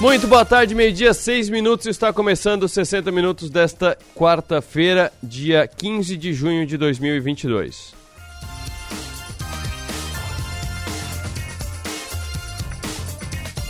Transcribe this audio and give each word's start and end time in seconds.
Muito 0.00 0.28
boa 0.28 0.44
tarde, 0.44 0.76
meio-dia, 0.76 1.12
seis 1.12 1.50
minutos. 1.50 1.88
Está 1.88 2.12
começando 2.12 2.68
60 2.68 3.10
minutos 3.10 3.50
desta 3.50 3.98
quarta-feira, 4.14 5.12
dia 5.20 5.66
15 5.66 6.16
de 6.16 6.32
junho 6.32 6.64
de 6.64 6.76
2022. 6.76 7.94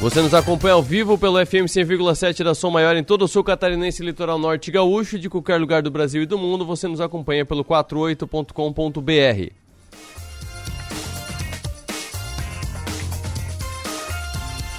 Você 0.02 0.20
nos 0.20 0.34
acompanha 0.34 0.74
ao 0.74 0.82
vivo 0.82 1.16
pelo 1.16 1.44
FM 1.44 1.64
100,7 1.64 2.44
da 2.44 2.54
Som 2.54 2.72
Maior 2.72 2.94
em 2.94 3.02
todo 3.02 3.22
o 3.22 3.28
sul 3.28 3.42
catarinense, 3.42 4.04
litoral 4.04 4.38
norte 4.38 4.68
e 4.68 4.70
gaúcho. 4.70 5.18
De 5.18 5.30
qualquer 5.30 5.58
lugar 5.58 5.80
do 5.80 5.90
Brasil 5.90 6.22
e 6.22 6.26
do 6.26 6.36
mundo, 6.36 6.66
você 6.66 6.86
nos 6.86 7.00
acompanha 7.00 7.46
pelo 7.46 7.64
48.com.br. 7.64 9.67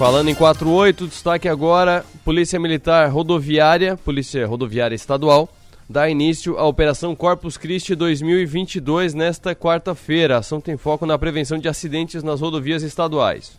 Falando 0.00 0.30
em 0.30 0.34
48, 0.34 1.08
destaque 1.08 1.46
agora: 1.46 2.06
Polícia 2.24 2.58
Militar 2.58 3.10
Rodoviária, 3.10 3.98
Polícia 3.98 4.46
Rodoviária 4.46 4.94
Estadual, 4.94 5.46
dá 5.86 6.08
início 6.08 6.56
à 6.56 6.64
Operação 6.64 7.14
Corpus 7.14 7.58
Christi 7.58 7.94
2022 7.94 9.12
nesta 9.12 9.54
quarta-feira. 9.54 10.36
A 10.36 10.38
ação 10.38 10.58
tem 10.58 10.78
foco 10.78 11.04
na 11.04 11.18
prevenção 11.18 11.58
de 11.58 11.68
acidentes 11.68 12.22
nas 12.22 12.40
rodovias 12.40 12.82
estaduais. 12.82 13.58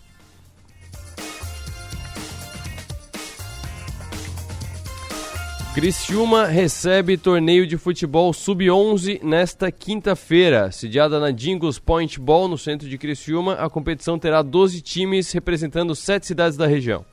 Criciúma 5.74 6.48
recebe 6.48 7.16
torneio 7.16 7.66
de 7.66 7.78
futebol 7.78 8.34
sub-11 8.34 9.24
nesta 9.24 9.72
quinta-feira. 9.72 10.70
Sediada 10.70 11.18
na 11.18 11.32
Dingos 11.32 11.80
Point 11.80 12.20
Ball, 12.20 12.50
no 12.50 12.58
centro 12.58 12.90
de 12.90 12.98
Criciúma, 12.98 13.54
a 13.54 13.70
competição 13.70 14.20
terá 14.20 14.42
12 14.42 14.82
times 14.82 15.32
representando 15.32 15.96
sete 15.96 16.28
cidades 16.28 16.58
da 16.58 16.68
região. 16.68 17.06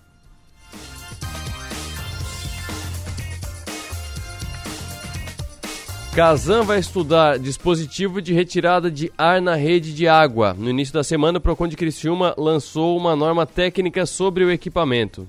Kazan 6.13 6.65
vai 6.65 6.81
estudar 6.81 7.39
dispositivo 7.39 8.21
de 8.21 8.35
retirada 8.35 8.91
de 8.91 9.13
ar 9.17 9.41
na 9.41 9.55
rede 9.55 9.95
de 9.95 10.09
água. 10.09 10.53
No 10.53 10.69
início 10.69 10.93
da 10.93 11.05
semana, 11.05 11.39
o 11.39 11.41
Procon 11.41 11.69
de 11.69 11.77
Criciúma 11.77 12.35
lançou 12.37 12.97
uma 12.97 13.15
norma 13.15 13.47
técnica 13.47 14.05
sobre 14.05 14.43
o 14.43 14.51
equipamento. 14.51 15.29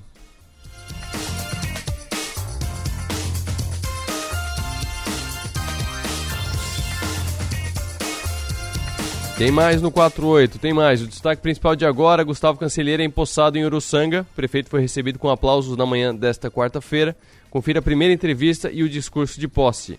Tem 9.39 9.51
mais 9.51 9.81
no 9.81 9.89
48, 9.89 10.59
tem 10.59 10.73
mais. 10.73 11.01
O 11.01 11.07
destaque 11.07 11.41
principal 11.41 11.73
de 11.73 11.85
agora, 11.85 12.25
Gustavo 12.25 12.59
Cancelheira 12.59 13.01
é 13.01 13.05
empossado 13.05 13.57
em 13.57 13.63
Uruçanga. 13.63 14.27
O 14.29 14.35
prefeito 14.35 14.69
foi 14.69 14.81
recebido 14.81 15.17
com 15.17 15.29
aplausos 15.29 15.77
na 15.77 15.85
manhã 15.85 16.13
desta 16.13 16.51
quarta-feira. 16.51 17.15
Confira 17.49 17.79
a 17.79 17.81
primeira 17.81 18.13
entrevista 18.13 18.69
e 18.69 18.83
o 18.83 18.89
discurso 18.89 19.39
de 19.39 19.47
posse. 19.47 19.97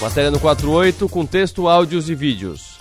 Matéria 0.00 0.30
no 0.30 0.38
48 0.38 1.08
com 1.08 1.26
texto, 1.26 1.66
áudios 1.66 2.08
e 2.08 2.14
vídeos. 2.14 2.78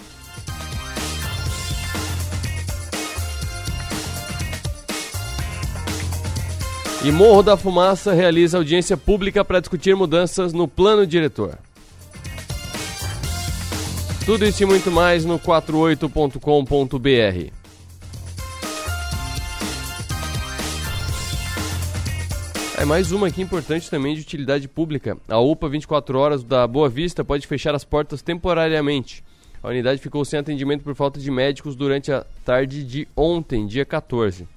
E 7.04 7.12
Morro 7.12 7.42
da 7.42 7.58
Fumaça 7.58 8.14
realiza 8.14 8.60
audiência 8.60 8.96
pública 8.96 9.44
para 9.44 9.62
discutir 9.62 9.96
mudanças 9.96 10.54
no 10.54 10.68
plano 10.68 11.08
diretor. 11.08 11.58
Tudo 14.26 14.46
isso 14.46 14.62
e 14.62 14.66
muito 14.66 14.92
mais 14.92 15.26
no 15.26 15.40
48.com.br. 15.40 17.52
É 22.78 22.86
mais 22.86 23.12
uma 23.12 23.28
aqui 23.28 23.42
importante 23.42 23.90
também 23.90 24.16
de 24.16 24.22
utilidade 24.22 24.68
pública. 24.68 25.18
A 25.28 25.38
UPA 25.38 25.68
24 25.68 26.18
horas 26.18 26.44
da 26.44 26.66
Boa 26.66 26.88
Vista 26.88 27.26
pode 27.26 27.46
fechar 27.46 27.76
as 27.76 27.84
portas 27.84 28.22
temporariamente. 28.22 29.22
A 29.62 29.68
unidade 29.68 30.00
ficou 30.00 30.24
sem 30.24 30.40
atendimento 30.40 30.84
por 30.84 30.96
falta 30.96 31.20
de 31.20 31.30
médicos 31.30 31.76
durante 31.76 32.12
a 32.12 32.26
tarde 32.46 32.86
de 32.86 33.08
ontem, 33.18 33.68
dia 33.68 33.84
14. 33.84 34.48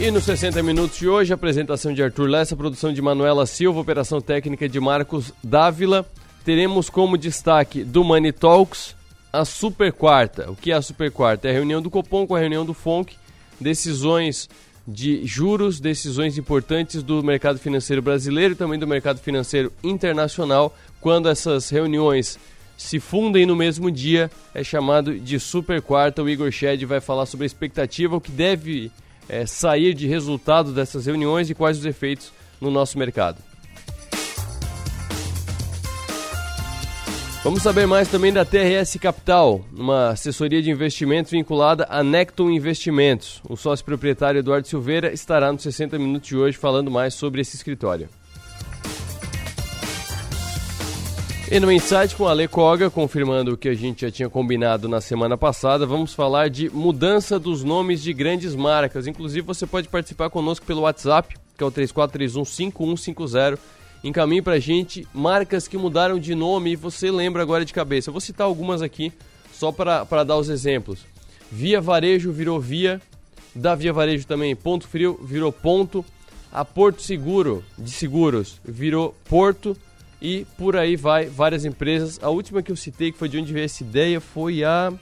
E 0.00 0.12
nos 0.12 0.22
60 0.22 0.62
minutos 0.62 0.96
de 0.96 1.08
hoje, 1.08 1.32
apresentação 1.32 1.92
de 1.92 2.00
Arthur 2.00 2.28
Lessa, 2.28 2.54
produção 2.54 2.92
de 2.92 3.02
Manuela 3.02 3.44
Silva, 3.46 3.80
operação 3.80 4.20
técnica 4.20 4.68
de 4.68 4.78
Marcos 4.78 5.32
Dávila. 5.42 6.06
Teremos 6.44 6.88
como 6.88 7.18
destaque 7.18 7.82
do 7.82 8.04
Money 8.04 8.30
Talks 8.30 8.94
a 9.32 9.44
Super 9.44 9.92
Quarta. 9.92 10.52
O 10.52 10.54
que 10.54 10.70
é 10.70 10.74
a 10.76 10.82
Super 10.82 11.10
Quarta? 11.10 11.48
É 11.48 11.50
a 11.50 11.54
reunião 11.54 11.82
do 11.82 11.90
Copom 11.90 12.28
com 12.28 12.36
a 12.36 12.38
reunião 12.38 12.64
do 12.64 12.72
FONC, 12.72 13.16
decisões 13.60 14.48
de 14.86 15.26
juros, 15.26 15.80
decisões 15.80 16.38
importantes 16.38 17.02
do 17.02 17.20
mercado 17.20 17.58
financeiro 17.58 18.00
brasileiro 18.00 18.54
e 18.54 18.56
também 18.56 18.78
do 18.78 18.86
mercado 18.86 19.18
financeiro 19.18 19.72
internacional. 19.82 20.72
Quando 21.00 21.28
essas 21.28 21.70
reuniões 21.70 22.38
se 22.76 23.00
fundem 23.00 23.44
no 23.44 23.56
mesmo 23.56 23.90
dia, 23.90 24.30
é 24.54 24.62
chamado 24.62 25.18
de 25.18 25.40
Super 25.40 25.82
Quarta. 25.82 26.22
O 26.22 26.28
Igor 26.28 26.52
Shed 26.52 26.84
vai 26.86 27.00
falar 27.00 27.26
sobre 27.26 27.44
a 27.44 27.48
expectativa, 27.48 28.14
o 28.14 28.20
que 28.20 28.30
deve 28.30 28.92
é, 29.28 29.46
sair 29.46 29.94
de 29.94 30.06
resultado 30.06 30.72
dessas 30.72 31.06
reuniões 31.06 31.50
e 31.50 31.54
quais 31.54 31.78
os 31.78 31.84
efeitos 31.84 32.32
no 32.60 32.70
nosso 32.70 32.98
mercado. 32.98 33.48
Vamos 37.44 37.62
saber 37.62 37.86
mais 37.86 38.08
também 38.08 38.32
da 38.32 38.44
TRS 38.44 38.98
Capital, 39.00 39.64
uma 39.72 40.10
assessoria 40.10 40.60
de 40.60 40.70
investimentos 40.70 41.30
vinculada 41.30 41.86
a 41.88 42.02
Necton 42.02 42.50
Investimentos. 42.50 43.40
O 43.48 43.56
sócio 43.56 43.84
proprietário 43.84 44.40
Eduardo 44.40 44.66
Silveira 44.66 45.12
estará 45.12 45.52
nos 45.52 45.62
60 45.62 45.98
minutos 45.98 46.28
de 46.28 46.36
hoje 46.36 46.58
falando 46.58 46.90
mais 46.90 47.14
sobre 47.14 47.40
esse 47.40 47.54
escritório. 47.54 48.08
E 51.50 51.58
no 51.58 51.72
Insight 51.72 52.14
com 52.14 52.28
a 52.28 52.32
Ale 52.32 52.46
Koga, 52.46 52.90
confirmando 52.90 53.54
o 53.54 53.56
que 53.56 53.70
a 53.70 53.74
gente 53.74 54.02
já 54.02 54.10
tinha 54.10 54.28
combinado 54.28 54.86
na 54.86 55.00
semana 55.00 55.34
passada, 55.34 55.86
vamos 55.86 56.12
falar 56.12 56.50
de 56.50 56.68
mudança 56.68 57.38
dos 57.38 57.64
nomes 57.64 58.02
de 58.02 58.12
grandes 58.12 58.54
marcas. 58.54 59.06
Inclusive, 59.06 59.46
você 59.46 59.66
pode 59.66 59.88
participar 59.88 60.28
conosco 60.28 60.66
pelo 60.66 60.82
WhatsApp, 60.82 61.34
que 61.56 61.64
é 61.64 61.66
o 61.66 61.72
3431-5150. 61.72 63.58
Encaminhe 64.04 64.42
pra 64.42 64.58
gente 64.58 65.08
marcas 65.14 65.66
que 65.66 65.78
mudaram 65.78 66.18
de 66.18 66.34
nome 66.34 66.72
e 66.72 66.76
você 66.76 67.10
lembra 67.10 67.40
agora 67.40 67.64
de 67.64 67.72
cabeça. 67.72 68.10
Eu 68.10 68.12
vou 68.12 68.20
citar 68.20 68.46
algumas 68.46 68.82
aqui, 68.82 69.10
só 69.50 69.72
para 69.72 70.24
dar 70.24 70.36
os 70.36 70.50
exemplos. 70.50 71.00
Via 71.50 71.80
Varejo 71.80 72.30
virou 72.30 72.60
Via, 72.60 73.00
da 73.54 73.74
Via 73.74 73.92
Varejo 73.92 74.26
também 74.26 74.54
Ponto 74.54 74.86
Frio 74.86 75.18
virou 75.24 75.50
Ponto, 75.50 76.04
a 76.52 76.62
Porto 76.62 77.00
Seguro, 77.00 77.64
de 77.78 77.90
Seguros, 77.90 78.60
virou 78.62 79.14
Porto, 79.26 79.74
e 80.20 80.46
por 80.56 80.76
aí 80.76 80.96
vai, 80.96 81.26
várias 81.26 81.64
empresas. 81.64 82.18
A 82.22 82.28
última 82.28 82.62
que 82.62 82.72
eu 82.72 82.76
citei, 82.76 83.12
que 83.12 83.18
foi 83.18 83.28
de 83.28 83.38
onde 83.38 83.52
veio 83.52 83.64
essa 83.64 83.82
ideia, 83.82 84.20
foi 84.20 84.64
a 84.64 84.92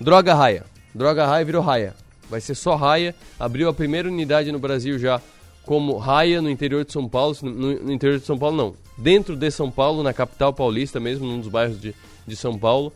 Droga 0.00 0.34
Raia. 0.34 0.64
Droga 0.94 1.26
Raia 1.26 1.44
virou 1.44 1.62
Raia. 1.62 1.94
Vai 2.28 2.40
ser 2.40 2.54
só 2.54 2.74
Raia. 2.74 3.14
Abriu 3.38 3.68
a 3.68 3.74
primeira 3.74 4.08
unidade 4.08 4.50
no 4.50 4.58
Brasil 4.58 4.98
já 4.98 5.20
como 5.64 5.96
Raia 5.96 6.42
no 6.42 6.50
interior 6.50 6.84
de 6.84 6.92
São 6.92 7.08
Paulo. 7.08 7.36
No, 7.42 7.50
no, 7.52 7.92
interior 7.92 8.18
de 8.18 8.26
São 8.26 8.38
Paulo, 8.38 8.56
não. 8.56 8.74
Dentro 8.96 9.36
de 9.36 9.50
São 9.50 9.70
Paulo, 9.70 10.02
na 10.02 10.12
capital 10.12 10.52
paulista 10.52 10.98
mesmo, 10.98 11.26
num 11.26 11.38
dos 11.38 11.48
bairros 11.48 11.80
de, 11.80 11.94
de 12.26 12.36
São 12.36 12.58
Paulo. 12.58 12.92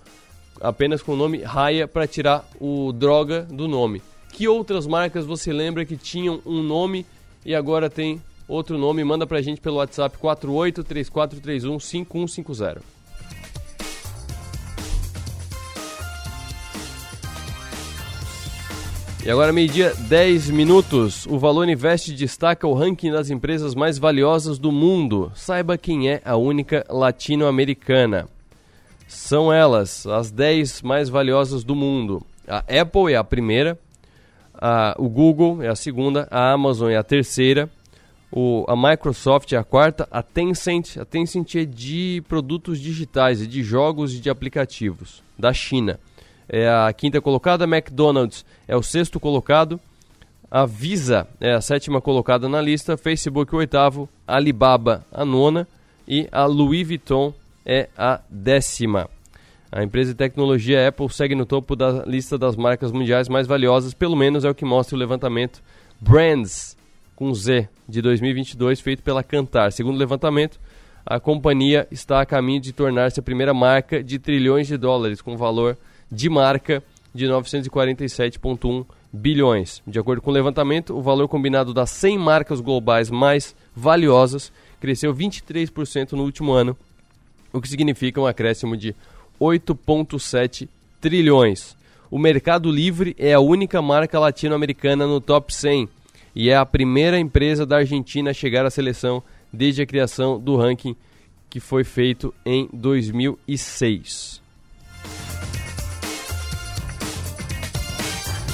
Apenas 0.60 1.02
com 1.02 1.12
o 1.12 1.16
nome 1.16 1.42
Raia 1.42 1.86
para 1.86 2.06
tirar 2.06 2.48
o 2.58 2.92
droga 2.92 3.42
do 3.42 3.68
nome. 3.68 4.02
Que 4.32 4.48
outras 4.48 4.86
marcas 4.86 5.24
você 5.24 5.52
lembra 5.52 5.84
que 5.84 5.96
tinham 5.96 6.40
um 6.44 6.62
nome 6.62 7.06
e 7.44 7.54
agora 7.54 7.88
tem 7.88 8.20
outro 8.48 8.78
nome, 8.78 9.04
manda 9.04 9.26
pra 9.26 9.42
gente 9.42 9.60
pelo 9.60 9.76
WhatsApp 9.76 10.16
4834315150. 10.18 12.96
E 19.26 19.30
agora, 19.30 19.52
meio-dia, 19.52 19.92
10 20.08 20.50
minutos. 20.50 21.26
O 21.26 21.36
Valor 21.36 21.68
Invest 21.68 22.12
destaca 22.12 22.64
o 22.64 22.74
ranking 22.74 23.10
das 23.10 23.28
empresas 23.28 23.74
mais 23.74 23.98
valiosas 23.98 24.56
do 24.56 24.70
mundo. 24.70 25.32
Saiba 25.34 25.76
quem 25.76 26.08
é 26.08 26.22
a 26.24 26.36
única 26.36 26.86
latino-americana. 26.88 28.28
São 29.08 29.52
elas, 29.52 30.06
as 30.06 30.30
10 30.30 30.80
mais 30.82 31.08
valiosas 31.08 31.64
do 31.64 31.74
mundo. 31.74 32.24
A 32.46 32.58
Apple 32.58 33.12
é 33.12 33.16
a 33.16 33.24
primeira, 33.24 33.76
a, 34.54 34.94
o 34.96 35.08
Google 35.08 35.60
é 35.60 35.66
a 35.66 35.74
segunda, 35.74 36.28
a 36.30 36.52
Amazon 36.52 36.90
é 36.90 36.96
a 36.96 37.02
terceira, 37.02 37.68
o, 38.30 38.64
a 38.68 38.76
Microsoft 38.76 39.52
é 39.52 39.56
a 39.56 39.64
quarta, 39.64 40.08
a 40.10 40.22
Tencent, 40.22 40.96
a 40.98 41.04
Tencent 41.04 41.54
é 41.54 41.64
de 41.64 42.22
produtos 42.28 42.80
digitais, 42.80 43.42
é 43.42 43.46
de 43.46 43.62
jogos 43.62 44.14
e 44.14 44.20
de 44.20 44.28
aplicativos, 44.28 45.22
da 45.38 45.52
China. 45.52 45.98
É 46.48 46.68
a 46.68 46.92
quinta 46.92 47.20
colocada, 47.20 47.64
a 47.64 47.68
McDonald's 47.68 48.44
é 48.68 48.76
o 48.76 48.82
sexto 48.82 49.18
colocado, 49.18 49.80
a 50.50 50.64
Visa 50.64 51.26
é 51.40 51.52
a 51.52 51.60
sétima 51.60 52.00
colocada 52.00 52.48
na 52.48 52.60
lista, 52.60 52.96
Facebook 52.96 53.54
o 53.54 53.58
oitavo, 53.58 54.08
Alibaba 54.26 55.04
a 55.10 55.24
nona 55.24 55.66
e 56.06 56.28
a 56.30 56.44
Louis 56.46 56.86
Vuitton 56.86 57.32
é 57.64 57.88
a 57.96 58.20
décima. 58.30 59.08
A 59.72 59.82
empresa 59.82 60.12
de 60.12 60.16
tecnologia 60.16 60.86
Apple 60.88 61.08
segue 61.10 61.34
no 61.34 61.44
topo 61.44 61.74
da 61.74 62.04
lista 62.04 62.38
das 62.38 62.54
marcas 62.54 62.92
mundiais 62.92 63.28
mais 63.28 63.46
valiosas, 63.46 63.92
pelo 63.92 64.14
menos 64.14 64.44
é 64.44 64.50
o 64.50 64.54
que 64.54 64.64
mostra 64.64 64.94
o 64.94 64.98
levantamento 64.98 65.60
Brands 66.00 66.75
com 67.16 67.32
Z 67.34 67.68
de 67.88 68.02
2022 68.02 68.78
feito 68.80 69.02
pela 69.02 69.24
Kantar. 69.24 69.72
Segundo 69.72 69.96
o 69.96 69.98
levantamento, 69.98 70.60
a 71.04 71.18
companhia 71.18 71.88
está 71.90 72.20
a 72.20 72.26
caminho 72.26 72.60
de 72.60 72.72
tornar-se 72.72 73.18
a 73.18 73.22
primeira 73.22 73.54
marca 73.54 74.04
de 74.04 74.18
trilhões 74.18 74.68
de 74.68 74.76
dólares 74.76 75.22
com 75.22 75.36
valor 75.36 75.76
de 76.12 76.28
marca 76.28 76.84
de 77.14 77.26
947,1 77.26 78.84
bilhões. 79.12 79.82
De 79.86 79.98
acordo 79.98 80.20
com 80.20 80.30
o 80.30 80.34
levantamento, 80.34 80.94
o 80.94 81.00
valor 81.00 81.26
combinado 81.26 81.72
das 81.72 81.90
100 81.90 82.18
marcas 82.18 82.60
globais 82.60 83.10
mais 83.10 83.56
valiosas 83.74 84.52
cresceu 84.78 85.14
23% 85.14 86.12
no 86.12 86.22
último 86.22 86.52
ano, 86.52 86.76
o 87.52 87.60
que 87.60 87.68
significa 87.68 88.20
um 88.20 88.26
acréscimo 88.26 88.76
de 88.76 88.94
8,7 89.40 90.68
trilhões. 91.00 91.74
O 92.10 92.18
Mercado 92.18 92.70
Livre 92.70 93.16
é 93.18 93.32
a 93.32 93.40
única 93.40 93.80
marca 93.80 94.18
latino-americana 94.18 95.06
no 95.06 95.20
top 95.20 95.54
100 95.54 95.88
e 96.36 96.50
é 96.50 96.56
a 96.56 96.66
primeira 96.66 97.18
empresa 97.18 97.64
da 97.64 97.78
Argentina 97.78 98.30
a 98.30 98.34
chegar 98.34 98.66
à 98.66 98.70
seleção 98.70 99.22
desde 99.50 99.80
a 99.80 99.86
criação 99.86 100.38
do 100.38 100.54
ranking 100.54 100.94
que 101.48 101.58
foi 101.58 101.82
feito 101.82 102.34
em 102.44 102.68
2006. 102.74 104.42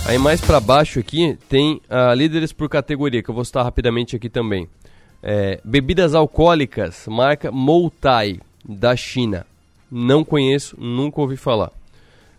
Aí 0.07 0.19
mais 0.19 0.41
para 0.41 0.61
baixo 0.61 1.01
aqui 1.01 1.37
tem 1.49 1.81
uh, 1.91 2.15
líderes 2.15 2.53
por 2.53 2.69
categoria, 2.69 3.21
que 3.21 3.29
eu 3.29 3.35
vou 3.35 3.45
citar 3.45 3.65
rapidamente 3.65 4.15
aqui 4.15 4.29
também. 4.29 4.69
É, 5.21 5.61
bebidas 5.65 6.15
alcoólicas, 6.15 7.07
marca 7.09 7.51
Moutai, 7.51 8.41
da 8.65 8.95
China. 8.95 9.45
Não 9.91 10.25
conheço, 10.25 10.77
nunca 10.79 11.21
ouvi 11.21 11.37
falar. 11.37 11.73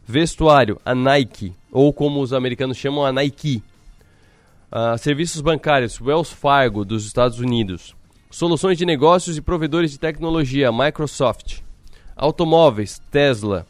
Vestuário, 0.05 0.79
a 0.85 0.95
Nike, 0.95 1.53
ou 1.71 1.91
como 1.91 2.21
os 2.21 2.31
americanos 2.33 2.77
chamam, 2.77 3.05
a 3.05 3.11
Nike. 3.11 3.61
Uh, 4.73 4.97
serviços 4.97 5.39
bancários, 5.39 6.01
Wells 6.01 6.33
Fargo, 6.33 6.83
dos 6.83 7.05
Estados 7.05 7.39
Unidos. 7.39 7.95
Soluções 8.31 8.75
de 8.75 8.87
negócios 8.87 9.37
e 9.37 9.41
provedores 9.41 9.91
de 9.91 9.99
tecnologia, 9.99 10.71
Microsoft. 10.71 11.59
Automóveis, 12.15 12.99
Tesla. 13.11 13.67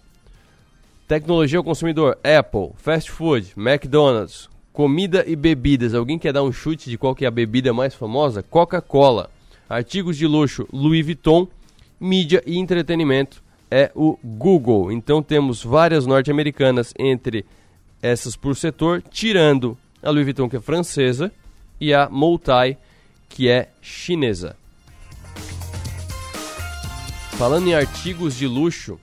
Tecnologia 1.06 1.58
ao 1.58 1.64
consumidor, 1.64 2.18
Apple. 2.24 2.70
Fast 2.78 3.12
food, 3.12 3.52
McDonald's. 3.58 4.50
Comida 4.72 5.26
e 5.28 5.36
bebidas. 5.36 5.94
Alguém 5.94 6.18
quer 6.18 6.32
dar 6.32 6.42
um 6.42 6.54
chute 6.54 6.90
de 6.90 6.98
qual 6.98 7.14
que 7.14 7.26
é 7.26 7.28
a 7.28 7.32
bebida 7.32 7.74
mais 7.74 7.94
famosa? 7.94 8.42
Coca-Cola. 8.42 9.30
Artigos 9.68 10.16
de 10.16 10.26
luxo, 10.26 10.66
Louis 10.72 11.04
Vuitton. 11.04 11.50
Mídia 12.00 12.42
e 12.48 12.58
entretenimento, 12.58 13.44
é 13.70 13.92
o 13.94 14.18
Google. 14.24 14.90
Então 14.90 15.22
temos 15.22 15.62
várias 15.62 16.06
norte-americanas 16.06 16.94
entre 16.98 17.46
essas 18.02 18.38
por 18.38 18.56
setor, 18.56 19.02
tirando 19.02 19.78
a 20.04 20.10
Louis 20.10 20.26
Vuitton 20.26 20.50
que 20.50 20.58
é 20.58 20.62
francesa 20.62 21.32
e 21.80 21.94
a 21.94 22.10
Multai 22.10 22.78
que 23.30 23.50
é 23.50 23.70
chinesa. 23.82 24.56
Falando 27.32 27.68
em 27.68 27.74
artigos 27.74 28.36
de 28.36 28.48
luxo, 28.48 29.00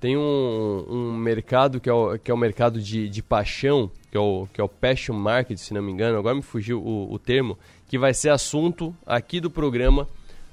tem 0.00 0.16
um, 0.16 0.86
um 0.88 1.16
mercado 1.16 1.80
que 1.80 1.88
é 1.88 1.92
o, 1.92 2.16
que 2.18 2.30
é 2.30 2.34
o 2.34 2.36
mercado 2.36 2.80
de, 2.80 3.08
de 3.08 3.22
paixão, 3.22 3.90
que 4.10 4.16
é, 4.16 4.20
o, 4.20 4.46
que 4.52 4.60
é 4.60 4.64
o 4.64 4.68
Passion 4.68 5.14
Market, 5.14 5.58
se 5.58 5.74
não 5.74 5.82
me 5.82 5.90
engano, 5.90 6.16
agora 6.18 6.36
me 6.36 6.42
fugiu 6.42 6.80
o, 6.80 7.12
o 7.12 7.18
termo, 7.18 7.58
que 7.88 7.98
vai 7.98 8.14
ser 8.14 8.30
assunto 8.30 8.94
aqui 9.04 9.40
do 9.40 9.50
programa 9.50 10.06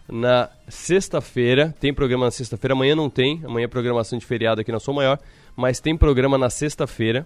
na 0.10 0.50
sexta-feira. 0.68 1.76
Tem 1.80 1.94
programa 1.94 2.26
na 2.26 2.32
sexta-feira, 2.32 2.74
amanhã 2.74 2.96
não 2.96 3.10
tem. 3.10 3.42
Amanhã 3.46 3.66
é 3.66 3.68
programação 3.68 4.18
de 4.18 4.26
feriado 4.26 4.62
aqui 4.62 4.72
na 4.72 4.80
Sou 4.80 4.94
Maior. 4.94 5.20
Mas 5.56 5.80
tem 5.80 5.96
programa 5.96 6.38
na 6.38 6.50
sexta-feira 6.50 7.26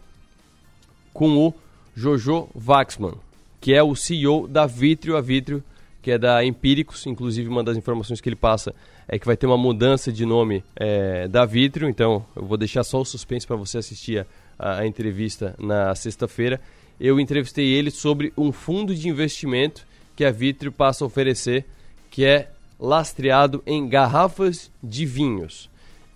com 1.13 1.37
o 1.37 1.53
Jojo 1.99 2.47
Waxman, 2.55 3.15
que 3.59 3.73
é 3.73 3.83
o 3.83 3.93
CEO 3.93 4.47
da 4.47 4.65
Vitrio 4.65 5.17
a 5.17 5.21
Vitrio, 5.21 5.61
que 6.01 6.11
é 6.11 6.17
da 6.17 6.45
Empíricos. 6.45 7.05
Inclusive, 7.05 7.49
uma 7.49 7.61
das 7.61 7.75
informações 7.75 8.21
que 8.21 8.29
ele 8.29 8.37
passa 8.37 8.73
é 9.05 9.19
que 9.19 9.25
vai 9.25 9.35
ter 9.35 9.45
uma 9.45 9.57
mudança 9.57 10.09
de 10.09 10.25
nome 10.25 10.63
é, 10.77 11.27
da 11.27 11.43
Vitrio. 11.45 11.89
Então, 11.89 12.25
eu 12.37 12.45
vou 12.45 12.57
deixar 12.57 12.85
só 12.85 13.01
o 13.01 13.05
suspense 13.05 13.45
para 13.45 13.57
você 13.57 13.79
assistir 13.79 14.25
a, 14.57 14.77
a 14.77 14.87
entrevista 14.87 15.53
na 15.59 15.93
sexta-feira. 15.93 16.61
Eu 16.97 17.19
entrevistei 17.19 17.67
ele 17.67 17.91
sobre 17.91 18.31
um 18.37 18.53
fundo 18.53 18.95
de 18.95 19.09
investimento 19.09 19.85
que 20.15 20.23
a 20.23 20.31
Vitrio 20.31 20.71
passa 20.71 21.03
a 21.03 21.07
oferecer, 21.07 21.65
que 22.09 22.23
é 22.23 22.49
lastreado 22.79 23.61
em 23.67 23.89
garrafas 23.89 24.71
de 24.81 25.05
vinhos. 25.05 25.69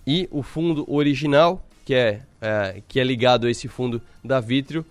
E 0.06 0.30
o 0.30 0.42
fundo 0.42 0.90
original, 0.90 1.62
que 1.84 1.94
é, 1.94 2.22
é, 2.40 2.80
que 2.88 2.98
é 2.98 3.04
ligado 3.04 3.46
a 3.46 3.50
esse 3.50 3.68
fundo 3.68 4.00
da 4.24 4.40
Vitrio, 4.40 4.84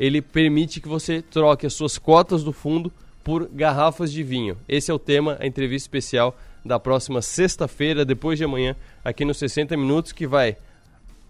ele 0.00 0.22
permite 0.22 0.80
que 0.80 0.88
você 0.88 1.20
troque 1.20 1.66
as 1.66 1.74
suas 1.74 1.98
cotas 1.98 2.42
do 2.42 2.54
fundo 2.54 2.90
por 3.22 3.46
garrafas 3.52 4.10
de 4.10 4.22
vinho. 4.22 4.56
Esse 4.66 4.90
é 4.90 4.94
o 4.94 4.98
tema, 4.98 5.36
a 5.38 5.46
entrevista 5.46 5.84
especial 5.84 6.34
da 6.64 6.80
próxima 6.80 7.20
sexta-feira, 7.20 8.02
depois 8.02 8.38
de 8.38 8.44
amanhã, 8.44 8.74
aqui 9.04 9.26
nos 9.26 9.36
60 9.36 9.76
Minutos, 9.76 10.10
que 10.12 10.26
vai 10.26 10.56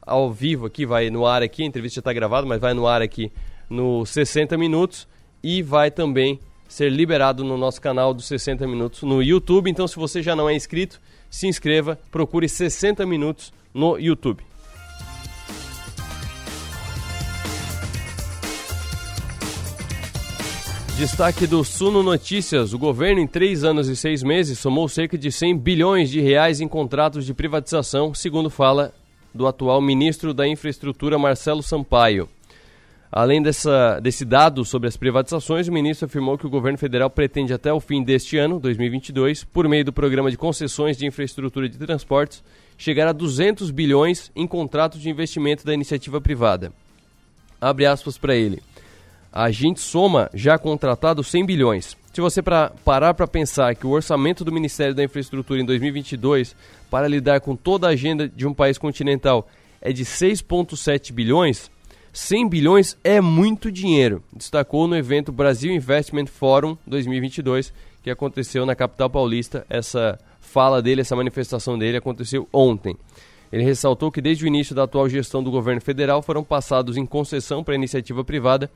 ao 0.02 0.32
vivo 0.32 0.66
aqui, 0.66 0.86
vai 0.86 1.10
no 1.10 1.26
ar 1.26 1.42
aqui, 1.42 1.64
a 1.64 1.66
entrevista 1.66 1.96
já 1.96 2.00
está 2.00 2.12
gravada, 2.12 2.46
mas 2.46 2.60
vai 2.60 2.72
no 2.72 2.86
ar 2.86 3.02
aqui 3.02 3.32
no 3.68 4.06
60 4.06 4.56
Minutos 4.56 5.08
e 5.42 5.62
vai 5.64 5.90
também 5.90 6.38
ser 6.68 6.92
liberado 6.92 7.42
no 7.42 7.58
nosso 7.58 7.80
canal 7.80 8.14
dos 8.14 8.26
60 8.26 8.68
Minutos 8.68 9.02
no 9.02 9.20
YouTube. 9.20 9.68
Então, 9.68 9.88
se 9.88 9.96
você 9.96 10.22
já 10.22 10.36
não 10.36 10.48
é 10.48 10.54
inscrito, 10.54 11.00
se 11.28 11.48
inscreva, 11.48 11.98
procure 12.12 12.48
60 12.48 13.04
Minutos 13.04 13.52
no 13.74 13.98
YouTube. 13.98 14.49
Destaque 21.00 21.46
do 21.46 21.64
Suno 21.64 22.02
Notícias: 22.02 22.74
o 22.74 22.78
governo, 22.78 23.22
em 23.22 23.26
três 23.26 23.64
anos 23.64 23.88
e 23.88 23.96
seis 23.96 24.22
meses, 24.22 24.58
somou 24.58 24.86
cerca 24.86 25.16
de 25.16 25.32
100 25.32 25.56
bilhões 25.56 26.10
de 26.10 26.20
reais 26.20 26.60
em 26.60 26.68
contratos 26.68 27.24
de 27.24 27.32
privatização, 27.32 28.12
segundo 28.12 28.50
fala 28.50 28.92
do 29.32 29.46
atual 29.46 29.80
ministro 29.80 30.34
da 30.34 30.46
Infraestrutura, 30.46 31.18
Marcelo 31.18 31.62
Sampaio. 31.62 32.28
Além 33.10 33.40
dessa, 33.42 33.98
desse 33.98 34.26
dado 34.26 34.62
sobre 34.62 34.88
as 34.88 34.96
privatizações, 34.98 35.68
o 35.68 35.72
ministro 35.72 36.04
afirmou 36.04 36.36
que 36.36 36.46
o 36.46 36.50
governo 36.50 36.76
federal 36.76 37.08
pretende 37.08 37.54
até 37.54 37.72
o 37.72 37.80
fim 37.80 38.02
deste 38.02 38.36
ano, 38.36 38.60
2022, 38.60 39.42
por 39.42 39.66
meio 39.66 39.86
do 39.86 39.94
programa 39.94 40.30
de 40.30 40.36
concessões 40.36 40.98
de 40.98 41.06
infraestrutura 41.06 41.66
de 41.66 41.78
transportes, 41.78 42.44
chegar 42.76 43.08
a 43.08 43.12
200 43.12 43.70
bilhões 43.70 44.30
em 44.36 44.46
contratos 44.46 45.00
de 45.00 45.08
investimento 45.08 45.64
da 45.64 45.72
iniciativa 45.72 46.20
privada. 46.20 46.70
Abre 47.58 47.86
aspas 47.86 48.18
para 48.18 48.36
ele. 48.36 48.62
A 49.32 49.50
gente 49.50 49.80
soma 49.80 50.28
já 50.34 50.58
contratado 50.58 51.22
100 51.22 51.46
bilhões. 51.46 51.96
Se 52.12 52.20
você 52.20 52.42
pra, 52.42 52.72
parar 52.84 53.14
para 53.14 53.28
pensar 53.28 53.74
que 53.76 53.86
o 53.86 53.90
orçamento 53.90 54.44
do 54.44 54.50
Ministério 54.50 54.94
da 54.94 55.04
Infraestrutura 55.04 55.60
em 55.60 55.64
2022 55.64 56.56
para 56.90 57.06
lidar 57.06 57.40
com 57.40 57.54
toda 57.54 57.86
a 57.86 57.90
agenda 57.90 58.28
de 58.28 58.46
um 58.46 58.52
país 58.52 58.76
continental 58.76 59.46
é 59.80 59.92
de 59.92 60.04
6,7 60.04 61.12
bilhões, 61.12 61.70
100 62.12 62.48
bilhões 62.48 62.98
é 63.04 63.20
muito 63.20 63.70
dinheiro, 63.70 64.22
destacou 64.32 64.88
no 64.88 64.96
evento 64.96 65.30
Brasil 65.30 65.72
Investment 65.72 66.26
Forum 66.26 66.76
2022, 66.84 67.72
que 68.02 68.10
aconteceu 68.10 68.66
na 68.66 68.74
capital 68.74 69.08
paulista. 69.08 69.64
Essa 69.70 70.18
fala 70.40 70.82
dele, 70.82 71.02
essa 71.02 71.14
manifestação 71.14 71.78
dele 71.78 71.96
aconteceu 71.96 72.48
ontem. 72.52 72.96
Ele 73.52 73.62
ressaltou 73.62 74.10
que 74.10 74.20
desde 74.20 74.44
o 74.44 74.48
início 74.48 74.74
da 74.74 74.84
atual 74.84 75.08
gestão 75.08 75.42
do 75.42 75.50
governo 75.50 75.80
federal 75.80 76.22
foram 76.22 76.42
passados 76.42 76.96
em 76.96 77.06
concessão 77.06 77.62
para 77.62 77.74
iniciativa 77.74 78.24
privada 78.24 78.68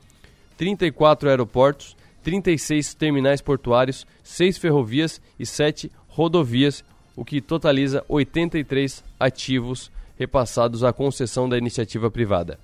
34 0.57 1.29
aeroportos, 1.29 1.95
36 2.23 2.93
terminais 2.93 3.41
portuários, 3.41 4.05
6 4.23 4.57
ferrovias 4.57 5.21
e 5.39 5.45
7 5.45 5.91
rodovias, 6.07 6.83
o 7.15 7.23
que 7.23 7.41
totaliza 7.41 8.03
83 8.07 9.03
ativos 9.19 9.91
repassados 10.17 10.83
à 10.83 10.91
concessão 10.91 11.47
da 11.47 11.57
iniciativa 11.57 12.09
privada. 12.09 12.59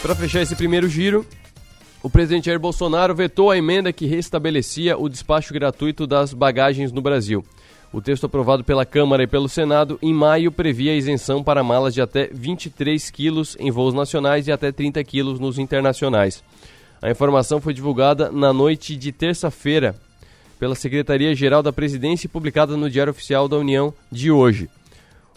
Para 0.00 0.16
fechar 0.16 0.42
esse 0.42 0.56
primeiro 0.56 0.88
giro, 0.88 1.24
o 2.02 2.10
presidente 2.10 2.46
Jair 2.46 2.58
Bolsonaro 2.58 3.14
vetou 3.14 3.52
a 3.52 3.56
emenda 3.56 3.92
que 3.92 4.06
restabelecia 4.06 4.98
o 4.98 5.08
despacho 5.08 5.54
gratuito 5.54 6.04
das 6.08 6.34
bagagens 6.34 6.90
no 6.90 7.00
Brasil. 7.00 7.44
O 7.92 8.00
texto 8.00 8.24
aprovado 8.24 8.64
pela 8.64 8.86
Câmara 8.86 9.22
e 9.22 9.26
pelo 9.26 9.50
Senado 9.50 9.98
em 10.00 10.14
maio 10.14 10.50
previa 10.50 10.96
isenção 10.96 11.44
para 11.44 11.62
malas 11.62 11.92
de 11.92 12.00
até 12.00 12.26
23 12.32 13.10
quilos 13.10 13.54
em 13.60 13.70
voos 13.70 13.92
nacionais 13.92 14.48
e 14.48 14.52
até 14.52 14.72
30 14.72 15.04
quilos 15.04 15.38
nos 15.38 15.58
internacionais. 15.58 16.42
A 17.02 17.10
informação 17.10 17.60
foi 17.60 17.74
divulgada 17.74 18.32
na 18.32 18.50
noite 18.50 18.96
de 18.96 19.12
terça-feira 19.12 19.94
pela 20.58 20.74
Secretaria-Geral 20.74 21.62
da 21.62 21.72
Presidência 21.72 22.26
e 22.26 22.30
publicada 22.30 22.76
no 22.78 22.88
Diário 22.88 23.10
Oficial 23.10 23.46
da 23.46 23.58
União 23.58 23.92
de 24.10 24.30
hoje. 24.30 24.70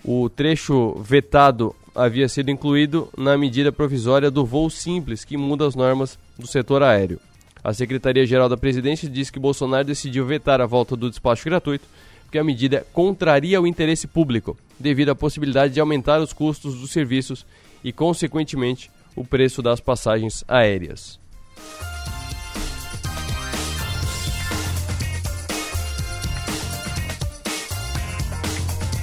O 0.02 0.30
trecho 0.30 0.94
vetado 1.02 1.76
havia 1.94 2.30
sido 2.30 2.52
incluído 2.52 3.10
na 3.18 3.38
medida 3.38 3.72
provisória 3.72 4.32
do 4.32 4.46
voo 4.46 4.70
simples, 4.70 5.26
que 5.26 5.36
muda 5.36 5.68
as 5.68 5.76
normas 5.76 6.18
do 6.40 6.48
setor 6.48 6.84
aéreo. 6.84 7.20
A 7.64 7.74
Secretaria-Geral 7.74 8.48
da 8.48 8.56
Presidência 8.56 9.10
disse 9.10 9.32
que 9.32 9.40
Bolsonaro 9.40 9.88
decidiu 9.88 10.26
vetar 10.26 10.62
a 10.62 10.68
volta 10.68 10.96
do 10.96 11.10
despacho 11.10 11.46
gratuito, 11.46 11.86
porque 12.26 12.38
a 12.38 12.44
medida 12.44 12.86
contraria 12.92 13.62
o 13.62 13.68
interesse 13.68 14.08
público, 14.08 14.58
devido 14.80 15.10
à 15.10 15.16
possibilidade 15.16 15.74
de 15.74 15.80
aumentar 15.80 16.20
os 16.20 16.34
custos 16.34 16.76
dos 16.76 16.92
serviços 16.92 17.46
e, 17.84 17.94
consequentemente, 17.94 18.92
o 19.16 19.24
preço 19.24 19.62
das 19.62 19.80
passagens 19.80 20.44
aéreas. 20.48 21.20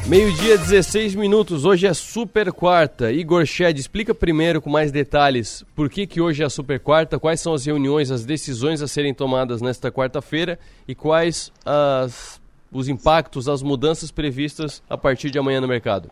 Meio-dia, 0.07 0.59
16 0.59 1.14
minutos. 1.14 1.64
Hoje 1.64 1.87
é 1.87 1.95
super 1.95 2.52
quarta. 2.52 3.11
Igor 3.12 3.47
Shed, 3.47 3.79
explica 3.79 4.12
primeiro 4.12 4.61
com 4.61 4.69
mais 4.69 4.93
detalhes 4.93 5.64
por 5.75 5.88
que, 5.88 6.07
que 6.07 6.21
hoje 6.21 6.43
é 6.43 6.47
a 6.47 6.50
super 6.50 6.81
quarta, 6.81 7.19
quais 7.19 7.41
são 7.41 7.55
as 7.55 7.64
reuniões, 7.64 8.11
as 8.11 8.25
decisões 8.25 8.83
a 8.83 8.88
serem 8.88 9.14
tomadas 9.14 9.62
nesta 9.62 9.91
quarta-feira 9.91 10.59
e 10.87 10.95
quais 10.95 11.52
as, 11.64 12.42
os 12.73 12.88
impactos, 12.88 13.49
as 13.49 13.62
mudanças 13.62 14.11
previstas 14.11 14.83
a 14.88 14.97
partir 14.97 15.31
de 15.31 15.38
amanhã 15.38 15.61
no 15.61 15.69
mercado. 15.69 16.11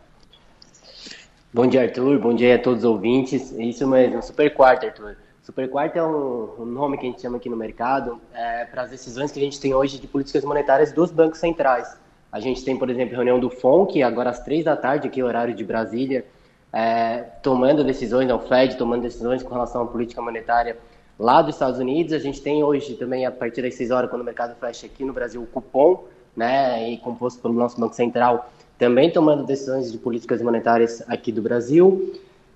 Bom 1.53 1.67
dia, 1.67 1.81
Arthur. 1.81 2.19
Bom 2.19 2.33
dia 2.33 2.55
a 2.55 2.59
todos 2.59 2.83
os 2.83 2.89
ouvintes. 2.89 3.51
Isso 3.51 3.85
mesmo, 3.87 4.21
super 4.21 4.53
quarta, 4.53 4.85
Arthur. 4.85 5.17
Super 5.43 5.69
quarta 5.69 5.99
é 5.99 6.03
um, 6.03 6.49
um, 6.59 6.65
nome 6.65 6.97
que 6.97 7.05
a 7.05 7.09
gente 7.09 7.21
chama 7.21 7.37
aqui 7.37 7.49
no 7.49 7.57
mercado 7.57 8.21
é, 8.33 8.63
para 8.65 8.83
as 8.83 8.91
decisões 8.91 9.31
que 9.31 9.39
a 9.39 9.41
gente 9.41 9.59
tem 9.59 9.73
hoje 9.73 9.99
de 9.99 10.07
políticas 10.07 10.45
monetárias 10.45 10.93
dos 10.93 11.11
bancos 11.11 11.39
centrais. 11.39 11.97
A 12.31 12.39
gente 12.39 12.63
tem, 12.63 12.77
por 12.77 12.89
exemplo, 12.89 13.15
reunião 13.15 13.39
do 13.39 13.49
FONC, 13.49 14.01
agora 14.03 14.29
às 14.29 14.39
três 14.41 14.63
da 14.63 14.77
tarde, 14.77 15.07
aqui 15.07 15.21
horário 15.21 15.53
de 15.53 15.65
Brasília, 15.65 16.25
é, 16.71 17.23
tomando 17.41 17.83
decisões, 17.83 18.27
não, 18.27 18.37
o 18.37 18.39
Fed 18.39 18.77
tomando 18.77 19.01
decisões 19.01 19.43
com 19.43 19.53
relação 19.53 19.81
à 19.81 19.85
política 19.87 20.21
monetária 20.21 20.77
lá 21.19 21.41
dos 21.41 21.55
Estados 21.55 21.79
Unidos. 21.79 22.13
A 22.13 22.19
gente 22.19 22.39
tem 22.39 22.63
hoje 22.63 22.93
também, 22.93 23.25
a 23.25 23.31
partir 23.31 23.61
das 23.61 23.73
seis 23.75 23.91
horas, 23.91 24.09
quando 24.09 24.21
o 24.21 24.25
mercado 24.25 24.55
fecha 24.55 24.85
aqui 24.85 25.03
no 25.03 25.11
Brasil, 25.11 25.41
o 25.41 25.47
cupom, 25.47 26.05
né, 26.35 26.89
e 26.89 26.97
composto 26.97 27.41
pelo 27.41 27.53
nosso 27.53 27.79
Banco 27.79 27.95
Central, 27.95 28.51
também 28.77 29.11
tomando 29.11 29.43
decisões 29.45 29.91
de 29.91 29.97
políticas 29.97 30.41
monetárias 30.41 31.03
aqui 31.07 31.31
do 31.31 31.41
Brasil. 31.41 32.13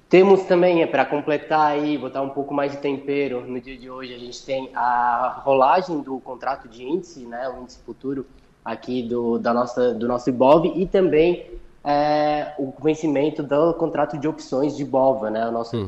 Temos 0.09 0.43
também, 0.43 0.81
é, 0.81 0.87
para 0.87 1.03
completar 1.05 1.71
aí, 1.71 1.97
botar 1.97 2.21
um 2.21 2.29
pouco 2.29 2.53
mais 2.53 2.71
de 2.71 2.77
tempero, 2.77 3.41
no 3.41 3.59
dia 3.59 3.77
de 3.77 3.89
hoje 3.89 4.13
a 4.13 4.17
gente 4.17 4.43
tem 4.45 4.69
a 4.73 5.41
rolagem 5.43 6.01
do 6.01 6.19
contrato 6.19 6.67
de 6.67 6.83
índice, 6.83 7.21
né, 7.21 7.49
o 7.49 7.61
índice 7.61 7.79
futuro, 7.85 8.25
aqui 8.63 9.03
do, 9.03 9.37
da 9.37 9.53
nossa, 9.53 9.93
do 9.93 10.07
nosso 10.07 10.29
IBOV 10.29 10.73
e 10.75 10.87
também 10.87 11.45
é, 11.83 12.53
o 12.57 12.73
vencimento 12.81 13.43
do 13.43 13.75
contrato 13.75 14.17
de 14.17 14.27
opções 14.27 14.75
de 14.75 14.83
BOVA, 14.83 15.29
né, 15.29 15.47
o 15.47 15.51
nosso 15.51 15.77
uhum. 15.77 15.87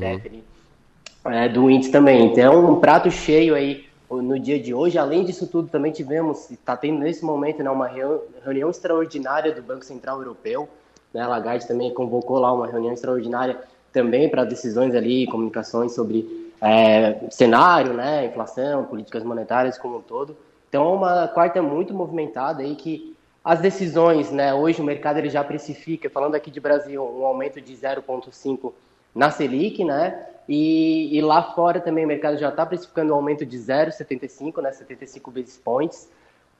é, 1.24 1.48
do 1.48 1.68
índice 1.68 1.90
também. 1.90 2.26
Então, 2.26 2.72
um 2.72 2.78
prato 2.78 3.10
cheio 3.10 3.56
aí 3.56 3.87
no 4.10 4.38
dia 4.38 4.58
de 4.58 4.72
hoje. 4.72 4.98
Além 4.98 5.24
disso 5.24 5.46
tudo, 5.46 5.68
também 5.68 5.92
tivemos, 5.92 6.50
está 6.50 6.76
tendo 6.76 6.98
nesse 7.00 7.24
momento 7.24 7.62
né, 7.62 7.70
uma 7.70 7.86
reunião 7.86 8.70
extraordinária 8.70 9.54
do 9.54 9.62
Banco 9.62 9.84
Central 9.84 10.18
Europeu. 10.18 10.68
Né, 11.12 11.20
a 11.20 11.28
Lagarde 11.28 11.66
também 11.66 11.92
convocou 11.92 12.38
lá 12.38 12.52
uma 12.52 12.66
reunião 12.66 12.92
extraordinária 12.92 13.58
também 13.92 14.28
para 14.28 14.44
decisões 14.44 14.94
ali, 14.94 15.26
comunicações 15.26 15.92
sobre 15.94 16.52
é, 16.60 17.28
cenário, 17.30 17.92
né, 17.92 18.26
inflação, 18.26 18.84
políticas 18.84 19.22
monetárias 19.22 19.78
como 19.78 19.98
um 19.98 20.02
todo. 20.02 20.36
Então, 20.68 20.84
é 20.84 20.94
uma 20.94 21.28
quarta 21.28 21.62
muito 21.62 21.94
movimentada 21.94 22.62
aí 22.62 22.74
que 22.74 23.16
as 23.42 23.60
decisões, 23.60 24.30
né, 24.30 24.52
hoje 24.52 24.80
o 24.80 24.84
mercado 24.84 25.18
ele 25.18 25.30
já 25.30 25.42
precifica, 25.42 26.10
falando 26.10 26.34
aqui 26.34 26.50
de 26.50 26.60
Brasil, 26.60 27.02
um 27.02 27.24
aumento 27.24 27.60
de 27.60 27.74
0,5 27.74 28.72
na 29.14 29.30
Selic, 29.30 29.82
né, 29.84 30.26
e, 30.48 31.16
e, 31.16 31.20
lá 31.20 31.42
fora 31.42 31.78
também 31.78 32.04
o 32.04 32.08
mercado 32.08 32.38
já 32.38 32.48
está 32.48 32.64
precificando 32.64 33.12
um 33.12 33.16
aumento 33.16 33.44
de 33.44 33.58
0,75, 33.58 34.62
né, 34.62 34.72
75 34.72 35.30
basis 35.30 35.58
points. 35.58 36.08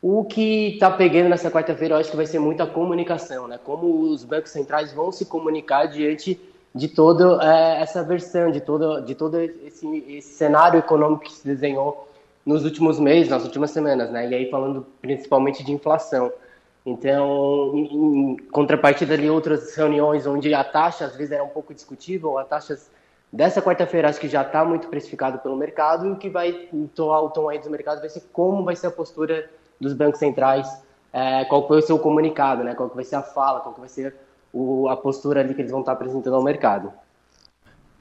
O 0.02 0.24
que 0.24 0.74
está 0.74 0.90
pegando 0.90 1.30
nessa 1.30 1.50
quarta-feira, 1.50 1.94
eu 1.94 1.98
acho 1.98 2.10
que 2.10 2.16
vai 2.16 2.26
ser 2.26 2.38
muita 2.38 2.66
comunicação, 2.66 3.48
né, 3.48 3.58
como 3.64 4.02
os 4.02 4.24
bancos 4.24 4.50
centrais 4.50 4.92
vão 4.92 5.10
se 5.10 5.24
comunicar 5.24 5.86
diante 5.86 6.38
de 6.74 6.86
toda 6.86 7.42
é, 7.42 7.80
essa 7.80 8.04
versão, 8.04 8.50
de 8.50 8.60
todo, 8.60 9.00
de 9.00 9.14
todo 9.14 9.40
esse, 9.40 9.86
esse 10.08 10.34
cenário 10.34 10.78
econômico 10.78 11.24
que 11.24 11.32
se 11.32 11.46
desenhou 11.46 12.06
nos 12.44 12.64
últimos 12.64 13.00
meses, 13.00 13.30
nas 13.30 13.44
últimas 13.44 13.70
semanas, 13.70 14.10
né? 14.10 14.28
E 14.28 14.34
aí 14.34 14.50
falando 14.50 14.86
principalmente 15.00 15.64
de 15.64 15.72
inflação. 15.72 16.32
Então, 16.84 17.72
em, 17.74 18.32
em 18.32 18.36
contrapartida 18.50 19.18
de 19.18 19.28
outras 19.28 19.74
reuniões 19.74 20.26
onde 20.26 20.54
a 20.54 20.62
taxa 20.62 21.06
às 21.06 21.16
vezes 21.16 21.32
era 21.32 21.42
um 21.42 21.48
pouco 21.48 21.74
discutível, 21.74 22.38
a 22.38 22.44
taxa 22.44 22.78
dessa 23.32 23.60
quarta-feira 23.60 24.08
acho 24.08 24.20
que 24.20 24.28
já 24.28 24.42
está 24.42 24.64
muito 24.64 24.88
precificado 24.88 25.38
pelo 25.38 25.56
mercado 25.56 26.06
e 26.06 26.10
o 26.10 26.16
que 26.16 26.28
vai 26.28 26.68
tomar 26.94 27.20
o 27.20 27.30
tom 27.30 27.48
aí 27.48 27.58
dos 27.58 27.68
mercados 27.68 28.00
vai 28.00 28.08
ser 28.08 28.22
como 28.32 28.64
vai 28.64 28.74
ser 28.74 28.88
a 28.88 28.90
postura 28.90 29.48
dos 29.80 29.92
bancos 29.92 30.18
centrais, 30.18 30.66
é, 31.12 31.44
qual 31.44 31.66
foi 31.66 31.78
o 31.78 31.82
seu 31.82 31.98
comunicado, 31.98 32.64
né? 32.64 32.74
Qual 32.74 32.88
que 32.88 32.96
vai 32.96 33.04
ser 33.04 33.16
a 33.16 33.22
fala, 33.22 33.60
qual 33.60 33.74
que 33.74 33.80
vai 33.80 33.88
ser 33.88 34.14
o, 34.52 34.88
a 34.88 34.96
postura 34.96 35.40
ali 35.40 35.54
que 35.54 35.60
eles 35.60 35.70
vão 35.70 35.80
estar 35.80 35.92
apresentando 35.92 36.34
ao 36.34 36.42
mercado. 36.42 36.92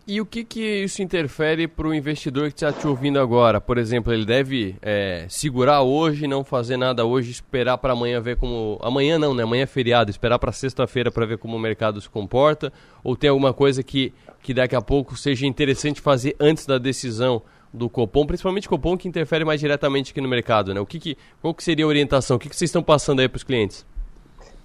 E 0.08 0.22
o 0.22 0.26
que, 0.26 0.46
que 0.46 0.62
isso 0.62 1.02
interfere 1.02 1.68
para 1.68 1.86
o 1.86 1.94
investidor 1.94 2.48
que 2.48 2.56
está 2.56 2.72
te 2.72 2.88
ouvindo 2.88 3.20
agora? 3.20 3.60
Por 3.60 3.78
exemplo, 3.78 4.14
ele 4.14 4.24
deve 4.24 4.78
é, 4.82 5.26
segurar 5.28 5.82
hoje, 5.82 6.28
não 6.28 6.46
fazer 6.46 6.78
nada 6.78 7.04
hoje, 7.04 7.30
esperar 7.30 7.78
para 7.78 7.92
amanhã 7.92 8.22
ver 8.22 8.38
como. 8.38 8.80
Amanhã 8.82 9.20
não, 9.20 9.34
né? 9.34 9.44
Amanhã 9.44 9.64
é 9.64 9.66
feriado, 9.66 10.10
esperar 10.10 10.40
para 10.40 10.54
sexta-feira 10.54 11.12
para 11.12 11.26
ver 11.26 11.38
como 11.38 11.58
o 11.58 11.60
mercado 11.60 12.00
se 12.00 12.10
comporta? 12.10 12.72
Ou 13.04 13.18
tem 13.18 13.30
alguma 13.30 13.54
coisa 13.54 13.84
que, 13.84 14.14
que 14.42 14.54
daqui 14.54 14.78
a 14.78 14.82
pouco 14.82 15.18
seja 15.18 15.46
interessante 15.46 16.00
fazer 16.00 16.38
antes 16.40 16.66
da 16.66 16.78
decisão 16.78 17.42
do 17.74 17.90
Copom, 17.90 18.26
principalmente 18.26 18.70
Copom 18.70 18.98
que 18.98 19.10
interfere 19.10 19.44
mais 19.44 19.60
diretamente 19.60 20.14
aqui 20.14 20.22
no 20.22 20.30
mercado, 20.30 20.74
né? 20.74 20.80
O 20.80 20.86
que, 20.86 21.02
que 21.02 21.18
qual 21.42 21.54
que 21.54 21.62
seria 21.62 21.84
a 21.84 21.88
orientação? 21.90 22.38
O 22.38 22.40
que, 22.40 22.48
que 22.48 22.56
vocês 22.56 22.70
estão 22.70 22.82
passando 22.82 23.20
aí 23.20 23.28
para 23.28 23.36
os 23.36 23.44
clientes? 23.44 23.86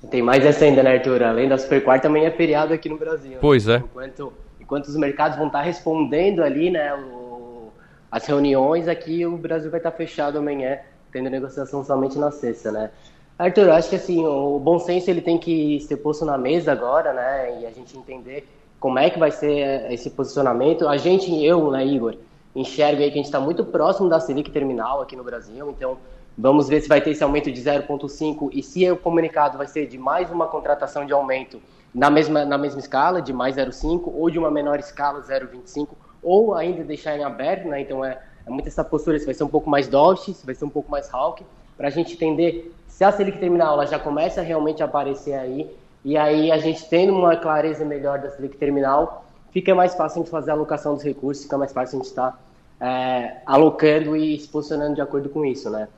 Tem 0.09 0.23
mais 0.23 0.45
essa 0.45 0.65
ainda, 0.65 0.85
né, 0.85 0.95
Arthur? 0.95 1.21
Além 1.25 1.49
da 1.49 1.59
Super 1.59 1.83
Quarta, 1.83 2.07
amanhã 2.07 2.29
é 2.29 2.31
feriado 2.31 2.73
aqui 2.73 2.89
no 2.89 2.97
Brasil. 2.97 3.39
Pois 3.41 3.67
né? 3.67 3.75
é. 3.75 3.79
Enquanto 3.79 4.33
enquanto 4.73 4.87
os 4.87 4.97
mercados 4.97 5.37
vão 5.37 5.49
estar 5.49 5.61
respondendo 5.61 6.43
ali, 6.43 6.71
né, 6.71 6.95
o, 6.95 7.71
as 8.11 8.25
reuniões, 8.25 8.89
aqui 8.89 9.27
o 9.27 9.37
Brasil 9.37 9.71
vai 9.71 9.79
estar 9.79 9.91
fechado 9.91 10.39
amanhã, 10.39 10.79
tendo 11.13 11.29
negociação 11.29 11.85
somente 11.85 12.19
na 12.19 12.31
sexta, 12.31 12.73
né. 12.73 12.91
Arthur, 13.39 13.67
eu 13.67 13.73
acho 13.75 13.91
que 13.91 13.97
assim, 13.97 14.25
o 14.25 14.59
bom 14.59 14.79
senso 14.79 15.11
ele 15.11 15.21
tem 15.21 15.37
que 15.37 15.79
ser 15.81 15.99
posto 15.99 16.25
na 16.25 16.39
mesa 16.39 16.73
agora, 16.73 17.13
né, 17.13 17.61
e 17.61 17.67
a 17.67 17.71
gente 17.71 17.99
entender 17.99 18.49
como 18.81 18.99
é 18.99 19.11
que 19.11 19.19
vai 19.19 19.31
ser 19.31 19.93
esse 19.93 20.09
posicionamento. 20.09 20.89
A 20.89 20.97
gente, 20.97 21.45
eu, 21.45 21.71
né, 21.71 21.85
Igor, 21.85 22.17
enxergo 22.57 23.03
aí 23.03 23.09
que 23.09 23.15
a 23.15 23.17
gente 23.17 23.27
está 23.27 23.41
muito 23.41 23.67
próximo 23.67 24.09
da 24.09 24.21
Selic 24.21 24.51
terminal 24.51 25.03
aqui 25.03 25.15
no 25.15 25.23
Brasil, 25.23 25.69
então 25.69 25.99
vamos 26.37 26.67
ver 26.67 26.81
se 26.81 26.89
vai 26.89 27.03
ter 27.03 27.11
esse 27.11 27.23
aumento 27.23 27.53
de 27.53 27.61
0,5 27.61 28.49
e 28.55 28.63
se 28.63 28.91
o 28.91 28.97
comunicado 28.97 29.59
vai 29.59 29.67
ser 29.67 29.87
de 29.87 29.99
mais 29.99 30.31
uma 30.31 30.47
contratação 30.47 31.05
de 31.05 31.13
aumento 31.13 31.61
na 31.95 32.09
mesma, 32.11 32.45
na 32.45 32.57
mesma 32.57 32.81
escala, 32.81 33.21
de 33.21 33.33
mais 33.33 33.57
0,5, 33.57 34.03
ou 34.07 34.31
de 34.31 34.39
uma 34.39 34.51
menor 34.51 34.79
escala, 34.79 35.21
0,25, 35.21 35.89
ou 36.23 36.55
ainda 36.55 36.83
deixar 36.83 37.17
em 37.17 37.25
aberto, 37.25 37.69
né? 37.69 37.81
Então 37.81 38.05
é, 38.05 38.19
é 38.47 38.51
muito 38.51 38.69
essa 38.69 38.83
postura, 38.83 39.19
se 39.19 39.27
vai 39.27 39.35
ser 39.35 39.45
um 39.45 39.49
pouco 39.49 39.69
mais 39.69 39.89
dovish, 39.89 40.35
se 40.35 40.47
vai 40.47 40.55
ser 40.55 40.65
um 40.65 40.71
pouco 40.71 40.91
mais 40.91 41.13
hawk, 41.13 41.45
para 41.77 41.89
a 41.89 41.91
gente 41.91 42.15
entender 42.15 42.73
se 42.89 43.05
a 43.05 43.13
Selic 43.13 43.39
terminal 43.39 43.75
ela 43.75 43.87
já 43.87 43.99
começa 43.99 44.41
realmente 44.43 44.83
a 44.83 44.87
aparecer 44.87 45.35
aí, 45.35 45.71
e 46.05 46.17
aí 46.17 46.51
a 46.51 46.59
gente 46.59 46.89
tendo 46.89 47.15
uma 47.15 47.37
clareza 47.37 47.85
melhor 47.85 48.19
da 48.19 48.31
Selic 48.31 48.57
terminal, 48.57 49.25
fica 49.51 49.75
mais 49.75 49.95
fácil 49.95 50.21
a 50.21 50.23
gente 50.23 50.31
fazer 50.31 50.51
a 50.51 50.55
alocação 50.55 50.95
dos 50.95 51.03
recursos, 51.03 51.45
fica 51.45 51.59
mais 51.59 51.73
fácil 51.73 51.99
a 51.99 52.03
gente 52.03 52.11
estar 52.11 52.39
tá, 52.79 52.87
é, 52.87 53.39
alocando 53.47 54.17
e 54.17 54.39
se 54.39 54.49
posicionando 54.49 54.95
de 54.95 55.01
acordo 55.01 55.29
com 55.29 55.45
isso, 55.45 55.71
né? 55.71 55.89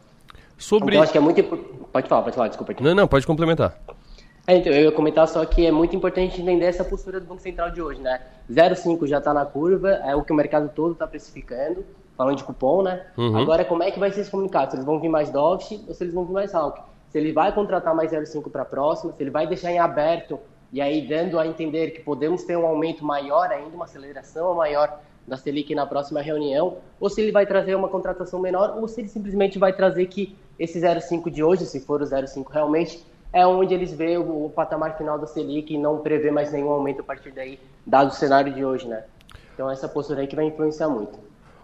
Sobre... 0.57 0.95
Então 0.95 1.03
acho 1.03 1.13
que 1.13 1.19
é 1.19 1.21
muito... 1.21 1.43
Pode 1.93 2.09
falar, 2.09 2.23
pode 2.23 2.37
falar, 2.37 2.49
desculpa. 2.49 2.75
Não, 2.81 2.95
não, 2.95 3.09
pode 3.09 3.27
complementar. 3.27 3.77
É, 4.47 4.57
então, 4.57 4.73
eu 4.73 4.85
ia 4.85 4.93
comentar 4.93 5.27
só 5.27 5.45
que 5.45 5.65
é 5.65 5.73
muito 5.73 5.97
importante 5.97 6.41
entender 6.41 6.67
essa 6.67 6.85
postura 6.85 7.19
do 7.19 7.27
Banco 7.27 7.41
Central 7.41 7.71
de 7.71 7.81
hoje, 7.81 8.01
né? 8.01 8.21
0,5 8.51 9.07
já 9.07 9.19
está 9.19 9.33
na 9.33 9.47
curva, 9.47 9.91
é 10.05 10.15
o 10.15 10.23
que 10.23 10.33
o 10.33 10.37
mercado 10.37 10.71
todo 10.75 10.93
está 10.93 11.07
precificando, 11.07 11.85
falando 12.17 12.37
de 12.37 12.45
cupom, 12.45 12.83
né? 12.83 13.07
Uhum. 13.17 13.39
Agora, 13.39 13.65
como 13.65 13.83
é 13.83 13.91
que 13.91 13.99
vai 13.99 14.11
ser 14.11 14.21
esse 14.21 14.31
comunicado? 14.31 14.71
Se 14.71 14.77
eles 14.77 14.85
vão 14.85 15.01
vir 15.01 15.09
mais 15.09 15.31
dovish 15.31 15.81
ou 15.89 15.95
se 15.95 16.05
eles 16.05 16.13
vão 16.13 16.27
vir 16.27 16.33
mais 16.35 16.55
hawk? 16.55 16.81
Se 17.09 17.19
ele 17.19 17.33
vai 17.33 17.55
contratar 17.55 17.95
mais 17.95 18.13
0,5 18.13 18.51
para 18.51 18.63
a 18.63 18.67
próxima, 18.67 19.13
se 19.13 19.23
ele 19.23 19.31
vai 19.31 19.47
deixar 19.47 19.71
em 19.71 19.79
aberto 19.79 20.39
e 20.73 20.81
aí 20.81 21.07
dando 21.07 21.39
a 21.39 21.47
entender 21.47 21.93
que 21.93 22.01
podemos 22.01 22.43
ter 22.43 22.57
um 22.59 22.67
aumento 22.67 23.05
maior 23.05 23.51
ainda, 23.51 23.75
uma 23.75 23.85
aceleração 23.85 24.55
maior 24.55 25.01
da 25.27 25.37
Selic 25.37 25.75
na 25.75 25.87
próxima 25.87 26.21
reunião, 26.21 26.77
ou 27.01 27.09
se 27.09 27.21
ele 27.23 27.33
vai 27.33 27.47
trazer 27.47 27.75
uma 27.75 27.89
contratação 27.89 28.41
menor, 28.41 28.77
ou 28.77 28.87
se 28.87 29.01
ele 29.01 29.09
simplesmente 29.09 29.59
vai 29.59 29.73
trazer 29.73 30.07
que 30.07 30.37
esse 30.59 30.79
0,5 30.79 31.31
de 31.31 31.43
hoje, 31.43 31.65
se 31.65 31.81
for 31.81 32.03
o 32.03 32.05
0,5 32.05 32.47
realmente, 32.51 33.05
é 33.35 33.45
onde 33.45 33.75
eles 33.75 33.93
veem 33.93 34.17
o, 34.17 34.47
o, 34.47 34.51
patamar 34.51 34.97
final 34.97 35.19
da 35.19 35.27
Selic 35.27 35.75
e 35.75 35.77
não 35.77 35.99
prevê 35.99 36.31
mais 36.31 36.53
nenhum 36.53 36.71
aumento 36.71 37.01
a 37.01 37.05
partir 37.05 37.33
daí, 37.33 37.59
dado 37.85 38.11
o 38.11 38.15
cenário 38.15 38.55
de 38.55 38.65
hoje, 38.65 38.87
né? 38.87 39.03
Então 39.53 39.69
essa 39.69 39.89
postura 39.89 40.21
aí 40.21 40.29
que 40.29 40.37
vai 40.37 40.45
influenciar 40.45 40.89
muito. 40.89 41.19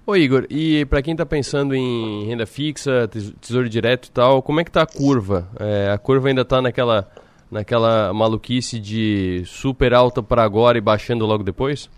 Ô 0.05 0.17
Igor, 0.17 0.47
e 0.51 0.85
para 0.87 1.01
quem 1.01 1.13
está 1.13 1.25
pensando 1.25 1.73
em 1.73 2.27
renda 2.27 2.45
fixa, 2.45 3.09
tesouro 3.41 3.69
direto 3.69 4.07
e 4.07 4.11
tal, 4.11 4.43
como 4.43 4.61
é 4.61 4.65
que 4.65 4.71
está 4.71 4.83
a 4.83 4.87
curva? 4.87 5.47
É, 5.61 5.93
a 5.93 5.99
curva 5.99 6.27
ainda 6.27 6.43
está 6.43 6.61
naquela, 6.61 7.09
naquela 7.49 8.13
maluquice 8.13 8.81
de 8.81 9.45
super 9.47 9.95
alta 9.95 10.21
para 10.21 10.43
agora 10.43 10.77
e 10.77 10.81
baixando 10.81 11.25
logo 11.25 11.45
depois? 11.45 11.89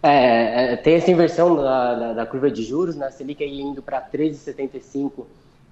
É, 0.00 0.74
é 0.74 0.76
tem 0.76 0.94
essa 0.94 1.10
inversão 1.10 1.56
da, 1.56 1.94
da, 1.94 2.12
da, 2.12 2.26
curva 2.26 2.48
de 2.48 2.62
juros, 2.62 2.94
né? 2.94 3.06
A 3.06 3.10
Selic 3.10 3.42
aí 3.42 3.60
indo 3.60 3.82
para 3.82 4.00
13,75 4.00 5.26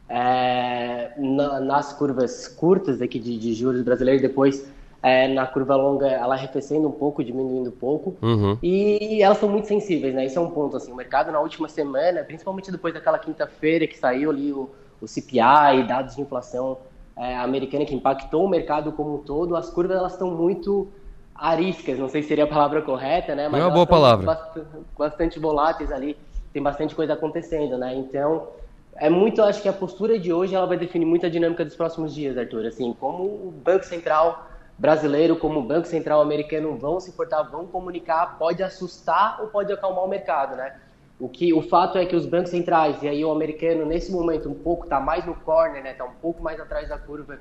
é, 0.09 1.13
na, 1.17 1.61
nas 1.61 1.93
curvas 1.93 2.49
curtas 2.49 3.01
aqui 3.01 3.19
de, 3.19 3.39
de 3.39 3.55
juros 3.55 3.83
brasileiros, 3.83 4.23
depois 4.23 4.67
é, 5.03 5.29
na 5.29 5.47
curva 5.47 5.77
longa 5.77 6.07
ela 6.07 6.35
arrefecendo 6.35 6.89
um 6.89 6.93
pouco, 6.93 7.23
diminuindo 7.23 7.69
um 7.69 7.73
pouco, 7.73 8.17
uhum. 8.23 8.57
e 8.63 9.23
elas 9.23 9.39
são 9.39 9.49
muito 9.49 9.67
sensíveis, 9.67 10.15
né? 10.15 10.25
Isso 10.25 10.39
é 10.39 10.43
um 10.43 10.51
ponto, 10.51 10.77
assim, 10.77 10.93
o 10.93 10.97
mercado 10.97 11.31
na 11.31 11.41
última 11.41 11.69
semana, 11.69 12.23
principalmente 12.25 12.71
depois 12.71 12.95
daquela 12.95 13.19
quinta-feira 13.19 13.87
que 13.87 13.99
saiu 13.99 14.31
ali 14.31 14.53
o, 14.53 14.71
o 15.01 15.07
CPI, 15.07 15.87
dados 15.87 16.17
de 16.17 16.23
inflação 16.23 16.79
é, 17.17 17.37
americana 17.37 17.85
que 17.85 17.95
impactou 17.95 18.45
o 18.45 18.49
mercado 18.49 18.93
como 18.93 19.17
um 19.17 19.19
todo, 19.19 19.57
as 19.57 19.69
curvas 19.69 19.99
elas 19.99 20.13
estão 20.13 20.31
muito 20.31 20.89
ariscas, 21.35 21.99
não 21.99 22.09
sei 22.09 22.23
se 22.23 22.29
seria 22.29 22.45
a 22.45 22.47
palavra 22.47 22.81
correta, 22.81 23.35
né? 23.35 23.49
Mas 23.49 23.61
é 23.61 23.65
uma 23.65 23.73
boa 23.73 23.87
palavra. 23.87 24.25
Bastante, 24.25 24.67
bastante 24.97 25.39
voláteis 25.39 25.93
ali, 25.93 26.17
tem 26.53 26.63
bastante 26.63 26.95
coisa 26.95 27.13
acontecendo, 27.13 27.77
né? 27.77 27.95
Então, 27.95 28.49
é 28.97 29.11
muito, 29.11 29.43
acho 29.43 29.63
que 29.63 29.69
a 29.69 29.73
postura 29.73 30.19
de 30.19 30.33
hoje 30.33 30.55
ela 30.55 30.67
vai 30.67 30.77
definir 30.77 31.05
muito 31.05 31.27
a 31.27 31.29
dinâmica 31.29 31.65
dos 31.65 31.77
próximos 31.77 32.15
dias, 32.15 32.37
Arthur. 32.37 32.67
Assim, 32.67 32.93
como 32.93 33.25
o 33.25 33.51
Banco 33.51 33.85
Central 33.85 34.47
brasileiro 34.79 35.37
como 35.37 35.61
o 35.61 35.63
Banco 35.63 35.87
Central 35.87 36.21
americano 36.21 36.77
vão 36.77 36.99
se 36.99 37.13
portar, 37.13 37.49
vão 37.51 37.67
comunicar, 37.67 38.39
pode 38.39 38.63
assustar 38.63 39.41
ou 39.41 39.49
pode 39.49 39.73
acalmar 39.73 40.05
o 40.05 40.09
mercado, 40.09 40.57
né? 40.57 40.77
O 41.19 41.29
que 41.29 41.55
o 41.55 41.63
fato 41.63 41.97
é 41.97 42.05
que 42.05 42.17
os 42.17 42.27
bancos 42.27 42.51
centrais 42.51 43.01
e 43.03 43.09
aí 43.09 43.25
o 43.25 43.31
americano 43.31 43.87
nesse 43.87 44.11
momento 44.11 44.49
um 44.49 44.55
pouco 44.55 44.87
tá 44.87 44.99
mais 44.99 45.25
no 45.25 45.35
corner, 45.35 45.83
né? 45.83 45.95
Tá 45.95 46.05
um 46.05 46.15
pouco 46.21 46.43
mais 46.43 46.59
atrás 46.59 46.89
da 46.89 46.99
curva 46.99 47.39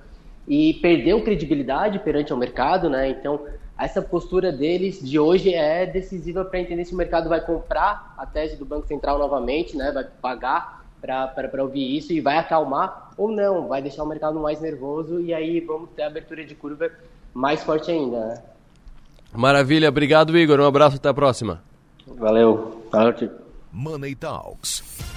e 0.48 0.76
perdeu 0.76 1.24
credibilidade 1.24 1.98
perante 2.00 2.32
o 2.32 2.38
mercado, 2.38 2.90
né? 2.90 3.10
Então 3.10 3.46
essa 3.78 4.00
postura 4.02 4.52
deles 4.52 5.02
de 5.02 5.18
hoje 5.18 5.54
é 5.54 5.88
decisiva 5.88 6.46
para 6.46 6.60
entender 6.60 6.86
se 6.86 6.94
o 6.94 6.98
mercado 6.98 7.28
vai 7.28 7.42
comprar 7.42 8.14
a 8.16 8.28
tese 8.28 8.56
do 8.56 8.66
Banco 8.66 8.86
Central 8.86 9.18
novamente, 9.18 9.76
né? 9.76 9.92
Vai 9.92 10.04
pagar 10.22 10.83
para 11.04 11.62
ouvir 11.62 11.98
isso 11.98 12.14
e 12.14 12.22
vai 12.22 12.38
acalmar 12.38 13.12
ou 13.18 13.30
não, 13.30 13.68
vai 13.68 13.82
deixar 13.82 14.04
o 14.04 14.08
mercado 14.08 14.40
mais 14.40 14.62
nervoso 14.62 15.20
e 15.20 15.34
aí 15.34 15.60
vamos 15.60 15.90
ter 15.90 16.04
a 16.04 16.08
abertura 16.08 16.46
de 16.46 16.56
curva 16.56 16.90
mais 17.34 17.62
forte 17.62 17.92
ainda, 17.92 18.26
né? 18.26 18.44
Maravilha, 19.34 19.90
obrigado 19.90 20.38
Igor, 20.38 20.60
um 20.60 20.66
abraço, 20.66 20.96
até 20.96 21.10
a 21.10 21.14
próxima. 21.14 21.62
Valeu, 22.08 22.86
valeu. 22.92 23.32
Money 23.72 24.16
Talks. 24.16 25.13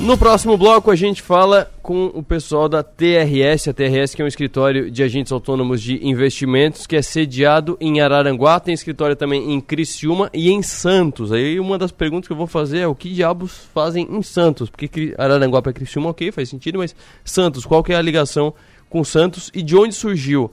No 0.00 0.16
próximo 0.16 0.56
bloco 0.56 0.92
a 0.92 0.96
gente 0.96 1.20
fala 1.20 1.70
com 1.82 2.06
o 2.14 2.22
pessoal 2.22 2.68
da 2.68 2.84
TRS, 2.84 3.68
a 3.68 3.74
TRS 3.74 4.14
que 4.14 4.22
é 4.22 4.24
um 4.24 4.28
escritório 4.28 4.90
de 4.90 5.02
agentes 5.02 5.32
autônomos 5.32 5.82
de 5.82 6.06
investimentos 6.06 6.86
que 6.86 6.94
é 6.94 7.02
sediado 7.02 7.76
em 7.80 8.00
Araranguá, 8.00 8.60
tem 8.60 8.72
escritório 8.72 9.16
também 9.16 9.52
em 9.52 9.60
Criciúma 9.60 10.30
e 10.32 10.50
em 10.50 10.62
Santos. 10.62 11.32
Aí 11.32 11.58
uma 11.58 11.76
das 11.76 11.90
perguntas 11.90 12.28
que 12.28 12.32
eu 12.32 12.36
vou 12.36 12.46
fazer 12.46 12.78
é 12.78 12.86
o 12.86 12.94
que 12.94 13.12
diabos 13.12 13.68
fazem 13.74 14.06
em 14.08 14.22
Santos? 14.22 14.70
Porque 14.70 15.14
Araranguá 15.18 15.60
para 15.60 15.72
Criciúma, 15.72 16.10
ok, 16.10 16.30
faz 16.30 16.48
sentido, 16.48 16.78
mas 16.78 16.94
Santos, 17.24 17.66
qual 17.66 17.82
que 17.82 17.92
é 17.92 17.96
a 17.96 18.02
ligação 18.02 18.54
com 18.88 19.02
Santos 19.02 19.50
e 19.52 19.62
de 19.62 19.76
onde 19.76 19.94
surgiu 19.94 20.50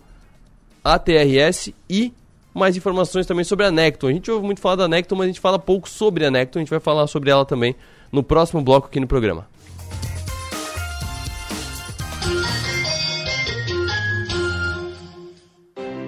a 0.83 0.97
TRS 0.97 1.71
e 1.87 2.11
mais 2.51 2.75
informações 2.75 3.27
também 3.27 3.43
sobre 3.43 3.65
a 3.65 3.71
Necton. 3.71 4.07
A 4.07 4.13
gente 4.13 4.31
ouve 4.31 4.45
muito 4.45 4.59
falar 4.59 4.77
da 4.77 4.87
Necton, 4.87 5.15
mas 5.15 5.25
a 5.25 5.27
gente 5.27 5.39
fala 5.39 5.59
pouco 5.59 5.87
sobre 5.87 6.25
a 6.25 6.31
Necton, 6.31 6.59
a 6.59 6.61
gente 6.61 6.69
vai 6.69 6.79
falar 6.79 7.05
sobre 7.05 7.29
ela 7.29 7.45
também 7.45 7.75
no 8.15 8.24
próximo 8.24 8.62
bloco 8.62 8.88
aqui 8.88 9.00
no 9.00 9.07
programa. 9.07 9.48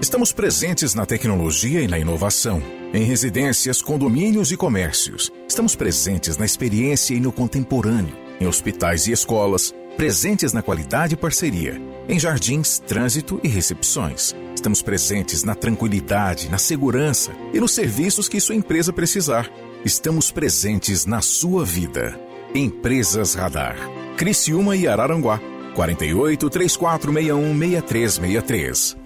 Estamos 0.01 0.31
presentes 0.31 0.95
na 0.95 1.05
tecnologia 1.05 1.81
e 1.81 1.87
na 1.87 1.99
inovação, 1.99 2.63
em 2.93 3.03
residências, 3.03 3.81
condomínios 3.81 4.51
e 4.51 4.57
comércios. 4.57 5.29
Estamos 5.47 5.75
presentes 5.75 6.37
na 6.37 6.45
experiência 6.45 7.13
e 7.13 7.19
no 7.19 7.31
contemporâneo, 7.31 8.15
em 8.39 8.47
hospitais 8.47 9.05
e 9.07 9.11
escolas, 9.11 9.75
presentes 9.97 10.53
na 10.53 10.61
qualidade 10.61 11.15
e 11.15 11.17
parceria, 11.17 11.81
em 12.07 12.17
jardins, 12.17 12.79
trânsito 12.79 13.39
e 13.43 13.47
recepções. 13.47 14.33
Estamos 14.55 14.81
presentes 14.81 15.43
na 15.43 15.53
tranquilidade, 15.53 16.49
na 16.49 16.57
segurança 16.57 17.31
e 17.53 17.59
nos 17.59 17.73
serviços 17.73 18.29
que 18.29 18.39
sua 18.39 18.55
empresa 18.55 18.93
precisar. 18.93 19.51
Estamos 19.85 20.31
presentes 20.31 21.05
na 21.05 21.21
sua 21.21 21.63
vida. 21.63 22.19
Empresas 22.53 23.35
Radar. 23.35 23.75
Criciúma 24.17 24.75
e 24.75 24.87
Araranguá. 24.87 25.39
48 25.75 26.49
3461 26.49 27.57
6363. 27.57 28.97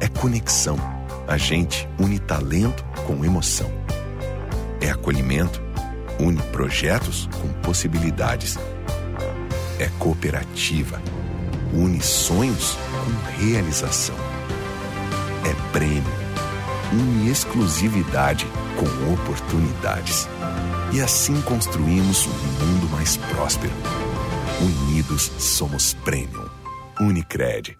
É 0.00 0.08
conexão. 0.08 0.78
A 1.28 1.36
gente 1.36 1.86
une 2.00 2.18
talento 2.18 2.84
com 3.06 3.24
emoção. 3.24 3.70
É 4.80 4.90
acolhimento. 4.90 5.60
Une 6.18 6.40
projetos 6.50 7.28
com 7.40 7.48
possibilidades. 7.60 8.56
É 9.78 9.88
cooperativa. 9.98 11.00
Une 11.74 12.00
sonhos 12.00 12.74
com 12.74 13.44
realização. 13.44 14.16
É 15.44 15.72
prêmio 15.72 16.25
une 16.92 17.28
exclusividade 17.28 18.46
com 18.76 19.12
oportunidades. 19.12 20.28
E 20.92 21.00
assim 21.00 21.40
construímos 21.42 22.26
um 22.26 22.64
mundo 22.64 22.88
mais 22.90 23.16
próspero. 23.16 23.72
Unidos 24.60 25.30
somos 25.38 25.94
Premium. 25.94 26.48
Unicred. 27.00 27.76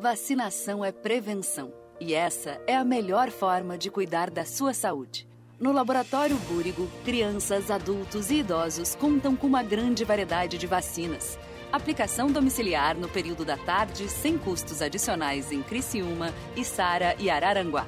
Vacinação 0.00 0.84
é 0.84 0.90
prevenção. 0.90 1.72
E 2.00 2.14
essa 2.14 2.60
é 2.66 2.74
a 2.74 2.84
melhor 2.84 3.30
forma 3.30 3.78
de 3.78 3.90
cuidar 3.90 4.30
da 4.30 4.44
sua 4.44 4.74
saúde. 4.74 5.28
No 5.60 5.70
Laboratório 5.70 6.36
Búrigo, 6.48 6.90
crianças, 7.04 7.70
adultos 7.70 8.30
e 8.30 8.36
idosos 8.36 8.96
contam 8.96 9.36
com 9.36 9.46
uma 9.46 9.62
grande 9.62 10.04
variedade 10.04 10.58
de 10.58 10.66
vacinas. 10.66 11.38
Aplicação 11.70 12.32
domiciliar 12.32 12.96
no 12.96 13.08
período 13.08 13.44
da 13.44 13.56
tarde, 13.56 14.08
sem 14.08 14.36
custos 14.36 14.82
adicionais 14.82 15.52
em 15.52 15.62
Criciúma, 15.62 16.34
Içara 16.56 17.14
e 17.18 17.30
Araranguá. 17.30 17.86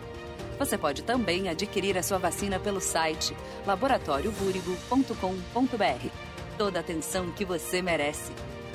Você 0.59 0.79
pode 0.79 1.03
também 1.03 1.49
adquirir 1.49 1.99
a 1.99 2.03
sua 2.03 2.19
vacina 2.19 2.59
pelo 2.59 2.81
site 2.81 3.37
laboratóriobúrigo.com.br. 3.67 6.09
Toda 6.57 6.79
a 6.79 6.81
atenção 6.81 7.31
que 7.33 7.45
você 7.45 7.83
merece. 7.83 8.33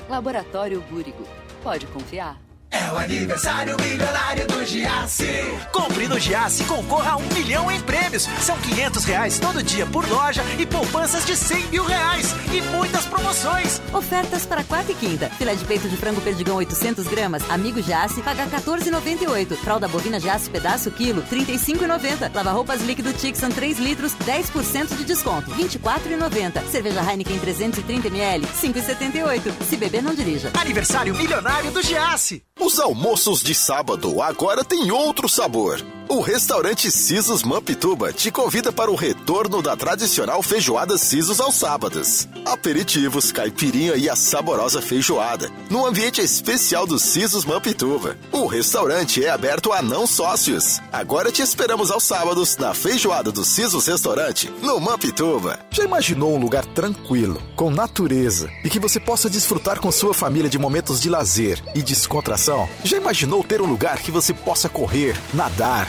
Laboratório 0.08 0.80
Búrigo. 0.82 1.24
Pode 1.62 1.86
confiar. 1.86 2.49
É 2.70 2.92
o 2.92 2.98
aniversário 2.98 3.76
milionário 3.80 4.46
do 4.46 4.64
Giasse. 4.64 5.26
Compre 5.72 6.06
no 6.06 6.20
Giasse 6.20 6.62
e 6.62 6.66
concorra 6.66 7.12
a 7.12 7.16
um 7.16 7.26
milhão 7.34 7.68
em 7.70 7.80
prêmios. 7.80 8.28
São 8.40 8.56
500 8.58 9.04
reais 9.04 9.38
todo 9.40 9.60
dia 9.62 9.84
por 9.86 10.08
loja 10.08 10.42
e 10.56 10.64
poupanças 10.64 11.26
de 11.26 11.36
100 11.36 11.66
mil 11.66 11.84
reais. 11.84 12.32
E 12.52 12.60
muitas 12.76 13.06
promoções. 13.06 13.82
Ofertas 13.92 14.46
para 14.46 14.62
quarta 14.62 14.92
e 14.92 14.94
quinta. 14.94 15.28
Filé 15.30 15.54
de 15.56 15.64
peito 15.64 15.88
de 15.88 15.96
frango 15.96 16.20
perdigão 16.20 16.56
800 16.56 17.08
gramas. 17.08 17.42
Amigo 17.50 17.82
Giasse, 17.82 18.22
paga 18.22 18.46
14,98. 18.46 19.56
Fralda 19.56 19.88
bovina 19.88 20.20
Giasse 20.20 20.48
pedaço 20.48 20.92
quilo, 20.92 21.22
35,90. 21.22 22.32
Lava 22.32 22.52
roupas 22.52 22.82
líquido 22.82 23.12
Tixan 23.12 23.50
3 23.50 23.78
litros, 23.80 24.14
10% 24.24 24.96
de 24.96 25.04
desconto, 25.04 25.50
24,90. 25.50 26.62
Cerveja 26.70 27.02
Heineken 27.02 27.38
330 27.40 28.06
ml, 28.08 28.46
5,78. 28.46 29.52
Se 29.68 29.76
beber, 29.76 30.02
não 30.02 30.14
dirija. 30.14 30.52
Aniversário 30.56 31.14
milionário 31.16 31.72
do 31.72 31.82
Giasse. 31.82 32.44
Os 32.60 32.78
almoços 32.78 33.42
de 33.42 33.54
sábado 33.54 34.20
agora 34.20 34.62
têm 34.62 34.90
outro 34.90 35.26
sabor. 35.30 35.82
O 36.10 36.18
restaurante 36.18 36.90
Sisos 36.90 37.44
Mampituba 37.44 38.12
te 38.12 38.32
convida 38.32 38.72
para 38.72 38.90
o 38.90 38.96
retorno 38.96 39.62
da 39.62 39.76
tradicional 39.76 40.42
feijoada 40.42 40.98
Sisos 40.98 41.38
aos 41.38 41.54
sábados. 41.54 42.26
Aperitivos, 42.44 43.30
caipirinha 43.30 43.94
e 43.94 44.10
a 44.10 44.16
saborosa 44.16 44.82
feijoada, 44.82 45.48
no 45.70 45.86
ambiente 45.86 46.20
especial 46.20 46.84
do 46.84 46.98
Sisos 46.98 47.44
Mampituba. 47.44 48.18
O 48.32 48.46
restaurante 48.46 49.24
é 49.24 49.30
aberto 49.30 49.72
a 49.72 49.80
não 49.80 50.04
sócios. 50.04 50.80
Agora 50.90 51.30
te 51.30 51.42
esperamos 51.42 51.92
aos 51.92 52.02
sábados 52.02 52.56
na 52.56 52.74
feijoada 52.74 53.30
do 53.30 53.44
Sisos 53.44 53.86
Restaurante, 53.86 54.52
no 54.62 54.80
Mampituba. 54.80 55.60
Já 55.70 55.84
imaginou 55.84 56.34
um 56.34 56.40
lugar 56.40 56.66
tranquilo, 56.66 57.40
com 57.54 57.70
natureza 57.70 58.50
e 58.64 58.68
que 58.68 58.80
você 58.80 58.98
possa 58.98 59.30
desfrutar 59.30 59.78
com 59.78 59.92
sua 59.92 60.12
família 60.12 60.50
de 60.50 60.58
momentos 60.58 61.00
de 61.00 61.08
lazer 61.08 61.62
e 61.72 61.80
descontração? 61.80 62.68
Já 62.82 62.96
imaginou 62.96 63.44
ter 63.44 63.62
um 63.62 63.66
lugar 63.66 63.98
que 64.02 64.10
você 64.10 64.34
possa 64.34 64.68
correr, 64.68 65.16
nadar, 65.32 65.88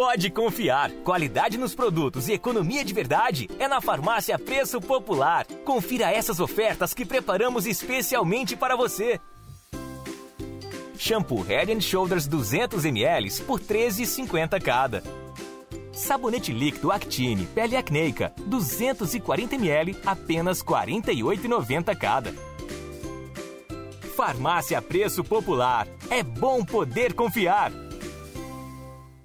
Pode 0.00 0.30
confiar. 0.30 0.90
Qualidade 1.04 1.58
nos 1.58 1.74
produtos 1.74 2.26
e 2.26 2.32
economia 2.32 2.82
de 2.82 2.94
verdade 2.94 3.50
é 3.58 3.68
na 3.68 3.82
Farmácia 3.82 4.38
Preço 4.38 4.80
Popular. 4.80 5.44
Confira 5.62 6.10
essas 6.10 6.40
ofertas 6.40 6.94
que 6.94 7.04
preparamos 7.04 7.66
especialmente 7.66 8.56
para 8.56 8.74
você. 8.76 9.20
Shampoo 10.96 11.42
Head 11.42 11.74
and 11.74 11.80
Shoulders 11.82 12.26
200 12.26 12.86
ml 12.86 13.42
por 13.42 13.60
R$ 13.60 13.66
13,50 13.66 14.62
cada. 14.62 15.02
Sabonete 15.92 16.50
líquido 16.50 16.90
Actine 16.90 17.44
Pele 17.44 17.76
Acneica 17.76 18.32
240 18.46 19.54
ml 19.54 19.98
apenas 20.06 20.60
R$ 20.60 20.66
48,90 20.66 21.98
cada. 21.98 22.32
Farmácia 24.16 24.80
Preço 24.80 25.22
Popular. 25.22 25.86
É 26.08 26.22
bom 26.22 26.64
poder 26.64 27.12
confiar. 27.12 27.70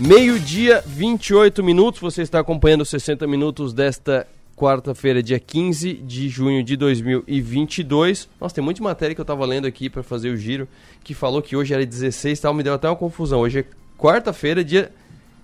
Meio-dia, 0.00 0.82
28 0.86 1.62
minutos. 1.62 2.00
Você 2.00 2.22
está 2.22 2.40
acompanhando 2.40 2.80
os 2.80 2.88
60 2.88 3.26
minutos 3.26 3.74
desta 3.74 4.26
quarta-feira, 4.56 5.22
dia 5.22 5.38
15 5.38 5.92
de 5.92 6.26
junho 6.26 6.64
de 6.64 6.74
2022. 6.74 8.26
Nossa, 8.40 8.54
tem 8.54 8.64
muita 8.64 8.82
matéria 8.82 9.14
que 9.14 9.20
eu 9.20 9.24
estava 9.24 9.44
lendo 9.44 9.66
aqui 9.66 9.90
para 9.90 10.02
fazer 10.02 10.30
o 10.30 10.38
giro, 10.38 10.66
que 11.04 11.12
falou 11.12 11.42
que 11.42 11.54
hoje 11.54 11.74
era 11.74 11.84
16 11.84 12.40
tal, 12.40 12.54
me 12.54 12.62
deu 12.62 12.72
até 12.72 12.88
uma 12.88 12.96
confusão. 12.96 13.40
Hoje 13.40 13.58
é 13.58 13.64
quarta-feira, 13.98 14.64
dia 14.64 14.90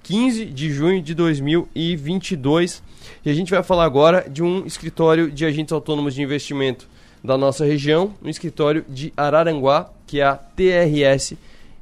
15 0.03 0.47
de 0.47 0.71
junho 0.71 1.03
de 1.03 1.12
2022. 1.12 2.83
E 3.27 3.31
a 3.31 3.35
gente 3.35 3.51
vai 3.51 3.62
falar 3.62 3.85
agora 3.85 4.27
de 4.27 4.42
um 4.42 4.64
escritório 4.64 5.31
de 5.31 5.45
agentes 5.45 5.73
autônomos 5.73 6.14
de 6.14 6.23
investimento 6.23 6.88
da 7.23 7.37
nossa 7.37 7.62
região, 7.66 8.14
um 8.25 8.29
escritório 8.31 8.87
de 8.88 9.12
Araranguá, 9.19 9.90
que 10.07 10.21
é 10.21 10.25
a 10.25 10.35
TRS 10.35 11.37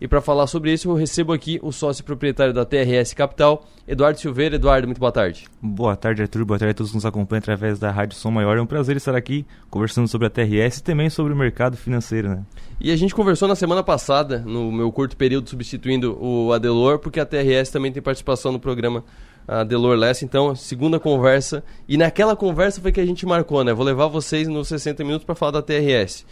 e 0.05 0.07
para 0.07 0.21
falar 0.21 0.47
sobre 0.47 0.71
isso, 0.71 0.90
eu 0.90 0.95
recebo 0.95 1.33
aqui 1.33 1.59
o 1.62 1.73
sócio 1.73 2.05
proprietário 2.05 2.53
da 2.53 2.62
TRS 2.62 3.14
Capital, 3.14 3.64
Eduardo 3.88 4.21
Silveira. 4.21 4.57
Eduardo, 4.57 4.87
muito 4.87 4.99
boa 4.99 5.11
tarde. 5.11 5.47
Boa 5.62 5.97
tarde, 5.97 6.21
Arthur. 6.21 6.45
Boa 6.45 6.59
tarde 6.59 6.73
a 6.73 6.75
todos 6.75 6.90
que 6.90 6.97
nos 6.99 7.07
acompanham 7.07 7.38
através 7.38 7.79
da 7.79 7.90
Rádio 7.90 8.14
Som 8.14 8.31
Maior. 8.31 8.59
É 8.59 8.61
um 8.61 8.67
prazer 8.67 8.99
estar 8.99 9.17
aqui 9.17 9.47
conversando 9.71 10.07
sobre 10.07 10.27
a 10.27 10.31
TRS 10.31 10.77
e 10.77 10.83
também 10.83 11.09
sobre 11.09 11.33
o 11.33 11.37
mercado 11.37 11.79
financeiro, 11.79 12.29
né? 12.29 12.43
E 12.79 12.93
a 12.93 12.97
gente 12.97 13.14
conversou 13.14 13.49
na 13.49 13.55
semana 13.55 13.83
passada, 13.83 14.40
no 14.40 14.71
meu 14.71 14.93
curto 14.93 15.17
período 15.17 15.49
substituindo 15.49 16.23
o 16.23 16.53
Adelor, 16.53 16.99
porque 16.99 17.19
a 17.19 17.25
TRS 17.25 17.71
também 17.71 17.90
tem 17.90 18.03
participação 18.03 18.53
no 18.53 18.61
programa 18.61 19.03
Adelor 19.49 19.97
Less. 19.97 20.23
Então, 20.23 20.55
segunda 20.55 21.01
conversa. 21.01 21.64
E 21.88 21.97
naquela 21.97 22.37
conversa 22.37 22.79
foi 22.79 22.93
que 22.93 23.01
a 23.01 23.07
gente 23.07 23.25
marcou, 23.25 23.64
né? 23.64 23.73
Vou 23.73 23.87
levar 23.87 24.09
vocês 24.09 24.49
nos 24.49 24.69
60 24.69 25.03
minutos 25.03 25.25
para 25.25 25.35
falar 25.35 25.53
da 25.53 25.62
TRS. 25.62 26.27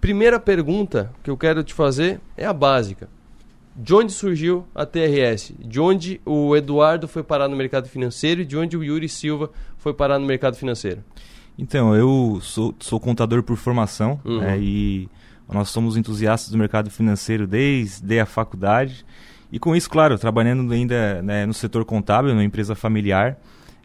Primeira 0.00 0.40
pergunta 0.40 1.12
que 1.22 1.30
eu 1.30 1.36
quero 1.36 1.62
te 1.62 1.74
fazer 1.74 2.20
é 2.36 2.46
a 2.46 2.52
básica. 2.52 3.08
De 3.76 3.94
onde 3.94 4.12
surgiu 4.12 4.66
a 4.74 4.84
TRS? 4.84 5.52
De 5.58 5.80
onde 5.80 6.20
o 6.24 6.56
Eduardo 6.56 7.06
foi 7.06 7.22
parar 7.22 7.48
no 7.48 7.56
mercado 7.56 7.88
financeiro 7.88 8.40
e 8.40 8.44
de 8.44 8.56
onde 8.56 8.76
o 8.76 8.82
Yuri 8.82 9.08
Silva 9.08 9.50
foi 9.78 9.94
parar 9.94 10.18
no 10.18 10.26
mercado 10.26 10.56
financeiro? 10.56 11.02
Então, 11.58 11.94
eu 11.94 12.38
sou, 12.42 12.74
sou 12.78 12.98
contador 12.98 13.42
por 13.42 13.56
formação 13.56 14.18
uhum. 14.24 14.40
né, 14.40 14.58
e 14.58 15.08
nós 15.52 15.68
somos 15.68 15.96
entusiastas 15.96 16.50
do 16.50 16.56
mercado 16.56 16.90
financeiro 16.90 17.46
desde 17.46 18.18
a 18.18 18.26
faculdade. 18.26 19.04
E 19.52 19.58
com 19.58 19.74
isso, 19.74 19.90
claro, 19.90 20.18
trabalhando 20.18 20.72
ainda 20.72 21.20
né, 21.22 21.44
no 21.44 21.52
setor 21.52 21.84
contábil, 21.84 22.32
numa 22.32 22.44
empresa 22.44 22.74
familiar, 22.74 23.36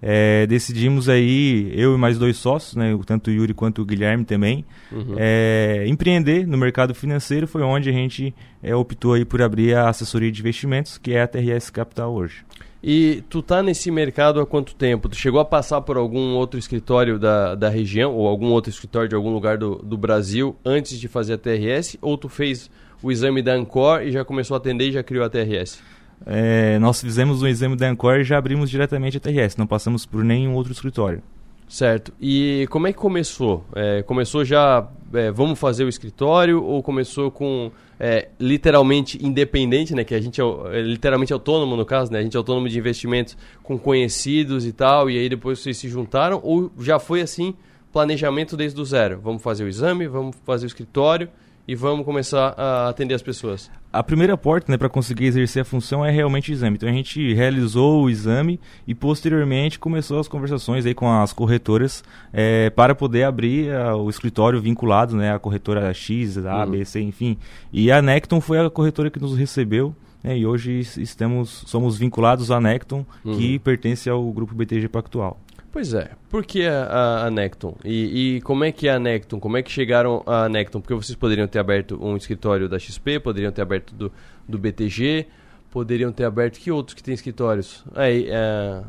é, 0.01 0.45
decidimos 0.47 1.09
aí, 1.09 1.71
eu 1.73 1.95
e 1.95 1.97
mais 1.97 2.17
dois 2.17 2.37
sócios, 2.37 2.75
né, 2.75 2.97
tanto 3.05 3.29
o 3.29 3.33
Yuri 3.33 3.53
quanto 3.53 3.81
o 3.81 3.85
Guilherme 3.85 4.25
também, 4.25 4.65
uhum. 4.91 5.15
é, 5.17 5.85
empreender 5.87 6.45
no 6.45 6.57
mercado 6.57 6.93
financeiro. 6.93 7.47
Foi 7.47 7.61
onde 7.61 7.89
a 7.89 7.93
gente 7.93 8.33
é, 8.61 8.75
optou 8.75 9.13
aí 9.13 9.25
por 9.25 9.41
abrir 9.41 9.75
a 9.75 9.89
assessoria 9.89 10.31
de 10.31 10.39
investimentos, 10.39 10.97
que 10.97 11.13
é 11.13 11.21
a 11.21 11.27
TRS 11.27 11.69
Capital 11.69 12.13
hoje. 12.13 12.43
E 12.87 13.23
tu 13.29 13.41
tá 13.41 13.63
nesse 13.63 13.89
mercado 13.89 14.39
há 14.39 14.45
quanto 14.45 14.75
tempo? 14.75 15.09
Tu 15.09 15.15
chegou 15.15 15.39
a 15.39 15.45
passar 15.45 15.81
por 15.81 15.97
algum 15.97 16.35
outro 16.35 16.59
escritório 16.59 17.17
da, 17.17 17.55
da 17.55 17.67
região 17.67 18.13
ou 18.13 18.27
algum 18.27 18.51
outro 18.51 18.69
escritório 18.69 19.09
de 19.09 19.15
algum 19.15 19.33
lugar 19.33 19.57
do, 19.57 19.77
do 19.77 19.97
Brasil 19.97 20.55
antes 20.63 20.99
de 20.99 21.07
fazer 21.07 21.33
a 21.33 21.37
TRS? 21.39 21.97
Ou 21.99 22.15
tu 22.15 22.29
fez 22.29 22.69
o 23.01 23.11
exame 23.11 23.41
da 23.41 23.55
Ancor 23.55 24.03
e 24.03 24.11
já 24.11 24.23
começou 24.23 24.53
a 24.53 24.59
atender 24.59 24.89
e 24.89 24.91
já 24.91 25.01
criou 25.01 25.25
a 25.25 25.29
TRS? 25.29 25.81
É, 26.25 26.77
nós 26.79 27.01
fizemos 27.01 27.41
o 27.41 27.47
exame 27.47 27.75
da 27.75 27.89
Ancor 27.89 28.19
e 28.19 28.23
já 28.23 28.37
abrimos 28.37 28.69
diretamente 28.69 29.17
a 29.17 29.19
TRS, 29.19 29.57
não 29.57 29.67
passamos 29.67 30.05
por 30.05 30.23
nenhum 30.23 30.53
outro 30.53 30.71
escritório. 30.71 31.21
Certo. 31.67 32.13
E 32.21 32.67
como 32.69 32.87
é 32.87 32.93
que 32.93 32.99
começou? 32.99 33.65
É, 33.75 34.03
começou 34.03 34.45
já, 34.45 34.87
é, 35.13 35.31
vamos 35.31 35.57
fazer 35.57 35.83
o 35.83 35.89
escritório, 35.89 36.63
ou 36.63 36.81
começou 36.83 37.31
com 37.31 37.71
é, 37.99 38.27
literalmente 38.39 39.23
independente, 39.25 39.95
né? 39.95 40.03
Que 40.03 40.13
a 40.13 40.21
gente 40.21 40.39
é, 40.39 40.43
é, 40.73 40.81
literalmente 40.81 41.33
autônomo 41.33 41.75
no 41.75 41.85
caso, 41.85 42.11
né? 42.11 42.19
A 42.19 42.21
gente 42.21 42.35
é 42.35 42.37
autônomo 42.37 42.69
de 42.69 42.77
investimentos 42.77 43.35
com 43.63 43.79
conhecidos 43.79 44.65
e 44.65 44.71
tal, 44.71 45.09
e 45.09 45.17
aí 45.17 45.27
depois 45.27 45.59
vocês 45.59 45.77
se 45.77 45.87
juntaram, 45.89 46.39
ou 46.43 46.71
já 46.79 46.99
foi 46.99 47.21
assim, 47.21 47.55
planejamento 47.91 48.55
desde 48.55 48.79
o 48.79 48.85
zero? 48.85 49.19
Vamos 49.21 49.41
fazer 49.41 49.63
o 49.63 49.67
exame, 49.67 50.07
vamos 50.07 50.35
fazer 50.45 50.65
o 50.65 50.67
escritório, 50.67 51.29
e 51.67 51.75
vamos 51.75 52.05
começar 52.05 52.53
a 52.57 52.89
atender 52.89 53.13
as 53.13 53.21
pessoas? 53.21 53.71
A 53.91 54.03
primeira 54.03 54.37
porta 54.37 54.71
né, 54.71 54.77
para 54.77 54.89
conseguir 54.89 55.25
exercer 55.25 55.61
a 55.61 55.65
função 55.65 56.05
é 56.05 56.11
realmente 56.11 56.51
o 56.51 56.53
exame. 56.53 56.75
Então 56.75 56.89
a 56.89 56.91
gente 56.91 57.33
realizou 57.33 58.03
o 58.03 58.09
exame 58.09 58.59
e 58.85 58.93
posteriormente 58.93 59.79
começou 59.79 60.19
as 60.19 60.27
conversações 60.27 60.85
aí 60.85 60.93
com 60.93 61.09
as 61.09 61.33
corretoras 61.33 62.03
é, 62.31 62.69
para 62.69 62.93
poder 62.93 63.23
abrir 63.23 63.73
a, 63.73 63.95
o 63.95 64.09
escritório 64.09 64.61
vinculado 64.61 65.15
né, 65.15 65.33
à 65.33 65.39
corretora 65.39 65.93
X, 65.93 66.37
a, 66.37 66.65
uhum. 66.65 66.71
B, 66.71 66.85
C, 66.85 67.01
enfim. 67.01 67.37
E 67.71 67.91
a 67.91 68.01
Necton 68.01 68.41
foi 68.41 68.59
a 68.59 68.69
corretora 68.69 69.09
que 69.09 69.19
nos 69.19 69.37
recebeu 69.37 69.95
né, 70.25 70.37
e 70.37 70.45
hoje 70.45 70.79
estamos, 70.97 71.63
somos 71.67 71.97
vinculados 71.97 72.49
à 72.49 72.59
Necton, 72.59 73.05
uhum. 73.23 73.37
que 73.37 73.59
pertence 73.59 74.09
ao 74.09 74.23
grupo 74.31 74.55
BTG 74.55 74.87
Pactual. 74.89 75.39
Pois 75.75 75.93
é. 75.93 76.11
Por 76.29 76.45
que 76.45 76.65
a, 76.65 77.25
a, 77.25 77.29
Necton? 77.29 77.75
E, 77.83 78.37
e, 78.37 78.41
como 78.43 78.63
é 78.63 78.71
que 78.71 78.87
é 78.87 78.93
a 78.93 78.97
Necton? 78.97 79.41
Como 79.41 79.57
é 79.57 79.61
que 79.61 79.69
chegaram 79.69 80.23
a 80.25 80.47
Necton? 80.47 80.79
Porque 80.79 80.93
vocês 80.93 81.17
poderiam 81.17 81.49
ter 81.49 81.59
aberto 81.59 81.99
um 82.01 82.15
escritório 82.15 82.69
da 82.69 82.79
XP, 82.79 83.19
poderiam 83.19 83.51
ter 83.51 83.61
aberto 83.61 83.93
do, 83.93 84.09
do 84.47 84.57
BTG, 84.57 85.27
poderiam 85.69 86.13
ter 86.13 86.23
aberto... 86.23 86.61
Que 86.61 86.71
outros 86.71 86.93
que 86.93 87.03
tem 87.03 87.13
escritórios? 87.13 87.83
Aí, 87.93 88.25
é, 88.29 88.83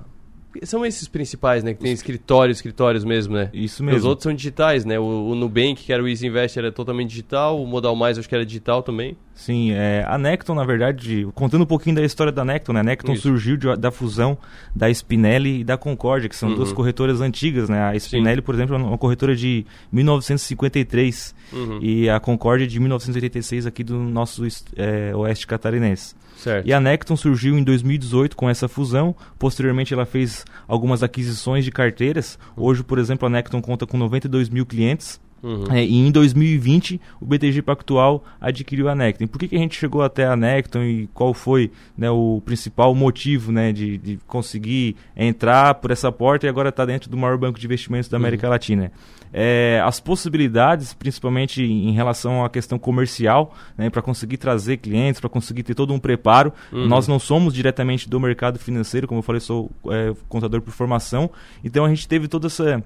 são 0.64 0.84
esses 0.84 1.08
principais, 1.08 1.62
né? 1.64 1.74
Que 1.74 1.80
tem 1.80 1.92
escritórios, 1.92 2.58
escritórios 2.58 3.04
mesmo, 3.04 3.34
né? 3.34 3.50
Isso 3.52 3.82
mesmo. 3.84 3.98
Os 3.98 4.04
outros 4.04 4.24
são 4.24 4.34
digitais, 4.34 4.84
né? 4.84 4.98
O, 4.98 5.02
o 5.30 5.34
Nubank, 5.34 5.76
que 5.84 5.92
era 5.92 6.02
o 6.02 6.08
Easy 6.08 6.26
Invest, 6.26 6.58
era 6.58 6.70
totalmente 6.72 7.10
digital. 7.10 7.60
O 7.62 7.66
Modal 7.66 7.94
Mais, 7.96 8.18
acho 8.18 8.28
que 8.28 8.34
era 8.34 8.44
digital 8.46 8.82
também. 8.82 9.16
Sim, 9.34 9.72
é, 9.72 10.02
a 10.08 10.16
Necton, 10.16 10.54
na 10.54 10.64
verdade, 10.64 11.28
contando 11.34 11.62
um 11.62 11.66
pouquinho 11.66 11.96
da 11.96 12.02
história 12.02 12.32
da 12.32 12.44
Necton, 12.44 12.72
né? 12.72 12.80
A 12.80 12.82
Necton 12.82 13.12
Isso. 13.12 13.22
surgiu 13.22 13.56
de- 13.56 13.76
da 13.76 13.90
fusão 13.90 14.38
da 14.74 14.88
Spinelli 14.90 15.60
e 15.60 15.64
da 15.64 15.76
Concórdia, 15.76 16.28
que 16.28 16.34
são 16.36 16.54
duas 16.54 16.70
Uhum. 16.70 16.74
corretoras 16.76 17.20
antigas, 17.20 17.68
né? 17.68 17.82
A 17.82 17.94
Spinelli, 17.96 18.40
por 18.40 18.54
exemplo, 18.54 18.74
é 18.74 18.78
uma 18.78 18.96
corretora 18.96 19.36
de 19.36 19.66
1953 19.92 21.34
Uhum. 21.52 21.78
e 21.82 22.08
a 22.08 22.18
Concórdia 22.18 22.66
de 22.66 22.78
1986 22.80 23.66
aqui 23.66 23.84
do 23.84 23.96
nosso 23.98 24.42
é, 24.76 25.14
oeste 25.14 25.46
catarinense. 25.46 26.14
Certo. 26.36 26.66
E 26.66 26.72
a 26.72 26.80
Necton 26.80 27.16
surgiu 27.16 27.58
em 27.58 27.64
2018 27.64 28.36
com 28.36 28.48
essa 28.48 28.68
fusão. 28.68 29.14
Posteriormente, 29.38 29.94
ela 29.94 30.06
fez 30.06 30.44
algumas 30.68 31.02
aquisições 31.02 31.64
de 31.64 31.70
carteiras. 31.70 32.38
Hoje, 32.56 32.82
por 32.82 32.98
exemplo, 32.98 33.26
a 33.26 33.30
Necton 33.30 33.60
conta 33.62 33.86
com 33.86 33.96
92 33.96 34.48
mil 34.48 34.66
clientes. 34.66 35.20
Uhum. 35.42 35.64
É, 35.70 35.84
e 35.84 35.94
em 35.94 36.10
2020, 36.10 37.00
o 37.20 37.26
BTG 37.26 37.62
Pactual 37.62 38.24
adquiriu 38.40 38.88
a 38.88 38.94
Necton. 38.94 39.26
Por 39.26 39.38
que, 39.38 39.48
que 39.48 39.56
a 39.56 39.58
gente 39.58 39.78
chegou 39.78 40.02
até 40.02 40.26
a 40.26 40.34
Necton 40.34 40.82
e 40.82 41.08
qual 41.14 41.32
foi 41.34 41.70
né, 41.96 42.10
o 42.10 42.42
principal 42.44 42.94
motivo 42.94 43.52
né, 43.52 43.72
de, 43.72 43.98
de 43.98 44.18
conseguir 44.26 44.96
entrar 45.16 45.74
por 45.74 45.90
essa 45.90 46.10
porta 46.10 46.46
e 46.46 46.48
agora 46.48 46.70
estar 46.70 46.84
dentro 46.84 47.10
do 47.10 47.16
maior 47.16 47.36
banco 47.36 47.58
de 47.58 47.66
investimentos 47.66 48.08
da 48.08 48.16
América 48.16 48.48
Latina? 48.48 48.90
É, 49.32 49.82
as 49.84 50.00
possibilidades, 50.00 50.94
principalmente 50.94 51.62
em 51.62 51.92
relação 51.92 52.44
à 52.44 52.50
questão 52.50 52.78
comercial, 52.78 53.54
né, 53.76 53.90
para 53.90 54.02
conseguir 54.02 54.36
trazer 54.36 54.78
clientes, 54.78 55.20
para 55.20 55.30
conseguir 55.30 55.62
ter 55.62 55.74
todo 55.74 55.92
um 55.92 55.98
preparo. 55.98 56.52
Uhum. 56.72 56.86
Nós 56.86 57.06
não 57.06 57.18
somos 57.18 57.52
diretamente 57.54 58.08
do 58.08 58.18
mercado 58.18 58.58
financeiro, 58.58 59.06
como 59.06 59.18
eu 59.18 59.22
falei, 59.22 59.40
sou 59.40 59.70
é, 59.90 60.14
contador 60.28 60.60
por 60.60 60.72
formação. 60.72 61.30
Então 61.64 61.84
a 61.84 61.88
gente 61.88 62.08
teve 62.08 62.28
toda 62.28 62.46
essa 62.46 62.82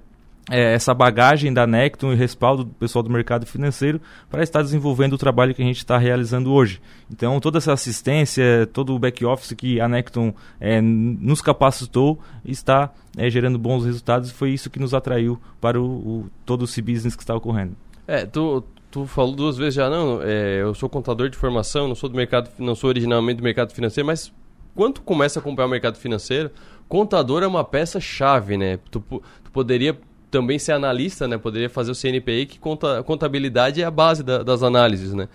é, 0.51 0.75
essa 0.75 0.93
bagagem 0.93 1.53
da 1.53 1.67
Necton 1.67 2.13
e 2.13 2.17
respaldo 2.17 2.65
do 2.65 2.71
pessoal 2.75 3.03
do 3.03 3.09
mercado 3.11 3.47
financeiro 3.47 4.01
para 4.29 4.43
estar 4.43 4.61
desenvolvendo 4.63 5.13
o 5.15 5.19
trabalho 5.19 5.55
que 5.55 5.63
a 5.63 5.65
gente 5.65 5.79
está 5.79 5.97
realizando 5.97 6.53
hoje. 6.53 6.81
Então, 7.11 7.39
toda 7.41 7.59
essa 7.59 7.73
assistência, 7.73 8.69
todo 8.73 8.95
o 8.95 8.99
back-office 8.99 9.53
que 9.55 9.81
a 9.81 9.89
Necton 9.89 10.35
é, 10.61 10.81
nos 10.81 11.41
capacitou 11.41 12.19
está 12.45 12.93
é, 13.17 13.31
gerando 13.31 13.59
bons 13.59 13.85
resultados 13.85 14.31
e 14.31 14.35
foi 14.35 14.51
isso 14.51 14.69
que 14.69 14.79
nos 14.81 14.93
atraiu 14.93 15.41
para 15.61 15.81
o, 15.81 15.85
o- 15.87 16.31
todo 16.45 16.65
esse 16.65 16.83
business 16.83 17.15
que 17.17 17.23
está 17.23 17.35
ocorrendo. 17.35 17.77
É, 18.07 18.27
tu, 18.27 18.65
tu 18.91 19.07
falou 19.07 19.35
duas 19.35 19.57
vezes 19.57 19.75
já, 19.75 19.89
não, 19.89 20.21
é, 20.23 20.63
eu 20.63 20.75
sou 20.75 20.89
contador 20.89 21.29
de 21.29 21.37
formação, 21.37 21.87
não 21.87 21.95
sou 21.95 22.09
do 22.09 22.17
mercado, 22.17 22.51
não 22.59 22.75
sou 22.75 22.89
originalmente 22.89 23.39
do 23.39 23.45
mercado 23.45 23.73
financeiro, 23.73 24.07
mas 24.07 24.33
quando 24.75 25.01
começa 25.01 25.39
a 25.39 25.41
acompanhar 25.41 25.67
o 25.67 25.71
mercado 25.71 25.97
financeiro, 25.97 26.51
contador 26.89 27.43
é 27.43 27.47
uma 27.47 27.63
peça-chave, 27.63 28.57
né? 28.57 28.79
Tu, 28.91 29.01
tu 29.01 29.51
poderia 29.53 29.97
também 30.31 30.59
ser 30.59 30.73
analista, 30.73 31.27
né? 31.27 31.37
Poderia 31.39 31.69
fazer 31.69 31.91
o 31.91 31.95
CNPI, 31.95 32.47
que 32.47 32.59
conta, 32.59 33.03
contabilidade 33.03 33.83
é 33.83 33.85
a 33.85 33.91
base 33.91 34.23
da- 34.23 34.43
das 34.43 34.63
análises, 34.63 35.13
né? 35.13 35.29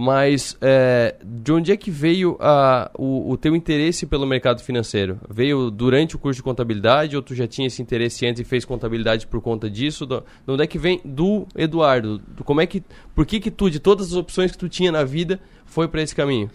Mas 0.00 0.56
é, 0.60 1.16
de 1.24 1.50
onde 1.50 1.72
é 1.72 1.76
que 1.76 1.90
veio 1.90 2.36
a, 2.38 2.88
o, 2.96 3.32
o 3.32 3.36
teu 3.36 3.56
interesse 3.56 4.06
pelo 4.06 4.26
mercado 4.26 4.62
financeiro? 4.62 5.18
Veio 5.28 5.72
durante 5.72 6.14
o 6.14 6.18
curso 6.20 6.36
de 6.36 6.42
contabilidade 6.44 7.16
ou 7.16 7.22
tu 7.22 7.34
já 7.34 7.48
tinha 7.48 7.66
esse 7.66 7.82
interesse 7.82 8.24
antes 8.24 8.40
e 8.40 8.44
fez 8.44 8.64
contabilidade 8.64 9.26
por 9.26 9.40
conta 9.40 9.68
disso? 9.68 10.06
Do, 10.06 10.20
de 10.46 10.52
onde 10.52 10.62
é 10.62 10.66
que 10.68 10.78
vem 10.78 11.00
do 11.04 11.46
Eduardo? 11.56 12.18
Do- 12.18 12.44
como 12.44 12.60
é 12.60 12.66
que, 12.66 12.80
por 13.12 13.26
que 13.26 13.40
que 13.40 13.50
tu, 13.50 13.68
de 13.68 13.80
todas 13.80 14.08
as 14.08 14.12
opções 14.14 14.52
que 14.52 14.58
tu 14.58 14.68
tinha 14.68 14.92
na 14.92 15.02
vida, 15.02 15.40
foi 15.66 15.88
para 15.88 16.00
esse 16.00 16.14
caminho? 16.14 16.48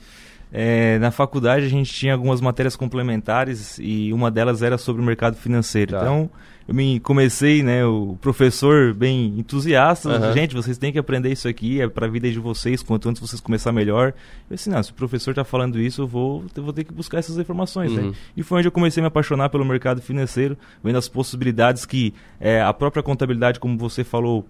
É, 0.56 0.98
na 1.00 1.12
faculdade 1.12 1.66
a 1.66 1.70
gente 1.70 1.92
tinha 1.92 2.14
algumas 2.14 2.40
matérias 2.40 2.78
complementares 2.78 3.78
e 3.82 4.14
uma 4.14 4.32
delas 4.32 4.62
era 4.62 4.78
sobre 4.78 5.02
o 5.02 5.06
mercado 5.06 5.36
financeiro. 5.36 5.92
Tá. 5.92 6.02
Então 6.02 6.30
eu 6.68 6.74
me 6.74 7.00
comecei, 7.00 7.62
né, 7.62 7.86
o 7.86 8.18
professor 8.22 8.94
bem 8.94 9.34
entusiasta, 9.38 10.10
Aham. 10.10 10.34
gente, 10.34 10.56
vocês 10.56 10.78
têm 10.78 10.92
que 10.92 11.00
aprender 11.00 11.32
isso 11.32 11.48
aqui, 11.48 11.82
é 11.82 11.88
para 11.88 12.06
a 12.06 12.10
vida 12.10 12.32
de 12.32 12.40
vocês, 12.40 12.82
quanto 12.82 13.10
antes 13.10 13.22
vocês 13.22 13.42
começar 13.42 13.72
melhor. 13.72 14.14
Eu 14.50 14.56
disse, 14.56 14.70
não, 14.70 14.82
se 14.82 14.92
o 14.92 14.94
professor 14.94 15.32
está 15.32 15.44
falando 15.44 15.80
isso, 15.80 16.02
eu 16.04 16.08
vou, 16.08 16.44
eu 16.56 16.64
vou 16.64 16.72
ter 16.74 16.84
que 16.84 16.94
buscar 16.94 17.18
essas 17.20 17.38
informações, 17.38 17.92
Uhum. 17.92 18.10
né? 18.12 18.14
E 18.38 18.44
foi 18.44 18.60
onde 18.60 18.68
eu 18.68 18.72
comecei 18.72 19.02
a 19.02 19.04
me 19.04 19.08
apaixonar 19.08 19.50
pelo 19.50 19.66
mercado 19.66 20.02
financeiro, 20.02 20.58
vendo 20.84 20.98
as 20.98 21.08
possibilidades 21.10 21.86
que 21.86 22.14
é, 22.40 22.62
a 22.62 22.74
própria 22.74 23.04
contabilidade, 23.04 23.60
como 23.60 23.78
você 23.78 24.04
falou, 24.04 24.46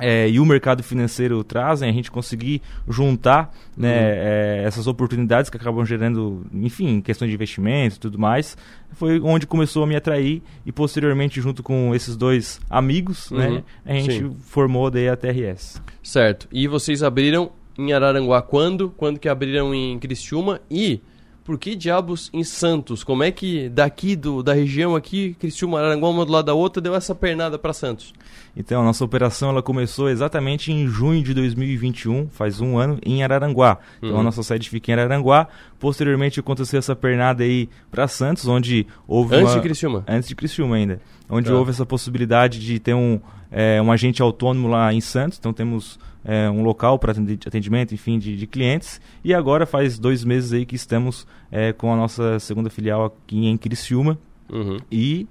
é, 0.00 0.28
e 0.28 0.40
o 0.40 0.46
mercado 0.46 0.82
financeiro 0.82 1.44
trazem, 1.44 1.88
a 1.88 1.92
gente 1.92 2.10
conseguir 2.10 2.62
juntar 2.88 3.54
né, 3.76 3.88
Uhum. 3.88 4.04
é, 4.18 4.62
essas 4.64 4.86
oportunidades 4.86 5.50
que 5.50 5.56
acabam 5.56 5.84
gerando, 5.84 6.46
enfim, 6.52 7.00
questões 7.00 7.28
de 7.28 7.34
investimento 7.34 7.96
e 7.96 7.98
tudo 7.98 8.18
mais, 8.18 8.56
foi 8.92 9.20
onde 9.20 9.46
começou 9.46 9.84
a 9.84 9.86
me 9.86 9.94
atrair 9.96 10.42
e 10.64 10.72
posteriormente, 10.72 11.40
junto 11.40 11.62
com 11.62 11.94
esses 11.94 12.16
dois 12.16 12.60
amigos, 12.70 13.30
Uhum. 13.30 13.38
né, 13.38 13.64
a 13.84 13.92
gente 13.94 14.18
Sim. 14.18 14.36
formou 14.40 14.90
daí 14.90 15.08
a 15.08 15.16
TRS. 15.16 15.80
Certo. 16.02 16.48
E 16.50 16.66
vocês 16.66 17.02
abriram 17.02 17.50
em 17.78 17.92
Araranguá 17.92 18.40
quando? 18.42 18.90
Quando 18.96 19.18
que 19.18 19.28
abriram 19.28 19.74
em 19.74 19.98
Criciúma? 19.98 20.60
E 20.70 21.00
por 21.44 21.58
que 21.58 21.74
diabos 21.74 22.30
em 22.32 22.44
Santos? 22.44 23.02
Como 23.02 23.22
é 23.22 23.30
que 23.30 23.68
daqui 23.68 24.14
do, 24.16 24.42
da 24.42 24.52
região 24.52 24.94
aqui, 24.94 25.34
Criciúma, 25.38 25.78
Araranguá, 25.80 26.08
uma 26.08 26.24
do 26.24 26.32
lado 26.32 26.46
da 26.46 26.54
outra, 26.54 26.80
deu 26.80 26.94
essa 26.94 27.14
pernada 27.14 27.58
para 27.58 27.72
Santos? 27.72 28.12
Então, 28.56 28.82
a 28.82 28.84
nossa 28.84 29.04
operação 29.04 29.48
ela 29.50 29.62
começou 29.62 30.10
exatamente 30.10 30.70
em 30.70 30.86
junho 30.86 31.22
de 31.22 31.32
2021, 31.34 32.28
faz 32.28 32.60
um 32.60 32.76
ano, 32.78 32.98
em 33.04 33.22
Araranguá. 33.24 33.78
Então, 33.98 34.10
Uhum. 34.10 34.20
a 34.20 34.22
nossa 34.22 34.42
sede 34.42 34.68
fica 34.68 34.90
em 34.90 34.94
Araranguá. 34.94 35.48
Posteriormente, 35.80 36.38
aconteceu 36.38 36.78
essa 36.78 36.94
pernada 36.94 37.42
aí 37.42 37.68
para 37.90 38.06
Santos, 38.06 38.46
onde 38.46 38.86
houve 39.08 39.34
Antes 39.34 39.52
uma... 39.52 39.56
de 39.56 39.62
Criciúma? 39.62 40.04
Antes 40.06 40.28
de 40.28 40.34
Criciúma 40.34 40.76
ainda. 40.76 41.00
Onde 41.34 41.48
Tá. 41.48 41.54
houve 41.54 41.70
essa 41.70 41.86
possibilidade 41.86 42.60
de 42.60 42.78
ter 42.78 42.92
um, 42.92 43.18
é, 43.50 43.80
um 43.80 43.90
agente 43.90 44.20
autônomo 44.20 44.68
lá 44.68 44.92
em 44.92 45.00
Santos. 45.00 45.38
Então, 45.38 45.52
temos 45.52 45.98
é, 46.22 46.50
um 46.50 46.62
local 46.62 46.98
para 46.98 47.12
atendimento, 47.12 47.94
enfim, 47.94 48.18
de, 48.18 48.36
de 48.36 48.46
clientes. 48.46 49.00
E 49.24 49.32
agora 49.32 49.64
faz 49.64 49.98
dois 49.98 50.24
meses 50.24 50.52
aí 50.52 50.66
que 50.66 50.76
estamos 50.76 51.26
é, 51.50 51.72
com 51.72 51.90
a 51.90 51.96
nossa 51.96 52.38
segunda 52.38 52.68
filial 52.68 53.06
aqui 53.06 53.46
em 53.46 53.56
Criciúma. 53.56 54.18
Uhum. 54.50 54.76
E 54.90 55.26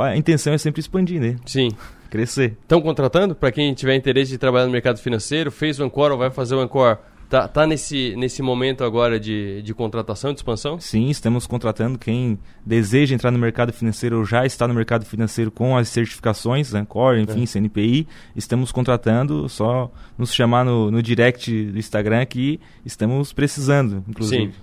a 0.00 0.16
intenção 0.16 0.52
é 0.52 0.58
sempre 0.58 0.80
expandir, 0.80 1.20
né? 1.20 1.36
Sim. 1.44 1.70
Crescer. 2.08 2.56
Estão 2.62 2.80
contratando? 2.80 3.34
Para 3.34 3.50
quem 3.50 3.74
tiver 3.74 3.96
interesse 3.96 4.30
de 4.30 4.38
trabalhar 4.38 4.66
no 4.66 4.72
mercado 4.72 4.98
financeiro, 4.98 5.50
fez 5.50 5.80
o 5.80 5.84
Ancor 5.84 6.12
ou 6.12 6.18
vai 6.18 6.30
fazer 6.30 6.54
o 6.54 6.60
Ancor? 6.60 6.98
Tá, 7.32 7.48
tá 7.48 7.66
nesse, 7.66 8.14
nesse 8.14 8.42
momento 8.42 8.84
agora 8.84 9.18
de, 9.18 9.62
de 9.62 9.72
contratação, 9.72 10.34
de 10.34 10.40
expansão? 10.40 10.78
Sim, 10.78 11.08
estamos 11.08 11.46
contratando 11.46 11.98
quem 11.98 12.38
deseja 12.62 13.14
entrar 13.14 13.30
no 13.30 13.38
mercado 13.38 13.72
financeiro 13.72 14.18
ou 14.18 14.24
já 14.26 14.44
está 14.44 14.68
no 14.68 14.74
mercado 14.74 15.06
financeiro 15.06 15.50
com 15.50 15.74
as 15.74 15.88
certificações, 15.88 16.74
Ancor, 16.74 17.16
enfim, 17.16 17.44
É. 17.44 17.46
CNPI. 17.46 18.06
Estamos 18.36 18.70
contratando, 18.70 19.48
só 19.48 19.90
nos 20.18 20.34
chamar 20.34 20.62
no, 20.66 20.90
no 20.90 21.02
direct 21.02 21.50
do 21.50 21.78
Instagram 21.78 22.26
que 22.26 22.60
estamos 22.84 23.32
precisando, 23.32 24.04
inclusive. 24.06 24.52
Sim. 24.52 24.58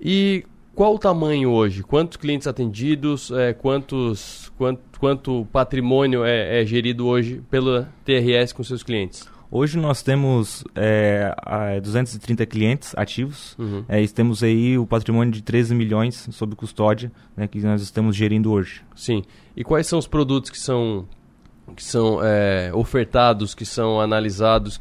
E 0.00 0.44
qual 0.76 0.94
o 0.94 1.00
tamanho 1.00 1.50
hoje? 1.50 1.82
Quantos 1.82 2.16
clientes 2.16 2.46
atendidos? 2.46 3.32
É, 3.32 3.52
quantos, 3.52 4.52
quanto, 4.56 5.00
quanto 5.00 5.44
patrimônio 5.50 6.24
é, 6.24 6.62
é 6.62 6.64
gerido 6.64 7.04
hoje 7.04 7.42
pela 7.50 7.92
TRS 8.04 8.52
com 8.52 8.62
seus 8.62 8.84
clientes? 8.84 9.28
Hoje 9.50 9.78
nós 9.78 10.02
temos 10.02 10.64
é, 10.74 11.34
a- 11.38 11.78
230 11.80 12.44
clientes 12.46 12.92
ativos 12.96 13.54
Uhum. 13.58 13.84
é, 13.88 14.02
e 14.02 14.08
temos 14.08 14.42
aí 14.42 14.76
o 14.76 14.86
patrimônio 14.86 15.32
de 15.32 15.42
13 15.42 15.74
milhões 15.74 16.28
sob 16.32 16.54
custódia 16.56 17.12
né, 17.36 17.46
que 17.46 17.60
nós 17.60 17.80
estamos 17.82 18.16
gerindo 18.16 18.50
hoje. 18.50 18.82
Sim. 18.94 19.22
E 19.56 19.62
quais 19.62 19.86
são 19.86 19.98
os 19.98 20.06
produtos 20.06 20.50
que 20.50 20.58
são, 20.58 21.06
que 21.76 21.82
são 21.84 22.18
é, 22.22 22.70
ofertados, 22.74 23.54
que 23.54 23.64
são 23.64 24.00
analisados? 24.00 24.80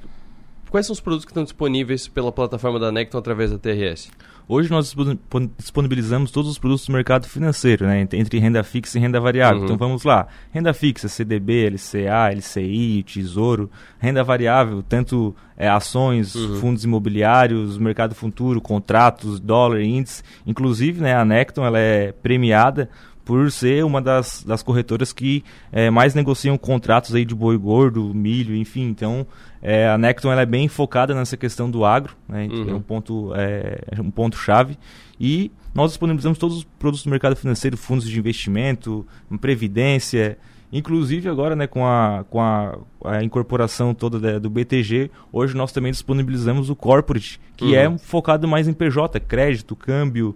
Quais 0.69 0.86
são 0.88 0.93
os 0.93 0.99
produtos 0.99 1.25
que 1.25 1.32
estão 1.32 1.43
disponíveis 1.43 2.08
pela 2.08 2.32
plataforma 2.32 2.80
da 2.80 2.91
Necton 2.91 3.17
através 3.19 3.51
da 3.51 3.58
TRS? 3.58 4.10
Hoje 4.47 4.69
nós 4.69 4.86
dispon- 4.86 5.17
pon- 5.29 5.49
disponibilizamos 5.58 6.29
todos 6.29 6.51
os 6.51 6.58
produtos 6.60 6.86
do 6.86 6.93
mercado 6.93 7.27
financeiro, 7.27 7.86
né, 7.88 8.01
ent- 8.01 8.13
entre 8.13 8.38
renda 8.38 8.63
fixa 8.63 8.97
e 8.97 9.01
renda 9.01 9.19
variável. 9.19 9.60
Uhum. 9.60 9.65
Então 9.65 9.77
vamos 9.77 10.03
lá, 10.03 10.27
renda 10.51 10.73
fixa, 10.73 11.08
CDB, 11.08 11.65
LCA, 11.71 12.31
LCI, 12.31 13.03
Tesouro, 13.03 13.69
renda 13.99 14.23
variável, 14.23 14.84
tanto 14.84 15.36
é, 15.58 15.67
ações, 15.69 16.36
Uhum. 16.36 16.55
fundos 16.60 16.84
imobiliários, 16.84 17.77
mercado 17.77 18.13
futuro, 18.13 18.60
contratos, 18.62 19.39
dólar, 19.39 19.81
índice. 19.81 20.21
Inclusive, 20.45 21.01
né, 21.01 21.15
a 21.15 21.23
Necton 21.25 21.65
ela 21.65 21.79
é 21.79 22.12
premiada 22.12 22.89
por 23.25 23.51
ser 23.51 23.83
uma 23.83 23.99
das, 24.01 24.43
das 24.43 24.61
corretoras 24.61 25.11
que 25.11 25.43
é, 25.71 25.89
mais 25.89 26.13
negociam 26.13 26.57
contratos 26.57 27.13
aí 27.15 27.25
de 27.25 27.33
boi 27.35 27.57
gordo, 27.57 28.13
milho, 28.13 28.55
enfim. 28.55 28.83
Então, 28.88 29.25
é, 29.61 29.89
a 29.89 29.97
Necton 29.97 30.31
ela 30.31 30.43
é 30.43 30.45
bem 30.45 30.67
focada 30.67 31.13
nessa 31.15 31.35
questão 31.35 31.69
do 31.71 31.83
agro, 31.83 32.15
né? 32.29 32.47
Uhum. 32.51 32.69
É 32.69 32.73
um 32.75 32.81
ponto 32.81 33.33
é, 33.35 33.79
é 33.97 34.01
um 34.01 34.11
ponto 34.11 34.38
chave 34.38 34.77
e 35.19 35.51
nós 35.73 35.91
disponibilizamos 35.91 36.38
todos 36.38 36.57
os 36.57 36.63
produtos 36.63 37.03
do 37.03 37.09
mercado 37.09 37.35
financeiro, 37.35 37.75
fundos 37.75 38.07
de 38.07 38.17
investimento, 38.19 39.05
previdência, 39.41 40.38
inclusive 40.71 41.27
agora, 41.29 41.55
né, 41.55 41.65
com 41.67 41.85
a 41.85 42.25
com 42.29 42.41
a, 42.41 42.77
a 43.05 43.23
incorporação 43.23 43.93
toda 43.93 44.19
da- 44.19 44.39
do 44.39 44.49
BTG, 44.49 45.09
hoje 45.31 45.55
nós 45.55 45.71
também 45.71 45.91
disponibilizamos 45.91 46.69
o 46.69 46.75
corporate, 46.75 47.39
que 47.57 47.65
Uhum. 47.65 47.73
é 47.75 47.97
focado 47.97 48.47
mais 48.47 48.67
em 48.67 48.73
PJ, 48.73 49.19
crédito, 49.21 49.75
câmbio, 49.75 50.35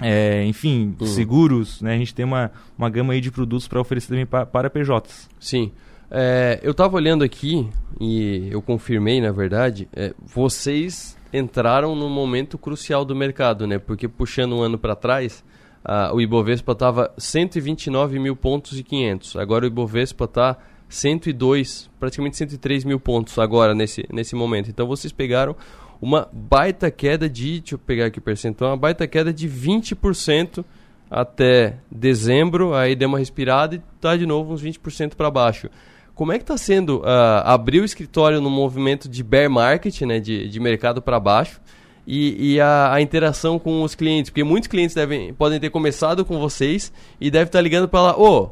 é, 0.00 0.44
enfim, 0.44 0.94
Uhum. 1.00 1.06
seguros, 1.06 1.80
né? 1.82 1.94
A 1.94 1.98
gente 1.98 2.14
tem 2.14 2.24
uma, 2.24 2.50
uma 2.76 2.88
gama 2.88 3.12
aí 3.12 3.20
de 3.20 3.30
produtos 3.30 3.66
para 3.68 3.80
oferecer 3.80 4.08
também 4.08 4.26
pa- 4.26 4.46
para 4.46 4.70
PJs. 4.70 5.28
Sim. 5.40 5.72
É, 6.10 6.58
eu 6.62 6.72
tava 6.72 6.96
olhando 6.96 7.22
aqui 7.24 7.68
e 8.00 8.48
eu 8.50 8.62
confirmei, 8.62 9.20
na 9.20 9.30
verdade, 9.32 9.88
é, 9.94 10.14
vocês 10.24 11.16
entraram 11.32 11.94
num 11.94 12.08
momento 12.08 12.56
crucial 12.56 13.04
do 13.04 13.14
mercado, 13.14 13.66
né? 13.66 13.78
Porque 13.78 14.08
puxando 14.08 14.54
um 14.56 14.62
ano 14.62 14.78
para 14.78 14.94
trás, 14.96 15.44
ah, 15.84 16.10
o 16.14 16.20
Ibovespa 16.20 16.74
tava 16.74 17.12
129 17.18 18.18
mil 18.18 18.34
pontos 18.34 18.78
e 18.78 18.82
500. 18.82 19.36
Agora 19.36 19.64
o 19.64 19.68
Ibovespa 19.68 20.26
tá 20.26 20.56
102, 20.88 21.90
praticamente 22.00 22.36
103 22.36 22.84
mil 22.84 22.98
pontos 22.98 23.38
agora 23.38 23.74
nesse, 23.74 24.04
nesse 24.12 24.34
momento. 24.34 24.70
Então 24.70 24.86
vocês 24.86 25.12
pegaram 25.12 25.54
uma 26.00 26.28
baita 26.32 26.90
queda 26.90 27.28
de, 27.28 27.60
deixa 27.60 27.74
eu 27.74 27.78
pegar 27.78 28.06
aqui 28.06 28.18
o 28.18 28.22
percentual, 28.22 28.70
uma 28.70 28.76
baita 28.76 29.06
queda 29.06 29.32
de 29.32 29.48
20% 29.48 30.64
até 31.10 31.76
dezembro, 31.90 32.74
aí 32.74 32.94
deu 32.94 33.08
uma 33.08 33.18
respirada 33.18 33.76
e 33.76 33.82
tá 34.00 34.16
de 34.16 34.26
novo 34.26 34.52
uns 34.52 34.62
20% 34.62 35.14
para 35.14 35.30
baixo. 35.30 35.68
Como 36.14 36.32
é 36.32 36.36
que 36.36 36.42
está 36.42 36.56
sendo 36.56 37.02
ah, 37.04 37.54
abrir 37.54 37.80
o 37.80 37.84
escritório 37.84 38.40
no 38.40 38.50
movimento 38.50 39.08
de 39.08 39.22
bear 39.22 39.48
market, 39.48 40.00
né, 40.02 40.20
de, 40.20 40.48
de 40.48 40.60
mercado 40.60 41.00
para 41.00 41.18
baixo, 41.18 41.60
e, 42.06 42.54
e 42.54 42.60
a, 42.60 42.94
a 42.94 43.00
interação 43.00 43.58
com 43.58 43.82
os 43.82 43.94
clientes? 43.94 44.30
Porque 44.30 44.44
muitos 44.44 44.68
clientes 44.68 44.94
devem, 44.94 45.32
podem 45.32 45.60
ter 45.60 45.70
começado 45.70 46.24
com 46.24 46.38
vocês 46.38 46.92
e 47.20 47.30
devem 47.30 47.46
estar 47.46 47.60
ligando 47.60 47.88
para 47.88 48.02
lá, 48.02 48.18
ô, 48.18 48.50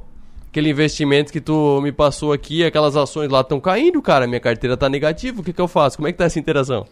aquele 0.49 0.71
investimento 0.71 1.33
que 1.33 1.41
tu 1.41 1.81
me 1.83 1.93
passou 1.93 2.33
aqui, 2.33 2.65
aquelas 2.65 2.97
ações 2.97 3.29
lá 3.29 3.41
estão 3.41 3.61
caindo, 3.61 4.01
cara, 4.01 4.27
minha 4.27 4.41
carteira 4.41 4.75
está 4.75 4.89
negativa, 4.89 5.41
o 5.41 5.45
que, 5.45 5.53
que 5.53 5.61
eu 5.61 5.69
faço? 5.69 5.97
Como 5.97 6.09
é 6.09 6.13
que 6.13 6.15
está 6.15 6.25
essa 6.25 6.39
interação? 6.39 6.87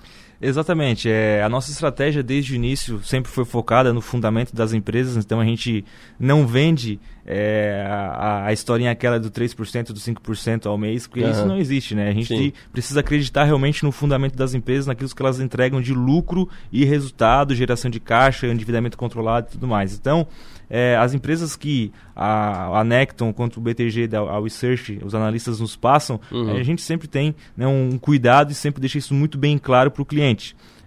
Exatamente. 0.47 1.09
É, 1.11 1.43
a 1.43 1.49
nossa 1.49 1.71
estratégia 1.71 2.23
desde 2.23 2.53
o 2.53 2.57
início 2.57 3.01
sempre 3.03 3.31
foi 3.31 3.45
focada 3.45 3.93
no 3.93 4.01
fundamento 4.01 4.55
das 4.55 4.73
empresas, 4.73 5.17
então 5.17 5.41
a 5.41 5.45
gente 5.45 5.85
não 6.19 6.47
vende 6.47 7.01
é, 7.27 7.87
a, 7.89 8.47
a 8.47 8.53
historinha 8.53 8.91
aquela 8.91 9.19
do 9.19 9.31
3%, 9.31 9.87
do 9.89 9.95
5% 9.95 10.67
ao 10.67 10.77
mês, 10.77 11.07
porque 11.07 11.21
isso 11.25 11.41
Aham. 11.41 11.47
não 11.47 11.59
existe, 11.59 11.95
né? 11.95 12.09
A 12.09 12.13
gente 12.13 12.29
Sim. 12.29 12.53
precisa 12.73 13.01
acreditar 13.01 13.45
realmente 13.45 13.83
no 13.83 13.91
fundamento 13.91 14.37
das 14.37 14.53
empresas, 14.55 14.87
naquilo 14.87 15.09
que 15.09 15.23
elas 15.23 15.41
entregam 15.41 15.81
de 15.81 15.95
lucro 15.95 16.49
e 16.71 16.85
resultado, 16.85 17.55
geração 17.55 17.91
de 17.91 17.99
caixa, 18.01 18.47
endividamento 18.47 18.99
controlado 18.99 19.49
e 19.49 19.53
tudo 19.53 19.67
mais. 19.67 19.95
Então, 19.95 20.27
é, 20.69 20.97
as 20.97 21.15
empresas 21.15 21.57
que 21.57 21.93
a, 22.17 22.81
a 22.81 22.85
Necton, 22.85 23.33
quanto 23.33 23.59
o 23.59 23.61
BTG, 23.61 24.07
da, 24.07 24.21
a 24.21 24.41
Research, 24.41 24.99
os 25.05 25.15
analistas 25.15 25.61
nos 25.61 25.77
passam, 25.77 26.21
Uhum. 26.31 26.57
a 26.57 26.63
gente 26.63 26.83
sempre 26.83 27.07
tem 27.07 27.35
né, 27.57 27.67
um 27.67 27.99
cuidado 27.99 28.51
e 28.51 28.55
sempre 28.55 28.81
deixa 28.81 28.99
isso 28.99 29.15
muito 29.15 29.37
bem 29.39 29.57
claro 29.59 29.91
para 29.91 30.03
o 30.03 30.05
cliente. 30.07 30.34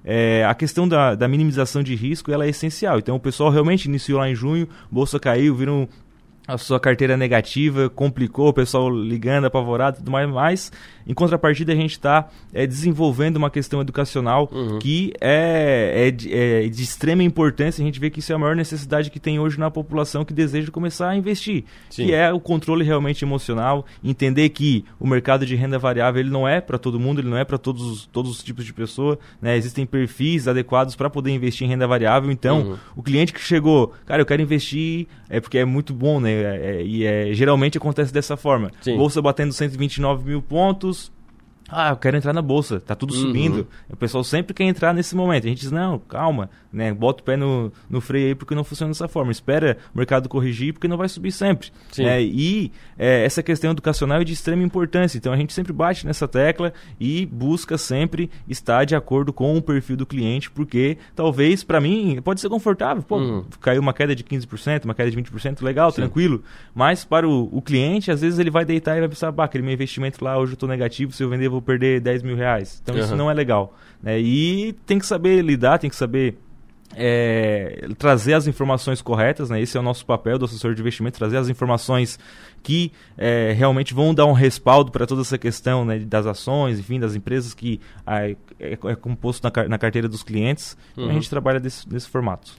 É, 0.09 0.45
a 0.45 0.55
questão 0.55 0.87
da, 0.87 1.15
da 1.15 1.27
minimização 1.27 1.83
de 1.83 1.93
risco 1.93 2.31
ela 2.31 2.45
é 2.45 2.49
essencial. 2.49 2.97
Então 2.97 3.15
o 3.15 3.19
pessoal 3.19 3.49
realmente 3.49 3.85
iniciou 3.85 4.19
lá 4.19 4.29
em 4.29 4.35
junho, 4.35 4.67
bolsa 4.89 5.19
caiu, 5.19 5.53
viram 5.53 5.87
a 6.47 6.57
sua 6.57 6.79
carteira 6.79 7.17
negativa, 7.17 7.89
complicou, 7.89 8.47
o 8.49 8.53
pessoal 8.53 8.89
ligando, 8.89 9.45
apavorado 9.45 9.97
e 9.97 9.99
tudo 9.99 10.11
mais, 10.11 10.29
mas 10.29 10.71
em 11.05 11.13
contrapartida 11.13 11.73
a 11.73 11.75
gente 11.75 11.91
está 11.91 12.27
desenvolvendo 12.67 13.37
uma 13.37 13.49
questão 13.49 13.81
educacional 13.81 14.49
que 14.79 15.13
é, 15.19 16.07
é, 16.07 16.11
de, 16.11 16.33
é 16.33 16.67
de 16.67 16.83
extrema 16.83 17.23
importância, 17.23 17.81
a 17.81 17.85
gente 17.85 17.99
vê 17.99 18.09
que 18.09 18.19
isso 18.19 18.31
é 18.31 18.35
a 18.35 18.39
maior 18.39 18.55
necessidade 18.55 19.09
que 19.09 19.19
tem 19.19 19.39
hoje 19.39 19.59
na 19.59 19.69
população 19.71 20.23
que 20.25 20.33
deseja 20.33 20.71
começar 20.71 21.09
a 21.09 21.15
investir, 21.15 21.63
Sim. 21.89 22.05
que 22.07 22.13
é 22.13 22.31
o 22.31 22.39
controle 22.39 22.83
realmente 22.83 23.23
emocional, 23.23 23.85
entender 24.03 24.49
que 24.49 24.85
o 24.99 25.07
mercado 25.07 25.45
de 25.45 25.55
renda 25.55 25.77
variável 25.79 26.19
ele 26.21 26.29
não 26.29 26.47
é 26.47 26.61
para 26.61 26.77
todo 26.77 26.99
mundo, 26.99 27.21
ele 27.21 27.29
não 27.29 27.37
é 27.37 27.43
para 27.45 27.57
todos, 27.57 27.81
os- 27.83 28.05
todos 28.05 28.31
os 28.31 28.43
tipos 28.43 28.65
de 28.65 28.73
pessoa, 28.73 29.17
né? 29.41 29.55
existem 29.57 29.85
perfis 29.85 30.47
adequados 30.47 30.95
para 30.95 31.09
poder 31.09 31.31
investir 31.31 31.65
em 31.65 31.69
renda 31.69 31.87
variável, 31.87 32.31
então 32.31 32.57
Uhum. 32.61 32.77
o 32.95 33.03
cliente 33.03 33.33
que 33.33 33.39
chegou, 33.41 33.93
cara, 34.05 34.21
eu 34.21 34.25
quero 34.25 34.41
investir, 34.41 35.07
é 35.29 35.39
porque 35.39 35.57
é 35.57 35.65
muito 35.65 35.93
bom, 35.93 36.19
né? 36.19 36.31
É- 36.31 36.77
é- 36.77 36.83
e 36.83 37.05
é, 37.05 37.33
geralmente 37.33 37.77
acontece 37.77 38.13
dessa 38.13 38.37
forma. 38.37 38.71
Sim. 38.81 38.97
Bolsa 38.97 39.21
batendo 39.21 39.51
129 39.53 40.29
mil 40.29 40.41
pontos. 40.41 41.11
Ah, 41.69 41.89
eu 41.89 41.97
quero 41.97 42.15
entrar 42.15 42.31
na 42.33 42.41
bolsa, 42.41 42.79
tá 42.79 42.95
tudo 42.95 43.13
Uhum. 43.13 43.19
subindo. 43.21 43.67
O 43.89 43.95
pessoal 43.97 44.23
sempre 44.23 44.53
quer 44.53 44.63
entrar 44.63 44.93
nesse 44.93 45.15
momento. 45.15 45.45
A 45.45 45.49
gente 45.49 45.59
diz, 45.59 45.71
não, 45.71 45.99
calma, 45.99 46.49
né? 46.71 46.93
Bota 46.93 47.21
o 47.21 47.25
pé 47.25 47.35
no, 47.35 47.71
no 47.89 47.99
freio 47.99 48.27
aí 48.29 48.35
porque 48.35 48.55
não 48.55 48.63
funciona 48.63 48.91
dessa 48.91 49.07
forma. 49.07 49.31
Espera 49.31 49.77
o 49.93 49.97
mercado 49.97 50.29
corrigir 50.29 50.73
porque 50.73 50.87
não 50.87 50.95
vai 50.97 51.09
subir 51.09 51.31
sempre. 51.31 51.69
Sim. 51.91 52.03
né? 52.03 52.21
E 52.23 52.71
é, 52.97 53.25
essa 53.25 53.43
questão 53.43 53.71
educacional 53.71 54.21
é 54.21 54.23
de 54.23 54.31
extrema 54.33 54.63
importância. 54.63 55.17
Então 55.17 55.33
a 55.33 55.37
gente 55.37 55.51
sempre 55.51 55.73
bate 55.73 56.05
nessa 56.05 56.27
tecla 56.27 56.71
e 56.99 57.25
busca 57.25 57.77
sempre 57.77 58.29
estar 58.47 58.85
de 58.85 58.95
acordo 58.95 59.33
com 59.33 59.57
o 59.57 59.61
perfil 59.61 59.97
do 59.97 60.05
cliente, 60.05 60.49
porque 60.49 60.97
talvez 61.15 61.63
para 61.65 61.81
mim 61.81 62.21
pode 62.23 62.39
ser 62.39 62.49
confortável. 62.49 63.03
Pô, 63.03 63.17
Uhum. 63.17 63.43
caiu 63.59 63.81
uma 63.81 63.93
queda 63.93 64.15
de 64.15 64.23
15%, 64.23 64.85
uma 64.85 64.93
queda 64.93 65.09
de 65.11 65.17
20%, 65.17 65.61
legal, 65.63 65.91
tranquilo. 65.91 66.43
Mas 66.73 67.03
para 67.03 67.27
o, 67.27 67.49
o 67.51 67.61
cliente, 67.61 68.09
às 68.09 68.21
vezes 68.21 68.39
ele 68.39 68.49
vai 68.51 68.63
deitar 68.63 68.95
e 68.95 68.99
vai 69.01 69.09
pensar, 69.09 69.31
bah, 69.31 69.43
aquele 69.45 69.63
meu 69.65 69.73
investimento 69.73 70.23
lá 70.23 70.37
hoje 70.37 70.51
eu 70.51 70.53
estou 70.53 70.69
negativo, 70.69 71.11
se 71.11 71.21
eu 71.23 71.29
vender 71.29 71.47
eu 71.47 71.51
vou 71.51 71.56
perder 71.61 71.99
10 72.01 72.23
mil 72.23 72.35
reais. 72.35 72.79
Então 72.83 72.97
isso 72.97 73.11
Uhum. 73.11 73.17
não 73.17 73.31
é 73.31 73.33
legal. 73.33 73.75
Né? 74.01 74.19
E 74.19 74.73
tem 74.85 74.99
que 74.99 75.05
saber 75.05 75.41
lidar, 75.43 75.77
tem 75.79 75.89
que 75.89 75.95
saber 75.95 76.37
é, 76.95 77.87
trazer 77.97 78.33
as 78.33 78.47
informações 78.47 79.01
corretas, 79.01 79.49
né? 79.49 79.61
Esse 79.61 79.77
é 79.77 79.79
o 79.79 79.83
nosso 79.83 80.05
papel 80.05 80.37
do 80.39 80.45
assessor 80.45 80.73
de 80.73 80.81
investimento, 80.81 81.17
trazer 81.17 81.37
as 81.37 81.49
informações 81.49 82.17
que 82.63 82.91
é, 83.17 83.53
realmente 83.55 83.93
vão 83.93 84.13
dar 84.13 84.25
um 84.25 84.31
respaldo 84.31 84.91
para 84.91 85.05
toda 85.05 85.21
essa 85.21 85.37
questão 85.37 85.83
né, 85.85 85.99
das 85.99 86.25
ações, 86.25 86.79
enfim, 86.79 86.99
das 86.99 87.13
empresas 87.15 87.53
que 87.53 87.79
ah, 88.05 88.27
é, 88.29 88.35
é 88.59 88.95
composto 88.95 89.45
na, 89.47 89.67
na 89.67 89.77
carteira 89.77 90.07
dos 90.07 90.23
clientes. 90.23 90.77
Então 90.93 91.05
Uhum. 91.05 91.11
a 91.11 91.13
gente 91.13 91.29
trabalha 91.29 91.59
desse, 91.59 91.87
desse 91.87 92.07
formato. 92.07 92.53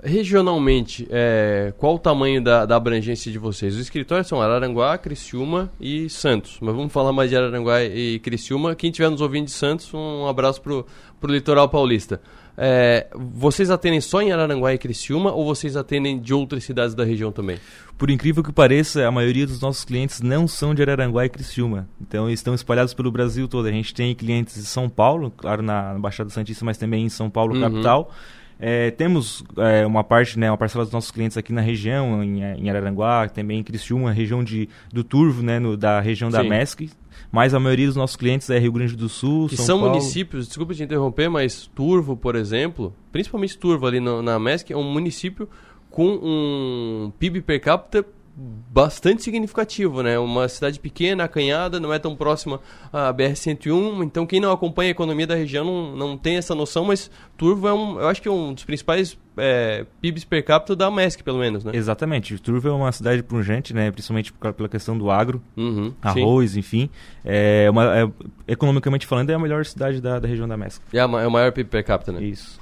Regionalmente, 0.00 1.08
é, 1.10 1.72
qual 1.76 1.96
o 1.96 1.98
tamanho 1.98 2.40
da, 2.42 2.64
da 2.64 2.76
abrangência 2.76 3.32
de 3.32 3.38
vocês? 3.38 3.74
Os 3.74 3.80
escritórios 3.80 4.28
são 4.28 4.40
Araranguá, 4.40 4.96
Criciúma 4.96 5.72
e 5.80 6.08
Santos. 6.08 6.58
Mas 6.60 6.74
vamos 6.74 6.92
falar 6.92 7.12
mais 7.12 7.28
de 7.30 7.36
Araranguá 7.36 7.82
e 7.82 8.20
Criciúma. 8.20 8.76
Quem 8.76 8.90
estiver 8.90 9.10
nos 9.10 9.20
ouvindo 9.20 9.46
de 9.46 9.50
Santos, 9.50 9.92
um 9.92 10.26
abraço 10.28 10.62
pro, 10.62 10.86
pro 11.20 11.32
litoral 11.32 11.68
paulista. 11.68 12.20
É, 12.56 13.06
vocês 13.14 13.70
atendem 13.70 14.00
só 14.00 14.22
em 14.22 14.30
Araranguá 14.32 14.72
e 14.72 14.78
Criciúma 14.78 15.32
ou 15.32 15.44
vocês 15.44 15.76
atendem 15.76 16.18
de 16.20 16.32
outras 16.32 16.62
cidades 16.64 16.94
da 16.94 17.04
região 17.04 17.32
também? 17.32 17.58
Por 17.96 18.08
incrível 18.10 18.42
que 18.44 18.52
pareça, 18.52 19.06
a 19.06 19.10
maioria 19.10 19.46
dos 19.48 19.60
nossos 19.60 19.84
clientes 19.84 20.20
não 20.20 20.46
são 20.46 20.74
de 20.74 20.82
Araranguá 20.82 21.24
e 21.24 21.28
Criciúma. 21.28 21.88
Então, 22.00 22.28
eles 22.28 22.38
estão 22.38 22.54
espalhados 22.54 22.94
pelo 22.94 23.10
Brasil 23.10 23.48
todo. 23.48 23.66
A 23.66 23.72
gente 23.72 23.92
tem 23.92 24.14
clientes 24.14 24.56
em 24.56 24.62
São 24.62 24.88
Paulo, 24.88 25.32
claro, 25.36 25.60
na 25.62 25.94
Baixada 25.98 26.30
Santista, 26.30 26.64
mas 26.64 26.78
também 26.78 27.04
em 27.04 27.08
São 27.08 27.28
Paulo, 27.28 27.54
Uhum. 27.54 27.60
capital. 27.60 28.12
É, 28.60 28.90
temos 28.90 29.44
é, 29.56 29.86
uma 29.86 30.02
parte, 30.02 30.38
né, 30.38 30.50
uma 30.50 30.56
parcela 30.58 30.84
dos 30.84 30.92
nossos 30.92 31.10
clientes 31.12 31.36
aqui 31.36 31.52
na 31.52 31.60
região, 31.60 32.22
em, 32.24 32.40
em 32.42 32.68
Araranguá, 32.68 33.28
também 33.28 33.60
em 33.60 33.62
Criciúma, 33.62 34.10
região 34.12 34.42
de, 34.42 34.68
do 34.92 35.04
Turvo, 35.04 35.42
né, 35.42 35.58
no- 35.60 35.76
da 35.76 36.00
região 36.00 36.28
da 36.30 36.42
Sim. 36.42 36.48
MESC. 36.48 36.90
Mas 37.30 37.52
a 37.54 37.60
maioria 37.60 37.86
dos 37.86 37.96
nossos 37.96 38.16
clientes 38.16 38.48
é 38.50 38.58
Rio 38.58 38.72
Grande 38.72 38.96
do 38.96 39.08
Sul, 39.08 39.48
Que 39.48 39.56
São, 39.56 39.66
são 39.66 39.78
Paulo. 39.80 39.94
municípios, 39.94 40.46
desculpa 40.48 40.72
te 40.74 40.82
interromper, 40.82 41.28
mas 41.28 41.66
Turvo, 41.74 42.16
por 42.16 42.34
exemplo, 42.34 42.92
principalmente 43.12 43.56
Turvo 43.58 43.86
ali 43.86 44.00
no- 44.00 44.22
na 44.22 44.38
MESC, 44.38 44.72
é 44.72 44.76
um 44.76 44.82
município 44.92 45.48
com 45.90 46.06
um 46.22 47.12
PIB 47.18 47.40
per 47.42 47.60
capita 47.60 48.04
bastante 48.40 49.22
significativo, 49.22 50.02
né? 50.02 50.16
Uma 50.18 50.48
cidade 50.48 50.78
pequena, 50.78 51.24
acanhada, 51.24 51.80
não 51.80 51.92
é 51.92 51.98
tão 51.98 52.14
próxima 52.14 52.60
à 52.92 53.12
BR-101, 53.12 54.04
então 54.04 54.24
quem 54.24 54.38
não 54.40 54.52
acompanha 54.52 54.90
a 54.90 54.92
economia 54.92 55.26
da 55.26 55.34
região 55.34 55.64
não, 55.64 55.96
não 55.96 56.16
tem 56.16 56.36
essa 56.36 56.54
noção, 56.54 56.84
mas 56.84 57.10
Turvo 57.36 57.66
é 57.66 57.72
um, 57.72 57.98
eu 58.00 58.06
acho 58.08 58.22
que 58.22 58.28
é 58.28 58.30
um 58.30 58.54
dos 58.54 58.62
principais 58.64 59.18
é, 59.36 59.84
PIBs 60.00 60.24
per 60.24 60.44
capita 60.44 60.76
da 60.76 60.88
MESC, 60.90 61.22
pelo 61.24 61.38
menos, 61.38 61.64
né? 61.64 61.72
Exatamente. 61.74 62.38
Turvo 62.38 62.68
é 62.68 62.72
uma 62.72 62.92
cidade 62.92 63.22
pungente, 63.24 63.74
né? 63.74 63.90
Principalmente 63.90 64.32
por- 64.32 64.52
pela 64.52 64.68
questão 64.68 64.96
do 64.96 65.10
agro, 65.10 65.42
Uhum, 65.56 65.92
arroz, 66.00 66.56
enfim. 66.56 66.88
É 67.24 67.68
uma, 67.70 67.98
é- 67.98 68.08
economicamente 68.46 69.06
falando, 69.06 69.30
é 69.30 69.34
a 69.34 69.38
melhor 69.38 69.64
cidade 69.66 70.00
da, 70.00 70.18
da 70.20 70.28
região 70.28 70.46
da 70.46 70.56
MESC. 70.56 70.80
É, 70.92 71.00
a 71.00 71.02
é 71.02 71.26
o 71.26 71.30
maior 71.30 71.50
PIB 71.52 71.68
per 71.70 71.84
capita, 71.84 72.12
né? 72.12 72.22
Isso. 72.22 72.60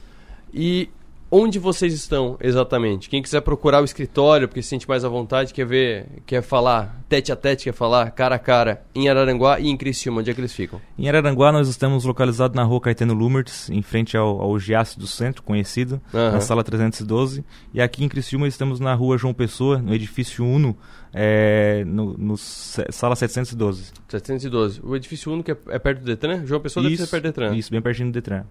E 0.54 0.88
onde 1.36 1.58
vocês 1.58 1.92
estão 1.92 2.38
exatamente? 2.40 3.10
Quem 3.10 3.20
quiser 3.20 3.42
procurar 3.42 3.82
o 3.82 3.84
escritório, 3.84 4.48
porque 4.48 4.62
se 4.62 4.70
sente 4.70 4.88
mais 4.88 5.04
à 5.04 5.08
vontade, 5.08 5.52
quer 5.52 5.66
ver, 5.66 6.06
quer 6.24 6.42
falar 6.42 7.04
tete 7.10 7.30
a 7.30 7.36
tete, 7.36 7.64
quer 7.64 7.74
falar 7.74 8.10
cara 8.12 8.36
a 8.36 8.38
cara, 8.38 8.82
em 8.94 9.08
Araranguá 9.08 9.60
e 9.60 9.68
em 9.68 9.76
Criciúma, 9.76 10.20
onde 10.20 10.30
é 10.30 10.34
que 10.34 10.40
eles 10.40 10.54
ficam? 10.54 10.80
Em 10.98 11.08
Araranguá, 11.08 11.52
nós 11.52 11.68
estamos 11.68 12.04
localizados 12.04 12.56
na 12.56 12.62
rua 12.62 12.80
Caetano 12.80 13.12
Lumertz, 13.12 13.68
em 13.68 13.82
frente 13.82 14.16
ao, 14.16 14.40
ao 14.40 14.58
Giasse 14.58 14.98
do 14.98 15.06
Centro, 15.06 15.42
conhecido, 15.42 16.00
Aham. 16.12 16.32
na 16.32 16.40
sala 16.40 16.64
312. 16.64 17.44
E 17.74 17.82
aqui 17.82 18.02
em 18.02 18.08
Criciúma, 18.08 18.48
estamos 18.48 18.80
na 18.80 18.94
rua 18.94 19.18
João 19.18 19.34
Pessoa, 19.34 19.78
no 19.78 19.94
edifício 19.94 20.44
Uno, 20.44 20.74
é, 21.12 21.84
no, 21.86 22.16
no 22.16 22.36
sala 22.38 23.14
712. 23.14 23.92
712. 24.08 24.80
O 24.82 24.96
edifício 24.96 25.30
único 25.30 25.50
é, 25.50 25.56
é 25.68 25.78
perto 25.78 26.00
do 26.00 26.06
Detran? 26.06 26.46
João 26.46 26.60
Pessoa 26.60 26.82
deve 26.82 26.94
Isso, 26.94 27.04
ser 27.04 27.10
perto 27.10 27.22
do 27.24 27.26
Detran. 27.26 27.54
Isso, 27.54 27.70
bem 27.70 27.82
pertinho 27.82 28.08
do 28.08 28.12
Detran. 28.12 28.44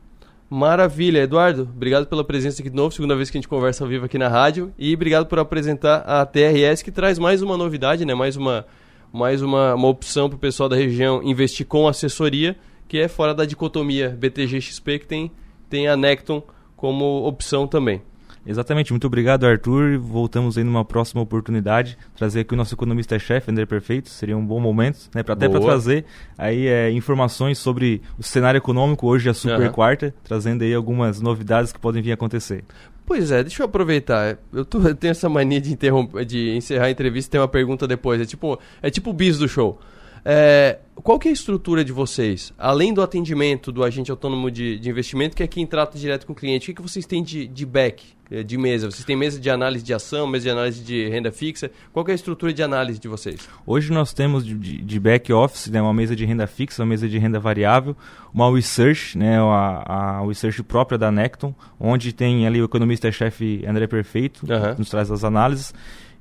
Maravilha, 0.50 1.20
Eduardo. 1.20 1.64
Obrigado 1.64 2.06
pela 2.06 2.24
presença 2.24 2.62
aqui 2.62 2.70
de 2.70 2.76
novo, 2.76 2.94
segunda 2.94 3.16
vez 3.16 3.30
que 3.30 3.38
a 3.38 3.42
gente 3.42 3.48
conversa 3.48 3.84
ao 3.84 3.90
vivo 3.90 4.06
aqui 4.06 4.18
na 4.18 4.28
rádio. 4.28 4.72
E 4.78 4.94
obrigado 4.94 5.26
por 5.26 5.40
apresentar 5.40 5.98
a 5.98 6.26
TRS, 6.26 6.84
que 6.84 6.92
traz 6.92 7.18
mais 7.18 7.42
uma 7.42 7.58
novidade, 7.58 8.06
né? 8.06 8.14
mais 8.14 8.38
uma, 8.38 8.66
mais 9.12 9.42
uma, 9.42 9.74
uma 9.74 9.88
opção 9.88 10.30
para 10.30 10.36
o 10.36 10.40
pessoal 10.40 10.70
da 10.70 10.76
região 10.76 11.24
investir 11.24 11.66
com 11.66 11.88
assessoria, 11.88 12.56
que 12.88 13.00
é 13.00 13.08
fora 13.08 13.34
da 13.34 13.44
dicotomia 13.44 14.10
BTG-XP, 14.10 15.00
que 15.00 15.08
tem, 15.08 15.32
tem 15.68 15.88
a 15.88 15.98
Necton 15.98 16.44
como 16.76 17.26
opção 17.26 17.66
também. 17.68 18.02
Exatamente, 18.46 18.92
muito 18.94 19.08
obrigado 19.08 19.46
Arthur. 19.46 19.98
Voltamos 19.98 20.58
aí 20.58 20.64
numa 20.64 20.86
próxima 20.86 21.22
oportunidade, 21.22 21.98
trazer 22.16 22.42
aqui 22.42 22.54
o 22.54 22.58
nosso 22.58 22.76
economista-chefe, 22.76 23.50
André 23.50 23.66
Perfeito, 23.66 24.10
seria 24.10 24.38
um 24.38 24.46
bom 24.46 24.60
momento, 24.60 25.10
né, 25.14 25.24
pra, 25.24 25.34
até 25.34 25.50
para 25.50 25.60
trazer 25.60 26.06
aí 26.38 26.68
é, 26.68 26.92
informações 26.92 27.58
sobre 27.58 28.02
o 28.18 28.24
cenário 28.24 28.58
econômico, 28.58 29.08
hoje 29.08 29.28
é 29.28 29.32
a 29.32 29.34
super 29.34 29.68
uhum. 29.68 29.72
quarta, 29.72 30.14
trazendo 30.24 30.64
aí 30.64 30.74
algumas 30.74 31.20
novidades 31.20 31.72
que 31.72 31.80
podem 31.80 32.02
vir 32.02 32.12
a 32.12 32.14
acontecer. 32.14 32.64
Pois 33.06 33.32
é, 33.32 33.44
deixa 33.44 33.62
eu 33.62 33.66
aproveitar. 33.68 34.38
Eu, 34.52 34.66
tô, 34.66 34.80
eu 34.82 34.96
tenho 34.96 35.12
essa 35.12 35.30
mania 35.30 35.62
de, 35.62 35.72
interromper, 35.72 36.26
de 36.26 36.56
encerrar 36.56 36.86
a 36.86 36.92
entrevista 36.92 37.30
e 37.30 37.32
ter 37.34 37.38
uma 37.38 37.48
pergunta 37.48 37.88
depois. 37.88 38.20
É 38.20 38.26
tipo, 38.26 38.60
é 38.82 38.90
tipo 38.90 39.12
o 39.12 39.14
bis 39.14 39.38
do 39.38 39.48
show. 39.48 39.80
É, 40.28 40.80
qual 40.96 41.20
que 41.20 41.28
é 41.28 41.32
a 41.32 41.34
estrutura 41.34 41.86
de 41.86 41.92
vocês? 41.92 42.52
Além 42.58 42.92
do 42.92 43.02
atendimento 43.04 43.72
do 43.72 43.84
agente 43.84 44.10
autônomo 44.10 44.50
de, 44.50 44.80
de 44.80 44.90
investimento, 44.90 45.36
que 45.36 45.44
é 45.44 45.48
quem 45.48 45.68
trata 45.68 46.00
direto 46.00 46.26
com 46.26 46.34
o 46.34 46.36
cliente, 46.36 46.64
o 46.64 46.68
que, 46.68 46.74
que 46.74 46.82
vocês 46.82 47.06
têm 47.06 47.22
de, 47.22 47.46
de 47.46 47.64
back, 47.64 48.04
é, 48.32 48.42
de 48.42 48.58
mesa? 48.58 48.90
Vocês 48.90 49.06
têm 49.06 49.16
mesa 49.16 49.40
de 49.40 49.48
análise 49.52 49.86
de 49.86 49.94
ação, 49.94 50.26
mesa 50.26 50.46
de 50.46 50.50
análise 50.50 50.84
de 50.84 51.08
renda 51.10 51.32
fixa? 51.32 51.70
Qual 51.94 52.04
que 52.04 52.10
é 52.10 52.14
a 52.14 52.16
estrutura 52.16 52.52
de 52.52 52.64
análise 52.64 52.98
de 52.98 53.08
vocês? 53.08 53.48
Hoje 53.68 53.92
nós 53.92 54.14
temos 54.14 54.44
de, 54.44 54.56
de 54.56 55.00
back 55.00 55.32
office 55.32 55.68
né, 55.68 55.80
uma 55.80 55.94
mesa 55.94 56.16
de 56.16 56.26
renda 56.26 56.48
fixa, 56.48 56.82
uma 56.82 56.90
mesa 56.90 57.08
de 57.08 57.20
renda 57.20 57.40
variável, 57.40 57.96
uma 58.34 58.52
research, 58.52 59.16
né, 59.16 59.38
a, 59.40 60.22
a 60.22 60.26
research 60.26 60.64
própria 60.64 60.98
da 60.98 61.12
Necton, 61.12 61.54
onde 61.80 62.12
tem 62.12 62.48
ali 62.48 62.60
o 62.60 62.66
economista-chefe 62.66 63.64
André 63.68 63.86
Perfeito, 63.86 64.44
uhum. 64.52 64.74
que 64.74 64.80
nos 64.80 64.90
traz 64.90 65.12
as 65.12 65.24
análises 65.24 65.72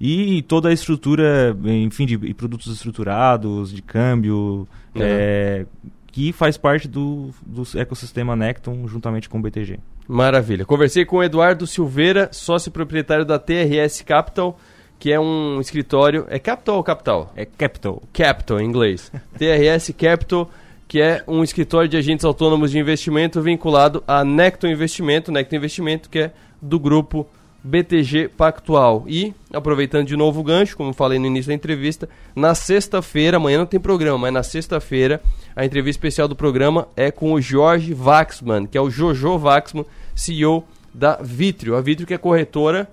e 0.01 0.43
toda 0.43 0.69
a 0.69 0.73
estrutura, 0.73 1.57
enfim, 1.65 2.07
de, 2.07 2.17
de 2.17 2.35
produtos 2.35 2.73
estruturados, 2.73 3.73
de 3.73 3.81
câmbio, 3.81 4.67
uhum. 4.95 5.03
é, 5.03 5.67
que 6.09 6.33
faz 6.33 6.57
parte 6.57 6.87
do, 6.87 7.31
do 7.45 7.63
ecossistema 7.77 8.37
Necton 8.37 8.87
juntamente 8.87 9.29
com 9.29 9.39
o 9.39 9.43
BTG. 9.43 9.79
Maravilha. 10.07 10.65
Conversei 10.65 11.05
com 11.05 11.17
o 11.17 11.23
Eduardo 11.23 11.67
Silveira, 11.67 12.29
sócio 12.33 12.71
proprietário 12.71 13.25
da 13.25 13.39
TRS 13.39 14.03
Capital, 14.03 14.59
que 14.99 15.13
é 15.13 15.19
um 15.19 15.61
escritório. 15.61 16.27
É 16.29 16.39
Capital 16.39 16.77
ou 16.77 16.83
Capital? 16.83 17.33
É 17.35 17.45
Capital. 17.45 18.03
Capital, 18.13 18.61
em 18.61 18.67
inglês. 18.67 19.11
TRS 19.39 19.93
Capital, 19.97 20.51
que 20.87 21.01
é 21.01 21.25
um 21.27 21.43
escritório 21.43 21.89
de 21.89 21.97
agentes 21.97 22.25
autônomos 22.25 22.71
de 22.71 22.79
investimento 22.79 23.41
vinculado 23.41 24.05
à 24.07 24.25
Necton 24.25 24.69
Investimento, 24.69 25.33
Necton 25.33 25.57
Investimento, 25.57 26.11
que 26.11 26.19
é 26.19 26.33
do 26.61 26.79
grupo 26.79 27.27
BTG 27.65 28.29
Pactual. 28.29 29.05
E, 29.07 29.35
aproveitando 29.51 30.07
de 30.07 30.17
novo 30.17 30.41
o 30.41 30.45
gancho, 30.45 30.77
como 30.77 30.93
falei 30.93 31.19
no 31.19 31.27
início 31.27 31.49
da 31.49 31.55
entrevista, 31.55 32.09
na 32.37 32.55
sexta-feira, 32.55 33.39
amanhã 33.39 33.59
não 33.59 33.67
tem 33.67 33.81
programa, 33.81 34.19
mas 34.19 34.33
na 34.35 34.43
sexta-feira, 34.43 35.23
a 35.57 35.65
entrevista 35.65 35.99
especial 35.99 36.29
do 36.29 36.37
programa 36.37 36.87
é 36.95 37.11
com 37.11 37.33
o 37.33 37.41
Jorge 37.41 37.95
Vaxman, 37.95 38.67
que 38.67 38.77
é 38.77 38.81
o 38.81 38.91
Jojo 38.91 39.39
Vaxman, 39.39 39.87
CEO 40.15 40.65
da 40.93 41.17
Vitrio. 41.23 41.75
A 41.75 41.81
Vitrio 41.81 42.07
que 42.07 42.15
é 42.15 42.19
corretora 42.19 42.87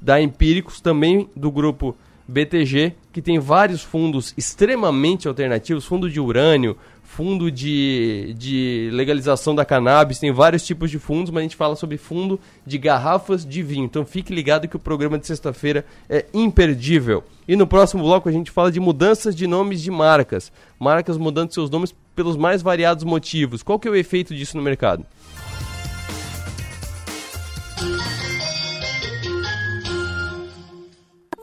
da 0.00 0.20
Empíricos, 0.20 0.80
também 0.80 1.28
do 1.34 1.50
grupo 1.50 1.96
BTG, 2.28 2.92
que 3.12 3.20
tem 3.20 3.38
vários 3.38 3.82
fundos 3.82 4.32
extremamente 4.36 5.26
alternativos, 5.26 5.84
fundo 5.84 6.08
de 6.08 6.20
urânio, 6.20 6.76
fundo 7.20 7.50
de, 7.50 8.34
de 8.38 8.88
legalização 8.94 9.54
da 9.54 9.62
cannabis, 9.62 10.18
tem 10.18 10.32
vários 10.32 10.64
tipos 10.64 10.90
de 10.90 10.98
fundos, 10.98 11.30
mas 11.30 11.40
a 11.40 11.42
gente 11.42 11.54
fala 11.54 11.76
sobre 11.76 11.98
fundo 11.98 12.40
de 12.64 12.78
garrafas 12.78 13.44
de 13.44 13.62
vinho. 13.62 13.84
Então 13.84 14.06
fique 14.06 14.34
ligado 14.34 14.66
que 14.66 14.74
o 14.74 14.78
programa 14.78 15.18
de 15.18 15.26
sexta-feira 15.26 15.84
é 16.08 16.24
imperdível. 16.32 17.22
E 17.46 17.56
no 17.56 17.66
próximo 17.66 18.04
bloco 18.04 18.26
a 18.26 18.32
gente 18.32 18.50
fala 18.50 18.72
de 18.72 18.80
mudanças 18.80 19.36
de 19.36 19.46
nomes 19.46 19.82
de 19.82 19.90
marcas. 19.90 20.50
Marcas 20.78 21.18
mudando 21.18 21.52
seus 21.52 21.68
nomes 21.68 21.94
pelos 22.16 22.38
mais 22.38 22.62
variados 22.62 23.04
motivos. 23.04 23.62
Qual 23.62 23.78
que 23.78 23.86
é 23.86 23.90
o 23.90 23.96
efeito 23.96 24.34
disso 24.34 24.56
no 24.56 24.62
mercado? 24.62 25.04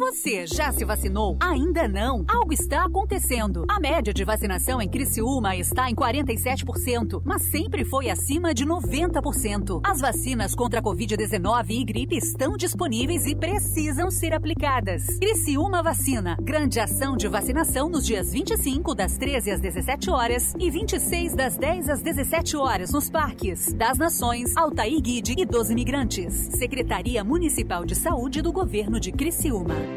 Você 0.07 0.47
já 0.47 0.71
se 0.71 0.85
vacinou? 0.85 1.37
Ainda 1.41 1.85
não? 1.85 2.23
Algo 2.29 2.53
está 2.53 2.85
acontecendo. 2.85 3.65
A 3.67 3.77
média 3.77 4.13
de 4.13 4.23
vacinação 4.23 4.81
em 4.81 4.87
Criciúma 4.87 5.57
está 5.57 5.89
em 5.89 5.93
47%, 5.93 7.21
mas 7.25 7.51
sempre 7.51 7.83
foi 7.83 8.09
acima 8.09 8.53
de 8.53 8.65
90%. 8.65 9.81
As 9.83 9.99
vacinas 9.99 10.55
contra 10.55 10.79
a 10.79 10.81
Covid-19 10.81 11.65
e 11.71 11.83
gripe 11.83 12.15
estão 12.15 12.55
disponíveis 12.55 13.25
e 13.25 13.35
precisam 13.35 14.09
ser 14.09 14.33
aplicadas. 14.33 15.05
Criciúma 15.19 15.83
Vacina. 15.83 16.37
Grande 16.41 16.79
ação 16.79 17.17
de 17.17 17.27
vacinação 17.27 17.89
nos 17.89 18.05
dias 18.05 18.31
25 18.31 18.95
das 18.95 19.17
13 19.17 19.51
às 19.51 19.59
17 19.59 20.09
horas 20.09 20.53
e 20.57 20.71
26 20.71 21.35
das 21.35 21.57
10 21.57 21.89
às 21.89 22.01
17 22.01 22.55
horas 22.55 22.91
nos 22.93 23.09
parques 23.09 23.73
das 23.73 23.97
Nações, 23.97 24.55
Altair 24.55 25.01
Guide 25.01 25.35
e 25.37 25.45
dos 25.45 25.69
Imigrantes. 25.69 26.33
Secretaria 26.57 27.25
Municipal 27.25 27.83
de 27.83 27.93
Saúde 27.93 28.41
do 28.41 28.53
Governo 28.53 29.01
de 29.01 29.11
Criciúma. 29.11 29.96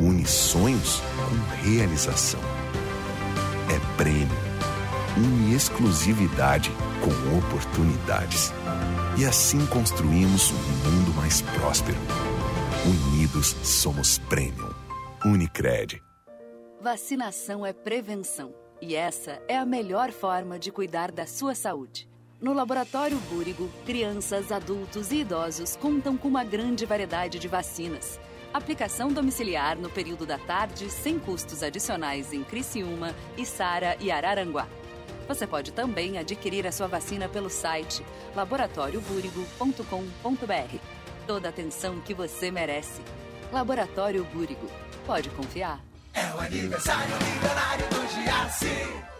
une 0.00 0.24
sonhos 0.24 1.00
com 1.00 1.66
realização. 1.68 2.40
É 3.68 3.96
prêmio, 3.96 4.28
une 5.16 5.54
exclusividade 5.54 6.70
com 7.02 7.38
oportunidades. 7.38 8.52
E 9.18 9.24
assim 9.24 9.66
construímos 9.66 10.52
um 10.52 10.90
mundo 10.90 11.14
mais 11.16 11.42
próspero. 11.42 11.98
Unidos 12.86 13.56
somos 13.64 14.18
Premium. 14.18 14.70
Unicred. 15.24 16.00
Vacinação 16.80 17.66
é 17.66 17.72
prevenção. 17.72 18.54
E 18.80 18.94
essa 18.94 19.42
é 19.48 19.58
a 19.58 19.66
melhor 19.66 20.12
forma 20.12 20.60
de 20.60 20.70
cuidar 20.70 21.10
da 21.10 21.26
sua 21.26 21.56
saúde. 21.56 22.08
No 22.40 22.52
Laboratório 22.52 23.18
Búrigo, 23.28 23.68
crianças, 23.84 24.52
adultos 24.52 25.10
e 25.10 25.16
idosos 25.16 25.74
contam 25.74 26.16
com 26.16 26.28
uma 26.28 26.44
grande 26.44 26.86
variedade 26.86 27.40
de 27.40 27.48
vacinas 27.48 28.20
Aplicação 28.52 29.08
domiciliar 29.08 29.76
no 29.76 29.90
período 29.90 30.24
da 30.24 30.38
tarde, 30.38 30.88
sem 30.90 31.18
custos 31.18 31.62
adicionais 31.62 32.32
em 32.32 32.42
Criciúma, 32.42 33.14
Içara 33.36 33.94
e 34.00 34.10
Araranguá. 34.10 34.66
Você 35.28 35.46
pode 35.46 35.72
também 35.72 36.16
adquirir 36.16 36.66
a 36.66 36.72
sua 36.72 36.86
vacina 36.86 37.28
pelo 37.28 37.50
site 37.50 38.02
laboratóriobúrigo.com.br. 38.34 40.76
Toda 41.26 41.48
a 41.48 41.50
atenção 41.50 42.00
que 42.00 42.14
você 42.14 42.50
merece. 42.50 43.02
Laboratório 43.52 44.24
Búrigo. 44.24 44.66
Pode 45.06 45.28
confiar. 45.30 45.80
É 46.14 46.24
o 46.34 46.40
aniversário 46.40 47.14
milionário 47.22 47.86
do 47.88 48.08
Giasse. 48.08 49.17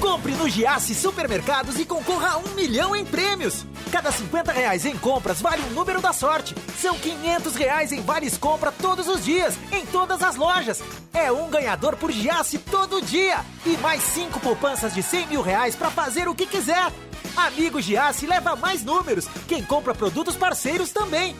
Compre 0.00 0.32
no 0.32 0.48
Giasse 0.48 0.94
Supermercados 0.94 1.78
e 1.78 1.84
concorra 1.84 2.30
a 2.30 2.38
um 2.38 2.54
milhão 2.54 2.96
em 2.96 3.04
prêmios. 3.04 3.66
Cada 3.92 4.10
50 4.10 4.50
reais 4.50 4.86
em 4.86 4.96
compras 4.96 5.42
vale 5.42 5.62
um 5.64 5.74
número 5.74 6.00
da 6.00 6.10
sorte. 6.14 6.54
São 6.80 6.98
500 6.98 7.54
reais 7.54 7.92
em 7.92 8.00
vales 8.00 8.38
compra 8.38 8.72
todos 8.72 9.06
os 9.06 9.22
dias, 9.22 9.58
em 9.70 9.84
todas 9.84 10.22
as 10.22 10.36
lojas. 10.36 10.82
É 11.12 11.30
um 11.30 11.50
ganhador 11.50 11.96
por 11.96 12.10
Giasse 12.10 12.56
todo 12.56 13.02
dia. 13.02 13.44
E 13.66 13.76
mais 13.76 14.02
cinco 14.02 14.40
poupanças 14.40 14.94
de 14.94 15.02
100 15.02 15.26
mil 15.26 15.42
reais 15.42 15.76
para 15.76 15.90
fazer 15.90 16.28
o 16.28 16.34
que 16.34 16.46
quiser. 16.46 16.90
Amigo 17.36 17.78
Giasse 17.78 18.26
leva 18.26 18.56
mais 18.56 18.82
números. 18.82 19.28
Quem 19.46 19.62
compra 19.62 19.94
produtos 19.94 20.34
parceiros 20.34 20.90
também. 20.92 21.36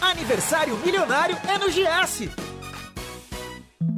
Aniversário 0.00 0.76
milionário 0.76 1.36
é 1.48 1.58
no 1.58 1.68
Giasse. 1.70 2.30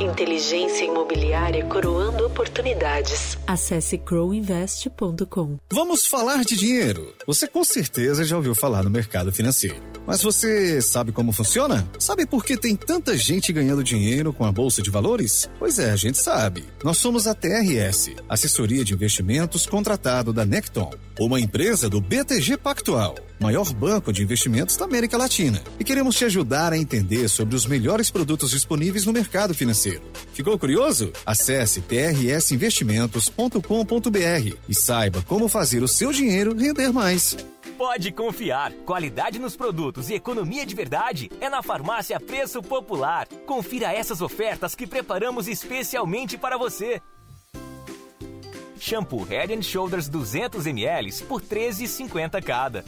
Inteligência 0.00 0.84
imobiliária 0.84 1.64
coroando 1.66 2.24
oportunidades. 2.24 3.36
Acesse 3.44 3.98
crowinvest.com. 3.98 5.58
Vamos 5.72 6.06
falar 6.06 6.44
de 6.44 6.56
dinheiro. 6.56 7.12
Você 7.26 7.48
com 7.48 7.64
certeza 7.64 8.24
já 8.24 8.36
ouviu 8.36 8.54
falar 8.54 8.84
no 8.84 8.90
mercado 8.90 9.32
financeiro. 9.32 9.97
Mas 10.08 10.22
você 10.22 10.80
sabe 10.80 11.12
como 11.12 11.32
funciona? 11.32 11.86
Sabe 11.98 12.24
por 12.24 12.42
que 12.42 12.56
tem 12.56 12.74
tanta 12.74 13.14
gente 13.14 13.52
ganhando 13.52 13.84
dinheiro 13.84 14.32
com 14.32 14.46
a 14.46 14.50
bolsa 14.50 14.80
de 14.80 14.88
valores? 14.88 15.50
Pois 15.58 15.78
é, 15.78 15.90
a 15.90 15.96
gente 15.96 16.16
sabe. 16.16 16.64
Nós 16.82 16.96
somos 16.96 17.26
a 17.26 17.34
TRS, 17.34 18.12
assessoria 18.26 18.82
de 18.82 18.94
investimentos 18.94 19.66
contratado 19.66 20.32
da 20.32 20.46
Necton, 20.46 20.90
uma 21.20 21.38
empresa 21.38 21.90
do 21.90 22.00
BTG 22.00 22.56
Pactual, 22.56 23.16
maior 23.38 23.70
banco 23.74 24.10
de 24.10 24.22
investimentos 24.22 24.78
da 24.78 24.86
América 24.86 25.18
Latina. 25.18 25.62
E 25.78 25.84
queremos 25.84 26.16
te 26.16 26.24
ajudar 26.24 26.72
a 26.72 26.78
entender 26.78 27.28
sobre 27.28 27.54
os 27.54 27.66
melhores 27.66 28.10
produtos 28.10 28.52
disponíveis 28.52 29.04
no 29.04 29.12
mercado 29.12 29.52
financeiro. 29.52 30.04
Ficou 30.32 30.58
curioso? 30.58 31.12
Acesse 31.26 31.82
trsinvestimentos.com.br 31.82 34.56
e 34.66 34.74
saiba 34.74 35.22
como 35.28 35.48
fazer 35.48 35.82
o 35.82 35.88
seu 35.88 36.12
dinheiro 36.12 36.56
render 36.56 36.94
mais. 36.94 37.36
Pode 37.78 38.10
confiar. 38.10 38.72
Qualidade 38.84 39.38
nos 39.38 39.54
produtos 39.54 40.10
e 40.10 40.14
economia 40.14 40.66
de 40.66 40.74
verdade 40.74 41.30
é 41.40 41.48
na 41.48 41.62
Farmácia 41.62 42.18
Preço 42.18 42.60
Popular. 42.60 43.28
Confira 43.46 43.92
essas 43.92 44.20
ofertas 44.20 44.74
que 44.74 44.84
preparamos 44.84 45.46
especialmente 45.46 46.36
para 46.36 46.58
você. 46.58 47.00
Shampoo 48.80 49.22
Head 49.22 49.62
Shoulders 49.62 50.08
200 50.08 50.66
ml 50.66 51.22
por 51.22 51.40
13,50 51.40 52.42
cada. 52.42 52.84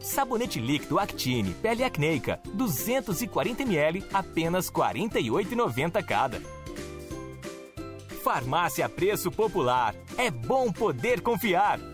Sabonete 0.00 0.60
líquido 0.60 0.98
Actine 0.98 1.54
Pele 1.54 1.82
Acneica 1.82 2.38
240 2.52 3.62
ml 3.62 4.04
apenas 4.12 4.70
48,90 4.70 6.04
cada. 6.04 6.42
Farmácia 8.22 8.86
Preço 8.86 9.30
Popular. 9.30 9.94
É 10.18 10.30
bom 10.30 10.70
poder 10.70 11.22
confiar. 11.22 11.93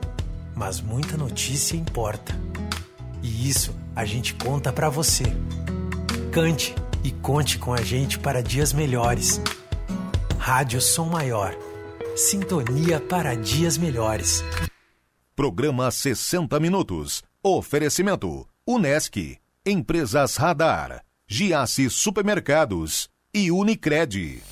mas 0.61 0.79
muita 0.79 1.17
notícia 1.17 1.75
importa. 1.75 2.39
E 3.23 3.49
isso 3.49 3.75
a 3.95 4.05
gente 4.05 4.35
conta 4.35 4.71
para 4.71 4.89
você. 4.89 5.23
Cante 6.31 6.75
e 7.03 7.11
conte 7.11 7.57
com 7.57 7.73
a 7.73 7.81
gente 7.81 8.19
para 8.19 8.43
dias 8.43 8.71
melhores. 8.71 9.41
Rádio 10.37 10.79
Som 10.79 11.05
Maior. 11.05 11.57
Sintonia 12.15 12.99
para 12.99 13.33
dias 13.33 13.75
melhores. 13.75 14.43
Programa 15.35 15.89
60 15.89 16.59
Minutos. 16.59 17.23
Oferecimento: 17.41 18.47
Unesc, 18.67 19.39
Empresas 19.65 20.35
Radar, 20.35 21.03
Giasse 21.27 21.89
Supermercados 21.89 23.09
e 23.33 23.49
Unicred. 23.49 24.43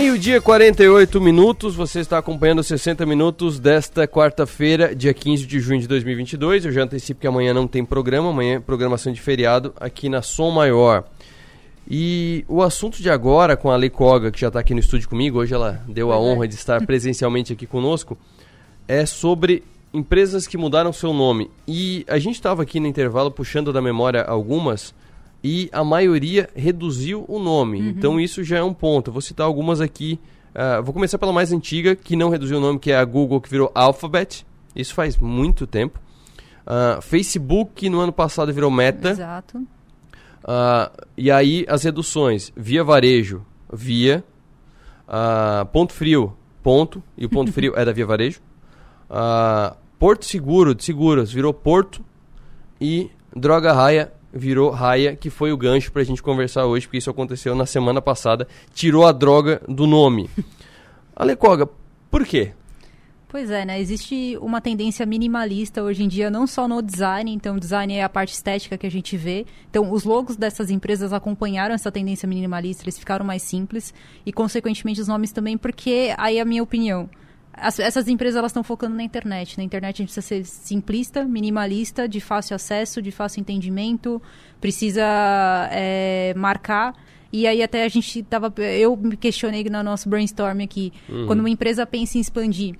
Meio-dia, 0.00 0.40
48 0.40 1.20
minutos. 1.20 1.74
Você 1.74 1.98
está 1.98 2.18
acompanhando 2.18 2.62
60 2.62 3.04
minutos 3.04 3.58
desta 3.58 4.06
quarta-feira, 4.06 4.94
dia 4.94 5.12
15 5.12 5.44
de 5.44 5.58
junho 5.58 5.80
de 5.80 5.88
2022. 5.88 6.66
Eu 6.66 6.70
já 6.70 6.84
antecipo 6.84 7.20
que 7.20 7.26
amanhã 7.26 7.52
não 7.52 7.66
tem 7.66 7.84
programa, 7.84 8.30
amanhã 8.30 8.58
é 8.58 8.60
programação 8.60 9.12
de 9.12 9.20
feriado 9.20 9.74
aqui 9.80 10.08
na 10.08 10.22
Som 10.22 10.52
Maior. 10.52 11.02
E 11.90 12.44
o 12.46 12.62
assunto 12.62 13.02
de 13.02 13.10
agora 13.10 13.56
com 13.56 13.72
a 13.72 13.76
Lei 13.76 13.90
Koga, 13.90 14.30
que 14.30 14.38
já 14.38 14.46
está 14.46 14.60
aqui 14.60 14.72
no 14.72 14.78
estúdio 14.78 15.08
comigo, 15.08 15.40
hoje 15.40 15.52
ela 15.52 15.82
deu 15.88 16.12
a 16.12 16.20
honra 16.20 16.46
de 16.46 16.54
estar 16.54 16.86
presencialmente 16.86 17.52
aqui 17.52 17.66
conosco, 17.66 18.16
é 18.86 19.04
sobre 19.04 19.64
empresas 19.92 20.46
que 20.46 20.56
mudaram 20.56 20.92
seu 20.92 21.12
nome. 21.12 21.50
E 21.66 22.04
a 22.06 22.20
gente 22.20 22.36
estava 22.36 22.62
aqui 22.62 22.78
no 22.78 22.86
intervalo 22.86 23.32
puxando 23.32 23.72
da 23.72 23.82
memória 23.82 24.22
algumas 24.22 24.94
e 25.42 25.68
a 25.72 25.84
maioria 25.84 26.48
reduziu 26.54 27.24
o 27.28 27.38
nome. 27.38 27.80
Uhum. 27.80 27.88
Então 27.88 28.20
isso 28.20 28.42
já 28.42 28.58
é 28.58 28.62
um 28.62 28.74
ponto. 28.74 29.08
Eu 29.08 29.12
vou 29.12 29.22
citar 29.22 29.46
algumas 29.46 29.80
aqui. 29.80 30.18
Uh, 30.50 30.82
vou 30.82 30.92
começar 30.92 31.18
pela 31.18 31.32
mais 31.32 31.52
antiga, 31.52 31.94
que 31.94 32.16
não 32.16 32.30
reduziu 32.30 32.58
o 32.58 32.60
nome, 32.60 32.78
que 32.78 32.90
é 32.90 32.96
a 32.96 33.04
Google, 33.04 33.40
que 33.40 33.48
virou 33.48 33.70
Alphabet. 33.74 34.44
Isso 34.74 34.94
faz 34.94 35.16
muito 35.16 35.66
tempo. 35.66 36.00
Uh, 36.66 37.00
Facebook, 37.00 37.88
no 37.88 38.00
ano 38.00 38.12
passado 38.12 38.52
virou 38.52 38.70
Meta. 38.70 39.10
Exato. 39.10 39.58
Uh, 39.58 41.06
e 41.16 41.30
aí 41.30 41.64
as 41.68 41.84
reduções. 41.84 42.52
Via 42.56 42.82
Varejo, 42.82 43.44
Via. 43.72 44.24
ponto 45.72 45.92
Frio, 45.92 46.34
Ponto. 46.62 47.02
E 47.16 47.24
o 47.26 47.28
Ponto 47.28 47.52
Frio 47.52 47.74
é 47.76 47.84
da 47.84 47.92
Via 47.92 48.06
Varejo. 48.06 48.40
Porto 49.98 50.24
Seguro, 50.24 50.74
de 50.74 50.84
Seguros, 50.84 51.32
virou 51.32 51.54
Porto. 51.54 52.04
E 52.80 53.10
Droga 53.34 53.72
Raia 53.72 54.12
virou 54.38 54.70
raia, 54.70 55.16
que 55.16 55.28
foi 55.28 55.52
o 55.52 55.56
gancho 55.56 55.92
para 55.92 56.02
a 56.02 56.04
gente 56.04 56.22
conversar 56.22 56.64
hoje, 56.64 56.86
porque 56.86 56.98
isso 56.98 57.10
aconteceu 57.10 57.54
na 57.54 57.66
semana 57.66 58.00
passada. 58.00 58.46
Tirou 58.72 59.06
a 59.06 59.12
droga 59.12 59.60
do 59.68 59.86
nome. 59.86 60.30
Alecoga, 61.14 61.68
por 62.10 62.24
quê? 62.24 62.52
Pois 63.28 63.50
é, 63.50 63.62
né? 63.62 63.78
Existe 63.78 64.38
uma 64.40 64.58
tendência 64.58 65.04
minimalista 65.04 65.82
hoje 65.82 66.02
em 66.02 66.08
dia, 66.08 66.30
não 66.30 66.46
só 66.46 66.66
no 66.66 66.80
design, 66.80 67.30
então 67.30 67.56
o 67.56 67.60
design 67.60 67.92
é 67.92 68.02
a 68.02 68.08
parte 68.08 68.32
estética 68.32 68.78
que 68.78 68.86
a 68.86 68.90
gente 68.90 69.18
vê. 69.18 69.44
Então, 69.68 69.92
os 69.92 70.04
logos 70.04 70.34
dessas 70.34 70.70
empresas 70.70 71.12
acompanharam 71.12 71.74
essa 71.74 71.92
tendência 71.92 72.26
minimalista, 72.26 72.84
eles 72.84 72.98
ficaram 72.98 73.26
mais 73.26 73.42
simples 73.42 73.92
e, 74.24 74.32
consequentemente, 74.32 75.02
os 75.02 75.08
nomes 75.08 75.30
também, 75.30 75.58
porque 75.58 76.14
aí 76.16 76.38
é 76.38 76.40
a 76.40 76.44
minha 76.44 76.62
opinião 76.62 77.10
as, 77.60 77.78
essas 77.78 78.08
empresas 78.08 78.36
elas 78.36 78.50
estão 78.50 78.62
focando 78.62 78.94
na 78.96 79.02
internet. 79.02 79.56
Na 79.58 79.64
internet 79.64 79.96
a 79.96 79.98
gente 79.98 80.12
precisa 80.12 80.26
ser 80.26 80.44
simplista, 80.44 81.24
minimalista, 81.24 82.08
de 82.08 82.20
fácil 82.20 82.56
acesso, 82.56 83.00
de 83.02 83.10
fácil 83.10 83.40
entendimento, 83.40 84.20
precisa 84.60 85.04
é, 85.70 86.34
marcar. 86.36 86.94
E 87.32 87.46
aí 87.46 87.62
até 87.62 87.84
a 87.84 87.88
gente 87.88 88.22
tava. 88.22 88.52
Eu 88.56 88.96
me 88.96 89.16
questionei 89.16 89.64
no 89.64 89.82
nosso 89.82 90.08
brainstorm 90.08 90.62
aqui. 90.62 90.92
Uhum. 91.08 91.26
Quando 91.26 91.40
uma 91.40 91.50
empresa 91.50 91.84
pensa 91.86 92.16
em 92.16 92.20
expandir 92.20 92.76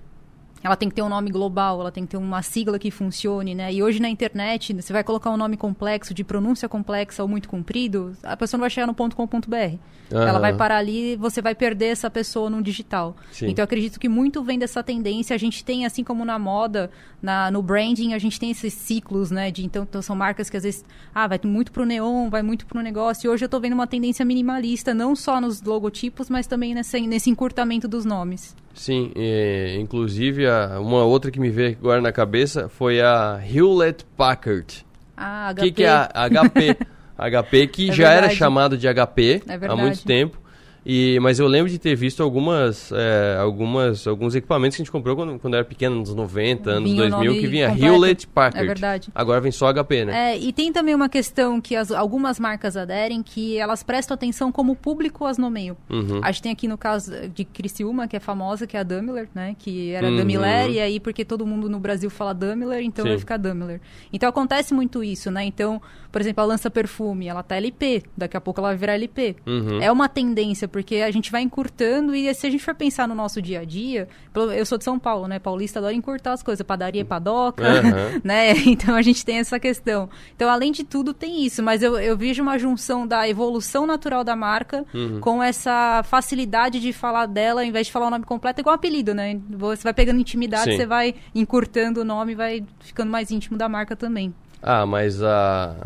ela 0.62 0.76
tem 0.76 0.88
que 0.88 0.94
ter 0.94 1.02
um 1.02 1.09
nome 1.09 1.30
global, 1.30 1.80
ela 1.80 1.92
tem 1.92 2.04
que 2.04 2.11
ter 2.11 2.16
uma 2.16 2.42
sigla 2.42 2.78
que 2.78 2.90
funcione, 2.90 3.54
né? 3.54 3.72
E 3.72 3.82
hoje 3.82 4.00
na 4.00 4.09
internet, 4.09 4.72
você 4.74 4.92
vai 4.92 5.04
colocar 5.04 5.30
um 5.30 5.36
nome 5.36 5.56
complexo, 5.56 6.12
de 6.12 6.24
pronúncia 6.24 6.68
complexa 6.68 7.22
ou 7.22 7.28
muito 7.28 7.48
comprido, 7.48 8.16
a 8.22 8.36
pessoa 8.36 8.59
não 8.59 8.62
vai 8.62 8.70
chegar 8.70 8.86
no 8.86 8.94
ponto 8.94 9.14
.com.br. 9.14 9.78
Uhum. 10.11 10.22
Ela 10.22 10.38
vai 10.38 10.56
parar 10.56 10.78
ali 10.78 11.12
e 11.12 11.16
você 11.16 11.42
vai 11.42 11.54
perder 11.54 11.86
essa 11.86 12.11
pessoa 12.11 12.48
no 12.48 12.62
digital. 12.62 13.14
Sim. 13.30 13.48
Então 13.48 13.62
eu 13.62 13.64
acredito 13.64 14.00
que 14.00 14.09
muito 14.09 14.42
vem 14.42 14.59
dessa 14.59 14.82
tendência. 14.82 15.34
A 15.34 15.38
gente 15.38 15.64
tem, 15.64 15.84
assim 15.84 16.02
como 16.02 16.24
na 16.24 16.38
moda, 16.38 16.90
na, 17.20 17.50
no 17.50 17.62
branding, 17.62 18.14
a 18.14 18.18
gente 18.18 18.40
tem 18.40 18.50
esses 18.50 18.72
ciclos, 18.72 19.30
né? 19.30 19.50
De, 19.50 19.64
então, 19.64 19.82
então 19.82 20.00
são 20.00 20.16
marcas 20.16 20.48
que 20.48 20.56
às 20.56 20.62
vezes, 20.62 20.84
ah, 21.14 21.26
vai 21.26 21.38
muito 21.44 21.72
pro 21.72 21.84
neon, 21.84 22.30
vai 22.30 22.42
muito 22.42 22.66
pro 22.66 22.80
negócio. 22.80 23.26
E 23.26 23.28
hoje 23.28 23.44
eu 23.44 23.48
estou 23.48 23.61
vendo 23.61 23.74
uma 23.74 23.86
tendência 23.86 24.24
minimalista, 24.24 24.94
não 24.94 25.14
só 25.14 25.40
nos 25.40 25.62
logotipos, 25.62 26.30
mas 26.30 26.46
também 26.46 26.74
nesse, 26.74 27.00
nesse 27.02 27.28
encurtamento 27.28 27.86
dos 27.86 28.04
nomes. 28.04 28.56
Sim, 28.79 29.11
e, 29.16 29.76
inclusive 29.81 30.47
a, 30.47 30.79
uma 30.81 31.03
outra 31.05 31.33
que 31.33 31.41
me 31.41 31.51
veio 31.51 31.76
agora 31.81 32.01
na 32.01 32.12
cabeça 32.12 32.68
foi 32.68 33.01
a 33.01 33.41
Hewlett 33.45 34.05
Packard. 34.16 34.87
Ah, 35.16 35.53
HP. 35.53 35.61
Que, 35.62 35.72
que 35.72 35.85
é 35.85 35.89
a 35.91 36.29
HP? 36.31 36.76
HP 37.18 37.66
que 37.68 37.91
é 37.91 37.93
já 37.93 38.09
verdade. 38.11 38.26
era 38.26 38.35
chamado 38.35 38.79
de 38.79 38.87
HP 38.87 39.43
é 39.49 39.66
há 39.66 39.74
muito 39.74 40.05
tempo. 40.05 40.41
E, 40.87 41.18
mas 41.20 41.39
eu 41.39 41.47
lembro 41.47 41.70
de 41.70 41.79
ter 41.79 41.95
visto 41.95 42.22
algumas, 42.22 42.91
é, 42.93 43.37
algumas, 43.39 44.07
alguns 44.07 44.35
equipamentos 44.35 44.76
que 44.76 44.83
a 44.83 44.85
gente 44.85 44.93
comprou 44.93 45.14
quando, 45.16 45.39
quando 45.39 45.55
era 45.55 45.64
pequeno, 45.64 45.97
nos 45.97 46.14
90, 46.14 46.70
anos 46.70 46.91
Vinha 46.91 47.05
o 47.07 47.09
2000, 47.11 47.31
nome 47.31 47.41
que 47.41 47.47
vinha 47.47 47.68
completo. 47.70 47.93
Hewlett 47.95 48.26
Packard. 48.29 48.64
É 48.64 48.66
verdade. 48.66 49.09
Agora 49.14 49.41
vem 49.41 49.53
só 49.53 49.68
HP, 49.72 50.05
né? 50.07 50.33
É, 50.33 50.39
e 50.39 50.53
tem 50.53 50.72
também 50.72 50.95
uma 50.95 51.09
questão 51.09 51.61
que 51.61 51.76
as- 51.76 51.91
algumas 51.91 52.39
marcas 52.41 52.76
aderem 52.76 53.22
que 53.22 53.59
elas 53.59 53.83
prestam 53.83 54.14
atenção 54.14 54.51
como 54.51 54.72
o 54.72 54.76
público 54.76 55.24
as 55.26 55.37
nomeiam. 55.37 55.76
Uhum. 55.91 56.20
A 56.22 56.31
gente 56.33 56.43
tem 56.43 56.53
aqui 56.53 56.66
no 56.68 56.79
caso 56.79 57.12
de 57.35 57.45
Criciúma, 57.45 58.09
que 58.09 58.16
é 58.16 58.20
famosa, 58.20 58.66
que 58.66 58.76
é 58.76 58.81
a 58.81 58.83
Daimler, 58.83 59.29
né? 59.35 59.55
Que 59.59 59.91
era 59.93 60.09
Uhum. 60.09 60.16
Daimler, 60.16 60.70
e 60.70 60.81
aí 60.81 61.01
porque 61.01 61.24
todo 61.24 61.45
mundo 61.47 61.68
no 61.68 61.79
Brasil 61.79 62.09
fala 62.09 62.33
Daimler, 62.33 62.81
então 62.83 63.03
Sim. 63.05 63.11
vai 63.11 63.18
ficar 63.18 63.37
Daimler. 63.37 63.81
Então 64.12 64.29
acontece 64.29 64.72
muito 64.72 65.03
isso, 65.05 65.31
né? 65.31 65.45
Então, 65.45 65.83
por 66.11 66.20
exemplo, 66.20 66.43
a 66.43 66.47
lança 66.47 66.70
perfume, 66.70 67.26
ela 67.29 67.43
tá 67.43 67.57
LP, 67.57 68.03
daqui 68.16 68.37
a 68.37 68.41
pouco 68.41 68.61
ela 68.61 68.68
vai 68.68 68.76
virar 68.76 68.95
LP. 68.95 69.37
Uhum. 69.47 69.83
É 69.83 69.91
uma 69.93 70.09
tendência, 70.09 70.66
porque 70.68 70.78
a 71.05 71.11
gente 71.11 71.31
vai 71.33 71.43
encurtando 71.43 72.14
e 72.14 72.33
se 72.35 72.47
a 72.47 72.51
gente 72.51 72.62
for 72.64 72.74
pensar 72.74 73.07
no 73.09 73.14
nosso 73.14 73.41
dia 73.41 73.61
a 73.61 73.64
dia, 73.64 74.09
eu 74.57 74.64
sou 74.66 74.79
de 74.79 74.85
São 74.85 74.99
Paulo, 74.99 75.26
né? 75.29 75.39
Paulista 75.39 75.79
adora 75.79 75.95
encurtar 75.95 76.33
as 76.33 76.43
coisas, 76.43 76.64
padaria, 76.66 77.05
padoca, 77.05 77.62
Aham. 77.66 78.20
né? 78.24 78.51
Então 78.66 78.95
a 78.95 79.03
gente 79.03 79.24
tem 79.24 79.39
essa 79.39 79.59
questão. 79.59 80.09
Então, 80.35 80.49
além 80.51 80.72
de 80.72 80.85
tudo, 80.85 81.12
tem 81.14 81.45
isso, 81.45 81.62
mas 81.62 81.83
eu, 81.83 81.99
eu 81.99 82.16
vejo 82.16 82.43
uma 82.43 82.59
junção 82.59 83.07
da 83.07 83.29
evolução 83.29 83.87
natural 83.87 84.22
da 84.24 84.37
marca 84.37 84.85
Uhum. 84.95 85.20
com 85.20 85.43
essa 85.43 86.03
facilidade 86.05 86.81
de 86.81 86.93
falar 86.93 87.26
dela, 87.26 87.61
ao 87.61 87.66
invés 87.66 87.87
de 87.87 87.93
falar 87.93 88.07
o 88.07 88.11
nome 88.11 88.24
completo, 88.24 88.61
é 88.61 88.62
igual 88.62 88.74
apelido, 88.74 89.14
né? 89.14 89.39
Você 89.51 89.83
vai 89.83 89.93
pegando 89.95 90.20
intimidade, 90.20 90.70
Sim. 90.72 90.76
você 90.76 90.87
vai 90.87 91.14
encurtando 91.35 92.01
o 92.01 92.05
nome, 92.05 92.35
vai 92.35 92.64
ficando 92.81 93.11
mais 93.11 93.31
íntimo 93.31 93.57
da 93.57 93.68
marca 93.68 93.95
também. 93.97 94.35
Ah, 94.62 94.85
mas 94.87 95.22
a. 95.22 95.76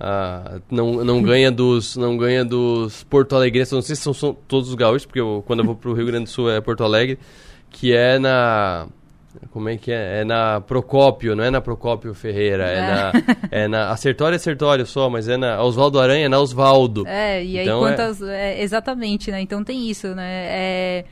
a 0.00 0.60
não, 0.70 1.04
não 1.04 1.22
ganha 1.22 1.50
dos 1.50 1.96
não 1.96 2.16
ganha 2.16 2.44
dos 2.44 3.02
Porto 3.04 3.34
Alegrenses, 3.34 3.72
não 3.72 3.82
sei 3.82 3.96
se 3.96 4.02
são, 4.02 4.14
são 4.14 4.32
todos 4.46 4.68
os 4.68 4.74
gaúchos, 4.74 5.04
porque 5.06 5.20
eu- 5.20 5.42
quando 5.46 5.60
eu 5.60 5.64
vou 5.66 5.74
pro 5.74 5.92
Rio 5.92 6.06
Grande 6.06 6.24
do 6.24 6.30
Sul 6.30 6.50
é 6.50 6.60
Porto 6.60 6.84
Alegre, 6.84 7.18
que 7.70 7.92
é 7.92 8.18
na 8.18 8.86
como 9.50 9.68
é 9.68 9.76
que 9.76 9.92
é? 9.92 10.20
É 10.20 10.24
na 10.24 10.60
Procópio, 10.60 11.36
não 11.36 11.44
é 11.44 11.50
na 11.50 11.60
Procópio 11.60 12.12
Ferreira, 12.14 12.64
é, 12.64 12.76
É. 12.76 12.80
na 12.80 13.12
é 13.50 13.68
na 13.68 13.90
Acertório 13.90 14.34
é 14.34 14.36
Acertório 14.36 14.86
só, 14.86 15.08
mas 15.10 15.28
é 15.28 15.36
na 15.36 15.62
Oswaldo 15.62 16.00
Aranha, 16.00 16.26
é 16.26 16.28
na 16.28 16.40
Osvaldo. 16.40 17.06
É, 17.06 17.44
e 17.44 17.58
aí 17.58 17.64
Então, 17.64 17.86
é- 17.86 17.90
quantas. 17.96 18.22
é, 18.22 18.62
exatamente, 18.62 19.30
né? 19.30 19.40
Então 19.40 19.62
tem 19.62 19.88
isso, 19.88 20.08
né? 20.14 20.24
É, 20.48 21.04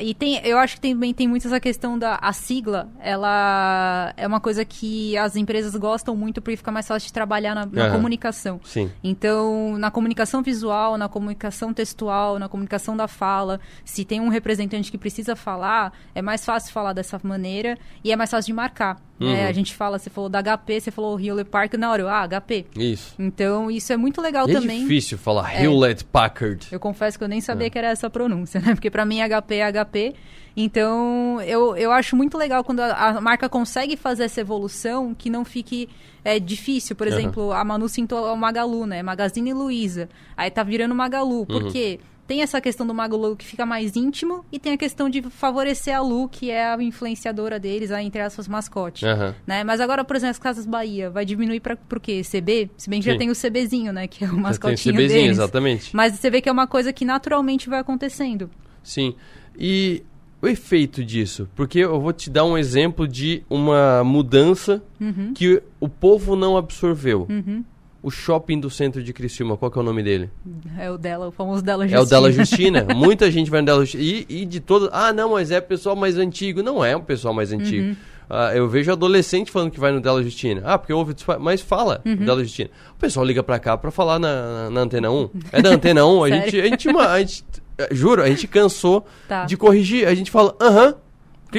e 0.00 0.14
tem, 0.14 0.40
eu 0.44 0.58
acho 0.58 0.76
que 0.78 0.88
também 0.90 1.14
tem 1.14 1.26
muito 1.28 1.46
essa 1.46 1.60
questão 1.60 1.98
da 1.98 2.18
a 2.20 2.32
sigla, 2.32 2.88
ela 3.00 4.12
é 4.16 4.26
uma 4.26 4.40
coisa 4.40 4.64
que 4.64 5.16
as 5.16 5.36
empresas 5.36 5.74
gostam 5.76 6.14
muito 6.14 6.42
porque 6.42 6.56
fica 6.56 6.70
mais 6.72 6.86
fácil 6.86 7.06
de 7.06 7.12
trabalhar 7.12 7.54
na, 7.54 7.66
na 7.66 7.84
Aham. 7.84 7.92
comunicação. 7.96 8.60
Sim. 8.64 8.90
Então, 9.02 9.78
na 9.78 9.90
comunicação 9.90 10.42
visual, 10.42 10.98
na 10.98 11.08
comunicação 11.08 11.72
textual, 11.72 12.38
na 12.38 12.48
comunicação 12.48 12.96
da 12.96 13.08
fala, 13.08 13.60
se 13.84 14.04
tem 14.04 14.20
um 14.20 14.28
representante 14.28 14.90
que 14.90 14.98
precisa 14.98 15.36
falar, 15.36 15.92
é 16.14 16.20
mais 16.20 16.44
fácil 16.44 16.72
falar 16.72 16.92
dessa 16.92 17.20
maneira 17.22 17.78
e 18.02 18.12
é 18.12 18.16
mais 18.16 18.30
fácil 18.30 18.46
de 18.46 18.52
marcar. 18.52 19.00
Né? 19.18 19.42
Uhum. 19.44 19.48
A 19.48 19.52
gente 19.52 19.74
fala, 19.74 19.98
você 19.98 20.10
falou 20.10 20.28
da 20.28 20.42
HP, 20.42 20.80
você 20.80 20.90
falou 20.90 21.18
Hewlett 21.18 21.48
Park, 21.50 21.74
na 21.74 21.90
hora 21.90 22.02
eu, 22.02 22.08
ah, 22.08 22.26
HP. 22.28 22.66
Isso. 22.76 23.14
Então, 23.18 23.70
isso 23.70 23.92
é 23.92 23.96
muito 23.96 24.20
legal 24.20 24.48
E 24.48 24.52
é 24.52 24.60
também. 24.60 24.80
difícil 24.80 25.16
falar 25.18 25.54
É. 25.54 25.64
Hewlett 25.64 26.04
Packard. 26.04 26.66
Eu 26.70 26.78
confesso 26.80 27.16
que 27.18 27.24
eu 27.24 27.28
nem 27.28 27.40
sabia 27.40 27.66
É. 27.66 27.70
que 27.70 27.78
era 27.78 27.88
essa 27.88 28.10
pronúncia, 28.10 28.60
né? 28.60 28.74
Porque 28.74 28.90
pra 28.90 29.04
mim 29.04 29.20
HP 29.20 29.54
é 29.56 29.72
HP. 29.72 30.14
Então, 30.60 31.38
eu, 31.42 31.76
eu 31.76 31.92
acho 31.92 32.16
muito 32.16 32.38
legal 32.38 32.64
quando 32.64 32.80
a, 32.80 32.90
a 32.92 33.20
marca 33.20 33.46
consegue 33.48 33.96
fazer 33.96 34.24
essa 34.24 34.40
evolução 34.40 35.14
que 35.14 35.28
não 35.28 35.44
fique 35.44 35.86
é, 36.24 36.40
difícil. 36.40 36.96
Por 36.96 37.06
Aham. 37.06 37.18
exemplo, 37.18 37.52
a 37.52 37.62
Manu 37.62 37.88
cintou 37.88 38.32
o 38.32 38.36
Magalu, 38.36 38.86
né? 38.86 39.02
Magazine 39.02 39.52
Luiza. 39.52 40.08
Aí 40.36 40.50
tá 40.50 40.62
virando 40.62 40.94
Magalu. 40.94 41.44
Por 41.46 41.64
Uhum. 41.64 41.70
quê? 41.70 42.00
Tem 42.26 42.42
essa 42.42 42.60
questão 42.60 42.86
do 42.86 42.92
Magalu 42.92 43.36
que 43.36 43.44
fica 43.44 43.64
mais 43.64 43.94
íntimo 43.94 44.44
e 44.50 44.58
tem 44.58 44.72
a 44.72 44.76
questão 44.76 45.08
de 45.08 45.22
favorecer 45.22 45.96
a 45.96 46.00
Lu, 46.00 46.28
que 46.28 46.50
é 46.50 46.66
a 46.72 46.82
influenciadora 46.82 47.58
deles, 47.60 47.90
a, 47.92 48.02
entre 48.02 48.20
aspas, 48.20 48.48
mascote. 48.48 49.06
Aham. 49.06 49.34
Né? 49.46 49.62
Mas 49.62 49.80
agora, 49.80 50.04
por 50.04 50.16
exemplo, 50.16 50.32
as 50.32 50.38
Casas 50.38 50.66
Bahia, 50.66 51.08
vai 51.08 51.24
diminuir 51.24 51.60
para 51.60 51.76
pro 51.76 52.00
quê? 52.00 52.22
CB? 52.28 52.70
Se 52.76 52.90
bem 52.90 53.00
que 53.00 53.06
já 53.06 53.12
Sim. 53.12 53.18
tem 53.18 53.30
o 53.30 53.34
CBzinho, 53.34 53.92
né? 53.92 54.06
Que 54.08 54.24
é 54.24 54.26
o 54.26 54.30
tem 54.30 54.38
o 54.38 54.42
mascotinho 54.42 54.94
CBzinho, 54.96 55.08
deles. 55.08 55.30
exatamente. 55.38 55.94
Mas 55.94 56.14
você 56.14 56.28
vê 56.30 56.40
que 56.40 56.48
é 56.48 56.52
uma 56.52 56.66
coisa 56.66 56.92
que 56.92 57.04
naturalmente 57.04 57.68
vai 57.68 57.78
acontecendo. 57.78 58.50
Sim. 58.82 59.14
E 59.58 60.02
o 60.42 60.48
efeito 60.48 61.04
disso? 61.04 61.48
Porque 61.54 61.78
eu 61.78 62.00
vou 62.00 62.12
te 62.12 62.28
dar 62.28 62.44
um 62.44 62.58
exemplo 62.58 63.06
de 63.06 63.42
uma 63.48 64.02
mudança 64.04 64.82
Uhum. 65.00 65.32
que 65.34 65.62
o 65.80 65.88
povo 65.88 66.34
não 66.36 66.56
absorveu. 66.56 67.26
Uhum. 67.30 67.64
O 68.06 68.10
shopping 68.10 68.60
do 68.60 68.70
centro 68.70 69.02
de 69.02 69.12
Criciúma, 69.12 69.56
qual 69.56 69.68
que 69.68 69.76
é 69.76 69.80
o 69.80 69.84
nome 69.84 70.00
dele? 70.00 70.30
É 70.78 70.88
o 70.88 70.96
dela, 70.96 71.26
o 71.26 71.32
famoso 71.32 71.60
Dela 71.60 71.84
É 71.84 71.88
Justina. 71.88 72.02
o 72.02 72.06
Della 72.08 72.30
Justina. 72.32 72.86
Muita 72.94 73.28
gente 73.32 73.50
vai 73.50 73.60
no 73.60 73.66
Della 73.66 73.80
Justina. 73.80 74.02
E, 74.04 74.26
e 74.28 74.44
de 74.44 74.60
todo. 74.60 74.88
Ah, 74.92 75.12
não, 75.12 75.32
mas 75.32 75.50
é 75.50 75.60
pessoal 75.60 75.96
mais 75.96 76.16
antigo. 76.16 76.62
Não 76.62 76.84
é 76.84 76.96
um 76.96 77.00
pessoal 77.00 77.34
mais 77.34 77.52
antigo. 77.52 77.88
Uhum. 77.88 77.96
Ah, 78.30 78.54
eu 78.54 78.68
vejo 78.68 78.92
adolescente 78.92 79.50
falando 79.50 79.70
que 79.72 79.80
vai 79.80 79.90
no 79.90 80.00
Della 80.00 80.22
Justina. 80.22 80.62
Ah, 80.64 80.78
porque 80.78 80.92
ouve. 80.92 81.14
Mas 81.40 81.60
fala 81.60 82.00
Uhum. 82.06 82.14
Della 82.16 82.42
Justina. 82.44 82.70
O 82.92 82.98
pessoal 83.00 83.26
liga 83.26 83.42
pra 83.42 83.58
cá 83.58 83.76
pra 83.76 83.90
falar 83.90 84.20
na, 84.20 84.64
na, 84.66 84.70
na 84.70 84.80
Antena 84.82 85.10
1. 85.10 85.30
É 85.50 85.60
da 85.62 85.70
Antena 85.70 86.06
1. 86.06 86.22
a, 86.24 86.28
gente, 86.30 86.60
a, 86.60 86.64
gente, 86.64 86.88
a 86.88 87.18
gente. 87.18 87.44
eh, 87.76 87.88
Juro, 87.90 88.22
a 88.22 88.28
gente 88.28 88.46
cansou 88.46 89.04
Tá. 89.28 89.44
de 89.46 89.56
corrigir. 89.56 90.06
A 90.06 90.14
gente 90.14 90.30
fala, 90.30 90.54
aham. 90.60 90.90
O 90.90 90.96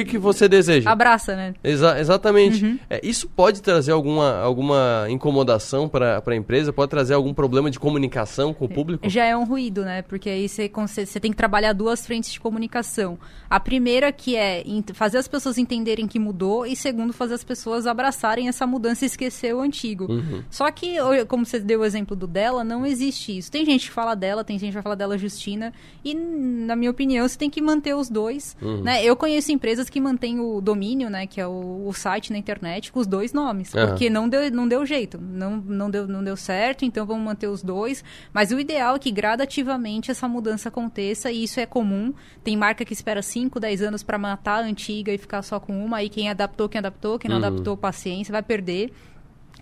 que, 0.04 0.12
que 0.12 0.18
você 0.18 0.48
deseja? 0.48 0.90
Abraça, 0.90 1.34
né? 1.36 1.54
Exa- 1.62 1.98
exatamente. 1.98 2.64
Uhum. 2.64 2.78
É, 2.88 3.00
isso 3.02 3.28
pode 3.28 3.62
trazer 3.62 3.92
alguma, 3.92 4.38
alguma 4.40 5.06
incomodação 5.08 5.88
para 5.88 6.22
a 6.26 6.36
empresa? 6.36 6.72
Pode 6.72 6.90
trazer 6.90 7.14
algum 7.14 7.34
problema 7.34 7.70
de 7.70 7.78
comunicação 7.78 8.52
com 8.52 8.64
o 8.64 8.68
público? 8.68 9.08
Já 9.08 9.24
é 9.24 9.36
um 9.36 9.44
ruído, 9.44 9.84
né? 9.84 10.02
Porque 10.02 10.28
aí 10.28 10.48
você, 10.48 10.70
você 10.70 11.20
tem 11.20 11.30
que 11.30 11.36
trabalhar 11.36 11.72
duas 11.72 12.06
frentes 12.06 12.32
de 12.32 12.40
comunicação. 12.40 13.18
A 13.48 13.58
primeira 13.58 14.12
que 14.12 14.36
é 14.36 14.64
fazer 14.94 15.18
as 15.18 15.28
pessoas 15.28 15.58
entenderem 15.58 16.06
que 16.06 16.18
mudou 16.18 16.66
e 16.66 16.76
segundo, 16.76 17.12
fazer 17.12 17.34
as 17.34 17.44
pessoas 17.44 17.86
abraçarem 17.86 18.48
essa 18.48 18.66
mudança 18.66 19.04
e 19.04 19.06
esquecer 19.06 19.54
o 19.54 19.60
antigo. 19.60 20.10
Uhum. 20.10 20.42
Só 20.50 20.70
que, 20.70 20.96
como 21.26 21.44
você 21.44 21.58
deu 21.58 21.80
o 21.80 21.84
exemplo 21.84 22.14
do 22.14 22.26
dela, 22.26 22.62
não 22.62 22.84
existe 22.86 23.36
isso. 23.36 23.50
Tem 23.50 23.64
gente 23.64 23.86
que 23.88 23.92
fala 23.92 24.14
dela, 24.14 24.44
tem 24.44 24.58
gente 24.58 24.70
que 24.70 24.74
vai 24.74 24.82
falar 24.82 24.94
dela 24.94 25.16
Justina. 25.18 25.72
E, 26.04 26.14
na 26.14 26.76
minha 26.76 26.90
opinião, 26.90 27.26
você 27.26 27.38
tem 27.38 27.50
que 27.50 27.60
manter 27.60 27.94
os 27.94 28.08
dois. 28.08 28.56
Uhum. 28.60 28.82
Né? 28.82 29.04
Eu 29.04 29.16
conheço 29.16 29.50
empresas 29.52 29.87
que 29.90 30.00
mantêm 30.00 30.38
o 30.40 30.60
domínio, 30.60 31.08
né? 31.10 31.26
Que 31.26 31.40
é 31.40 31.46
o, 31.46 31.84
o 31.86 31.92
site 31.92 32.32
na 32.32 32.38
internet, 32.38 32.90
com 32.92 33.00
os 33.00 33.06
dois 33.06 33.32
nomes. 33.32 33.74
Aham. 33.74 33.86
Porque 33.88 34.08
não 34.10 34.28
deu, 34.28 34.50
não 34.50 34.66
deu 34.68 34.84
jeito. 34.86 35.18
Não, 35.20 35.56
não, 35.56 35.90
deu, 35.90 36.06
não 36.08 36.22
deu 36.22 36.36
certo, 36.36 36.84
então 36.84 37.04
vamos 37.06 37.24
manter 37.24 37.46
os 37.46 37.62
dois. 37.62 38.02
Mas 38.32 38.50
o 38.50 38.58
ideal 38.60 38.96
é 38.96 38.98
que 38.98 39.10
gradativamente 39.10 40.10
essa 40.10 40.28
mudança 40.28 40.68
aconteça 40.68 41.30
e 41.30 41.44
isso 41.44 41.60
é 41.60 41.66
comum. 41.66 42.12
Tem 42.44 42.56
marca 42.56 42.84
que 42.84 42.92
espera 42.92 43.22
5, 43.22 43.58
10 43.60 43.82
anos 43.82 44.02
para 44.02 44.18
matar 44.18 44.62
a 44.62 44.66
antiga 44.66 45.12
e 45.12 45.18
ficar 45.18 45.42
só 45.42 45.58
com 45.60 45.84
uma. 45.84 45.98
Aí 45.98 46.08
quem 46.08 46.28
adaptou, 46.28 46.68
quem 46.68 46.78
adaptou, 46.78 47.18
quem 47.18 47.28
não 47.30 47.38
Uhum. 47.38 47.44
adaptou, 47.46 47.76
paciência, 47.76 48.32
vai 48.32 48.42
perder. 48.42 48.92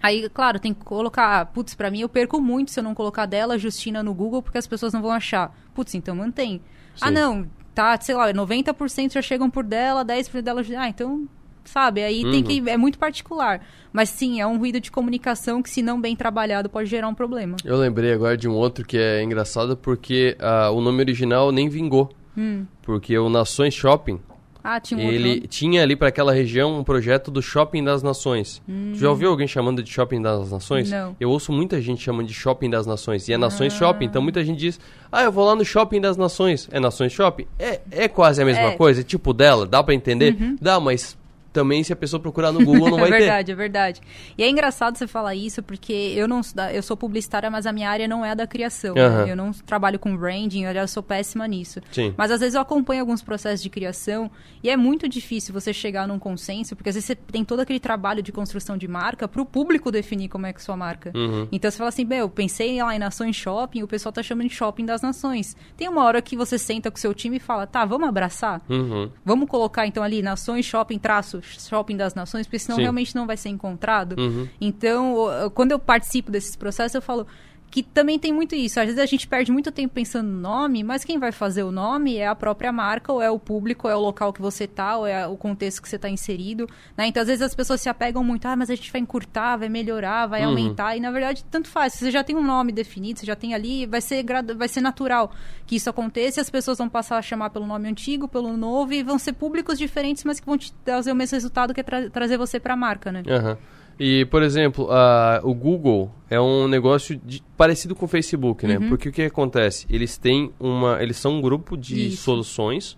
Aí, 0.02 0.28
claro, 0.28 0.58
tem 0.60 0.74
que 0.74 0.84
colocar. 0.84 1.46
Putz, 1.46 1.74
pra 1.74 1.90
mim 1.90 2.00
eu 2.00 2.08
perco 2.08 2.40
muito 2.40 2.70
se 2.70 2.78
eu 2.78 2.84
não 2.84 2.94
colocar 2.94 3.24
dela, 3.26 3.58
Justina, 3.58 4.02
no 4.02 4.12
Google, 4.12 4.42
porque 4.42 4.58
as 4.58 4.66
pessoas 4.66 4.92
não 4.92 5.00
vão 5.02 5.10
achar. 5.10 5.56
Putz, 5.74 5.94
então 5.94 6.14
mantém. 6.14 6.60
Ah, 7.00 7.08
Sim. 7.08 7.14
não, 7.14 7.46
tá, 7.76 8.00
sei 8.00 8.14
lá, 8.14 8.32
90% 8.32 9.12
já 9.12 9.22
chegam 9.22 9.50
por 9.50 9.62
dela, 9.62 10.02
10% 10.04 10.40
dela. 10.42 10.62
Ah, 10.78 10.88
então, 10.88 11.28
sabe, 11.64 12.02
aí 12.02 12.22
tem 12.22 12.36
Uhum. 12.36 12.42
que. 12.64 12.70
É 12.70 12.76
muito 12.76 12.98
particular. 12.98 13.60
Mas 13.92 14.08
sim, 14.08 14.40
é 14.40 14.46
um 14.46 14.58
ruído 14.58 14.80
de 14.80 14.90
comunicação 14.90 15.62
que, 15.62 15.68
se 15.70 15.82
não 15.82 16.00
bem 16.00 16.16
trabalhado, 16.16 16.68
pode 16.70 16.88
gerar 16.88 17.06
um 17.08 17.14
problema. 17.14 17.56
Eu 17.64 17.76
lembrei 17.76 18.12
agora 18.12 18.36
de 18.36 18.48
um 18.48 18.52
outro 18.54 18.84
que 18.84 18.96
é 18.98 19.22
engraçado 19.22 19.76
porque 19.76 20.36
ah, 20.40 20.70
o 20.70 20.80
nome 20.80 21.00
original 21.02 21.52
nem 21.52 21.68
vingou. 21.68 22.10
Hum. 22.36 22.64
Porque 22.82 23.16
o 23.18 23.28
Nações 23.28 23.74
Shopping, 23.74 24.20
Ah, 24.68 24.80
tinha 24.80 24.98
um 24.98 25.10
ele 25.10 25.40
tinha 25.42 25.82
ali 25.82 25.94
para 25.94 26.08
aquela 26.08 26.32
região 26.32 26.78
um 26.78 26.82
projeto 26.82 27.30
do 27.30 27.40
Shopping 27.40 27.84
das 27.84 28.02
Nações. 28.02 28.60
Hum. 28.68 28.92
Já 28.94 29.08
ouviu 29.08 29.30
alguém 29.30 29.46
chamando 29.46 29.82
de 29.82 29.90
Shopping 29.90 30.20
das 30.20 30.50
Nações? 30.50 30.90
Não. 30.90 31.14
Eu 31.20 31.30
ouço 31.30 31.52
muita 31.52 31.80
gente 31.80 32.02
chamando 32.02 32.26
de 32.26 32.34
Shopping 32.34 32.68
das 32.68 32.86
Nações. 32.86 33.28
E 33.28 33.32
é 33.32 33.38
Nações 33.38 33.72
Ah. 33.74 33.78
Shopping. 33.78 34.06
Então 34.06 34.20
muita 34.20 34.44
gente 34.44 34.58
diz, 34.58 34.80
ah, 35.12 35.22
eu 35.22 35.30
vou 35.30 35.44
lá 35.46 35.54
no 35.54 35.64
Shopping 35.64 36.00
das 36.00 36.16
Nações. 36.16 36.68
É 36.72 36.80
Nações 36.80 37.12
Shopping? 37.12 37.46
É, 37.58 37.80
é 37.92 38.08
quase 38.08 38.42
a 38.42 38.44
mesma 38.44 38.70
É. 38.72 38.76
coisa, 38.76 39.02
é 39.02 39.04
tipo 39.04 39.32
dela, 39.32 39.64
dá 39.66 39.82
para 39.82 39.94
entender? 39.94 40.36
Uhum. 40.40 40.56
Dá, 40.60 40.80
mas 40.80 41.16
também 41.56 41.82
se 41.82 41.90
a 41.90 41.96
pessoa 41.96 42.20
procurar 42.20 42.52
no 42.52 42.62
Google 42.62 42.90
não 42.90 42.98
vai 43.00 43.08
é 43.08 43.12
ter. 43.12 43.18
verdade, 43.20 43.52
é 43.52 43.54
verdade. 43.54 44.00
E 44.36 44.42
é 44.42 44.50
engraçado 44.50 44.98
você 44.98 45.06
falar 45.06 45.34
isso, 45.34 45.62
porque 45.62 46.12
eu 46.14 46.28
não 46.28 46.42
eu 46.70 46.82
sou 46.82 46.98
publicitária, 46.98 47.50
mas 47.50 47.64
a 47.64 47.72
minha 47.72 47.88
área 47.88 48.06
não 48.06 48.22
é 48.22 48.32
a 48.32 48.34
da 48.34 48.46
criação. 48.46 48.94
né? 48.94 49.00
Aham. 49.06 49.26
Eu 49.26 49.34
não 49.34 49.52
trabalho 49.52 49.98
com 49.98 50.14
branding, 50.14 50.64
eu 50.64 50.86
sou 50.88 51.02
péssima 51.02 51.48
nisso. 51.48 51.80
Sim. 51.90 52.12
Mas 52.14 52.30
às 52.30 52.40
vezes 52.40 52.54
eu 52.54 52.60
acompanho 52.60 53.00
alguns 53.00 53.22
processos 53.22 53.62
de 53.62 53.70
criação 53.70 54.30
e 54.62 54.68
é 54.68 54.76
muito 54.76 55.08
difícil 55.08 55.54
você 55.54 55.72
chegar 55.72 56.06
num 56.06 56.18
consenso, 56.18 56.76
porque 56.76 56.90
às 56.90 56.94
vezes 56.94 57.06
você 57.06 57.14
tem 57.14 57.42
todo 57.42 57.60
aquele 57.60 57.80
trabalho 57.80 58.22
de 58.22 58.32
construção 58.32 58.76
de 58.76 58.86
marca 58.86 59.26
para 59.26 59.40
o 59.40 59.46
público 59.46 59.90
definir 59.90 60.28
como 60.28 60.44
é 60.44 60.52
que 60.52 60.60
é 60.60 60.62
sua 60.62 60.76
marca. 60.76 61.10
Uhum. 61.14 61.48
Então 61.50 61.70
você 61.70 61.78
fala 61.78 61.88
assim, 61.88 62.04
bem, 62.04 62.18
eu 62.18 62.28
pensei 62.28 62.82
lá 62.82 62.94
em 62.94 62.98
Nações 62.98 63.34
Shopping, 63.34 63.82
o 63.82 63.88
pessoal 63.88 64.12
tá 64.12 64.22
chamando 64.22 64.48
de 64.48 64.54
Shopping 64.54 64.84
das 64.84 65.00
Nações. 65.00 65.56
Tem 65.74 65.88
uma 65.88 66.04
hora 66.04 66.20
que 66.20 66.36
você 66.36 66.58
senta 66.58 66.90
com 66.90 66.98
o 66.98 67.00
seu 67.00 67.14
time 67.14 67.38
e 67.38 67.40
fala, 67.40 67.66
tá, 67.66 67.84
vamos 67.86 68.06
abraçar? 68.06 68.60
Uhum. 68.68 69.10
Vamos 69.24 69.48
colocar 69.48 69.86
então 69.86 70.02
ali 70.02 70.20
Nações 70.20 70.66
Shopping 70.66 70.98
traço 70.98 71.40
Shopping 71.46 71.96
das 71.96 72.14
Nações, 72.14 72.46
porque 72.46 72.58
senão 72.58 72.76
Sim. 72.76 72.82
realmente 72.82 73.14
não 73.14 73.26
vai 73.26 73.36
ser 73.36 73.48
encontrado. 73.48 74.16
Uhum. 74.18 74.48
Então, 74.60 75.16
quando 75.54 75.72
eu 75.72 75.78
participo 75.78 76.30
desses 76.30 76.56
processos, 76.56 76.94
eu 76.94 77.02
falo, 77.02 77.26
que 77.70 77.82
também 77.82 78.18
tem 78.18 78.32
muito 78.32 78.54
isso. 78.54 78.78
Às 78.80 78.86
vezes 78.86 79.00
a 79.00 79.06
gente 79.06 79.26
perde 79.26 79.52
muito 79.52 79.70
tempo 79.70 79.94
pensando 79.94 80.28
no 80.28 80.40
nome, 80.40 80.82
mas 80.82 81.04
quem 81.04 81.18
vai 81.18 81.32
fazer 81.32 81.62
o 81.62 81.70
nome 81.70 82.16
é 82.16 82.26
a 82.26 82.34
própria 82.34 82.72
marca, 82.72 83.12
ou 83.12 83.20
é 83.20 83.30
o 83.30 83.38
público, 83.38 83.86
ou 83.86 83.92
é 83.92 83.96
o 83.96 84.00
local 84.00 84.32
que 84.32 84.40
você 84.40 84.66
tá, 84.66 84.96
ou 84.96 85.06
é 85.06 85.26
o 85.26 85.36
contexto 85.36 85.82
que 85.82 85.88
você 85.88 85.96
está 85.96 86.08
inserido. 86.08 86.68
Né? 86.96 87.06
Então, 87.08 87.20
às 87.20 87.28
vezes 87.28 87.42
as 87.42 87.54
pessoas 87.54 87.80
se 87.80 87.88
apegam 87.88 88.24
muito, 88.24 88.46
ah, 88.46 88.56
mas 88.56 88.70
a 88.70 88.74
gente 88.74 88.90
vai 88.90 89.00
encurtar, 89.00 89.56
vai 89.56 89.68
melhorar, 89.68 90.26
vai 90.26 90.42
uhum. 90.42 90.50
aumentar. 90.50 90.96
E 90.96 91.00
na 91.00 91.10
verdade, 91.10 91.44
tanto 91.50 91.68
faz. 91.68 91.92
Se 91.94 91.98
você 92.00 92.10
já 92.10 92.24
tem 92.24 92.36
um 92.36 92.44
nome 92.44 92.72
definido, 92.72 93.18
você 93.18 93.26
já 93.26 93.36
tem 93.36 93.54
ali, 93.54 93.84
vai 93.86 94.00
ser, 94.00 94.24
vai 94.56 94.68
ser 94.68 94.80
natural 94.80 95.30
que 95.66 95.76
isso 95.76 95.90
aconteça 95.90 96.40
e 96.40 96.42
as 96.42 96.50
pessoas 96.50 96.78
vão 96.78 96.88
passar 96.88 97.18
a 97.18 97.22
chamar 97.22 97.50
pelo 97.50 97.66
nome 97.66 97.88
antigo, 97.88 98.28
pelo 98.28 98.56
novo, 98.56 98.92
e 98.94 99.02
vão 99.02 99.18
ser 99.18 99.32
públicos 99.32 99.78
diferentes, 99.78 100.24
mas 100.24 100.40
que 100.40 100.46
vão 100.46 100.56
te 100.56 100.72
trazer 100.84 101.12
o 101.12 101.14
mesmo 101.14 101.34
resultado 101.34 101.74
que 101.74 101.80
é 101.80 101.82
tra 101.82 102.08
trazer 102.08 102.38
você 102.38 102.60
para 102.60 102.74
a 102.74 102.76
marca, 102.76 103.10
né? 103.10 103.22
Uhum. 103.26 103.56
E, 103.98 104.26
por 104.26 104.42
exemplo, 104.42 104.90
a, 104.90 105.40
o 105.42 105.54
Google 105.54 106.10
é 106.28 106.40
um 106.40 106.68
negócio 106.68 107.18
de, 107.24 107.42
parecido 107.56 107.94
com 107.94 108.04
o 108.04 108.08
Facebook, 108.08 108.66
né? 108.66 108.78
Uhum. 108.78 108.88
Porque 108.88 109.08
o 109.08 109.12
que 109.12 109.22
acontece? 109.22 109.86
Eles 109.88 110.18
têm 110.18 110.52
uma. 110.60 111.02
Eles 111.02 111.16
são 111.16 111.38
um 111.38 111.40
grupo 111.40 111.76
de 111.76 112.08
Isso. 112.08 112.22
soluções 112.22 112.96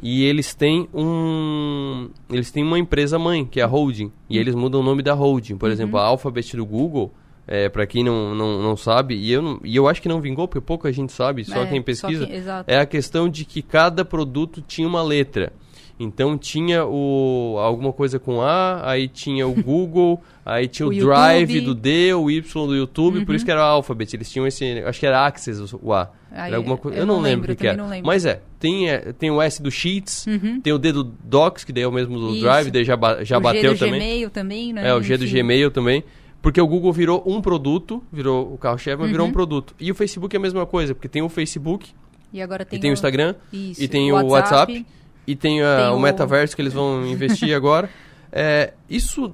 e 0.00 0.24
eles 0.24 0.54
têm 0.54 0.88
um. 0.94 2.08
Eles 2.30 2.50
têm 2.50 2.64
uma 2.64 2.78
empresa 2.78 3.18
mãe, 3.18 3.44
que 3.44 3.60
é 3.60 3.62
a 3.62 3.66
holding. 3.66 4.12
E 4.28 4.36
eles 4.36 4.54
mudam 4.54 4.80
o 4.80 4.84
nome 4.84 5.02
da 5.02 5.14
holding. 5.14 5.56
Por 5.56 5.66
uhum. 5.66 5.72
exemplo, 5.72 5.98
a 5.98 6.04
Alphabet 6.04 6.56
do 6.56 6.66
Google. 6.66 7.12
É, 7.44 7.68
para 7.68 7.84
quem 7.88 8.04
não, 8.04 8.36
não, 8.36 8.62
não 8.62 8.76
sabe, 8.76 9.16
e 9.16 9.32
eu, 9.32 9.42
não, 9.42 9.60
e 9.64 9.74
eu 9.74 9.88
acho 9.88 10.00
que 10.00 10.08
não 10.08 10.20
vingou, 10.20 10.46
porque 10.46 10.64
pouca 10.64 10.92
gente 10.92 11.12
sabe, 11.12 11.44
só 11.44 11.64
é, 11.64 11.66
quem 11.66 11.82
pesquisa, 11.82 12.24
só 12.24 12.64
é 12.68 12.78
a 12.78 12.86
questão 12.86 13.28
de 13.28 13.44
que 13.44 13.60
cada 13.60 14.04
produto 14.04 14.62
tinha 14.62 14.86
uma 14.86 15.02
letra. 15.02 15.52
Então 15.98 16.36
tinha 16.36 16.84
o 16.84 17.56
alguma 17.58 17.92
coisa 17.92 18.18
com 18.18 18.40
A, 18.40 18.90
aí 18.90 19.08
tinha 19.08 19.46
o 19.46 19.54
Google, 19.54 20.22
aí 20.44 20.66
tinha 20.66 20.86
o, 20.86 20.90
o 20.90 20.94
Drive 20.94 21.60
do 21.60 21.74
D, 21.74 22.12
o 22.14 22.30
Y 22.30 22.66
do 22.66 22.74
YouTube, 22.74 23.18
uhum. 23.18 23.24
por 23.24 23.34
isso 23.34 23.42
uhum. 23.42 23.46
que 23.46 23.50
era 23.52 23.60
o 23.60 23.64
Alphabet. 23.64 24.16
Eles 24.16 24.30
tinham 24.30 24.46
esse, 24.46 24.82
acho 24.84 24.98
que 24.98 25.06
era 25.06 25.26
Access 25.26 25.74
o 25.80 25.92
A. 25.92 26.10
era 26.30 26.56
alguma 26.56 26.76
coisa, 26.76 26.98
eu, 26.98 27.02
eu 27.02 27.06
não, 27.06 27.16
não 27.16 27.22
lembro 27.22 27.52
o 27.52 27.56
que 27.56 27.66
era. 27.66 27.82
Mas 28.02 28.24
é, 28.24 28.40
tem, 28.58 28.90
é, 28.90 29.12
tem 29.12 29.30
o 29.30 29.40
S 29.40 29.62
do 29.62 29.70
Sheets, 29.70 30.26
uhum. 30.26 30.60
tem 30.60 30.72
o 30.72 30.78
D 30.78 30.92
do 30.92 31.04
Docs, 31.04 31.64
que 31.64 31.72
daí 31.72 31.84
é 31.84 31.88
o 31.88 31.92
mesmo 31.92 32.18
do 32.18 32.30
isso. 32.32 32.40
Drive, 32.40 32.70
daí 32.70 32.84
já, 32.84 32.98
já 33.22 33.38
o 33.38 33.40
bateu 33.40 33.62
G 33.62 33.68
do 33.68 33.78
também. 33.78 34.00
Gmail 34.00 34.30
também, 34.30 34.72
né? 34.72 34.88
É, 34.88 34.94
o 34.94 35.02
G 35.02 35.14
Enfim. 35.14 35.24
do 35.24 35.30
Gmail 35.30 35.70
também. 35.70 36.04
Porque 36.40 36.60
o 36.60 36.66
Google 36.66 36.92
virou 36.92 37.22
um 37.24 37.40
produto, 37.40 38.02
virou 38.12 38.52
o 38.52 38.58
carro-chefe, 38.58 38.96
mas 38.96 39.06
uhum. 39.06 39.12
virou 39.12 39.26
um 39.26 39.28
uhum. 39.28 39.32
produto. 39.32 39.76
E 39.78 39.92
o 39.92 39.94
Facebook 39.94 40.34
é 40.34 40.38
a 40.38 40.42
mesma 40.42 40.66
coisa, 40.66 40.92
porque 40.92 41.08
tem 41.08 41.22
o 41.22 41.28
Facebook, 41.28 41.92
e 42.32 42.40
agora 42.40 42.64
tem, 42.64 42.78
e 42.78 42.80
tem 42.80 42.90
o, 42.90 42.92
o 42.92 42.94
Instagram, 42.94 43.34
isso, 43.52 43.82
e 43.82 43.86
tem 43.86 44.10
o 44.10 44.14
WhatsApp, 44.14 44.72
WhatsApp 44.72 44.86
e 45.26 45.36
tem, 45.36 45.62
uh, 45.62 45.76
tem 45.76 45.88
o... 45.88 45.96
o 45.96 46.00
metaverso 46.00 46.54
que 46.56 46.62
eles 46.62 46.72
vão 46.72 47.04
investir 47.06 47.54
agora. 47.54 47.88
É, 48.30 48.72
isso 48.88 49.32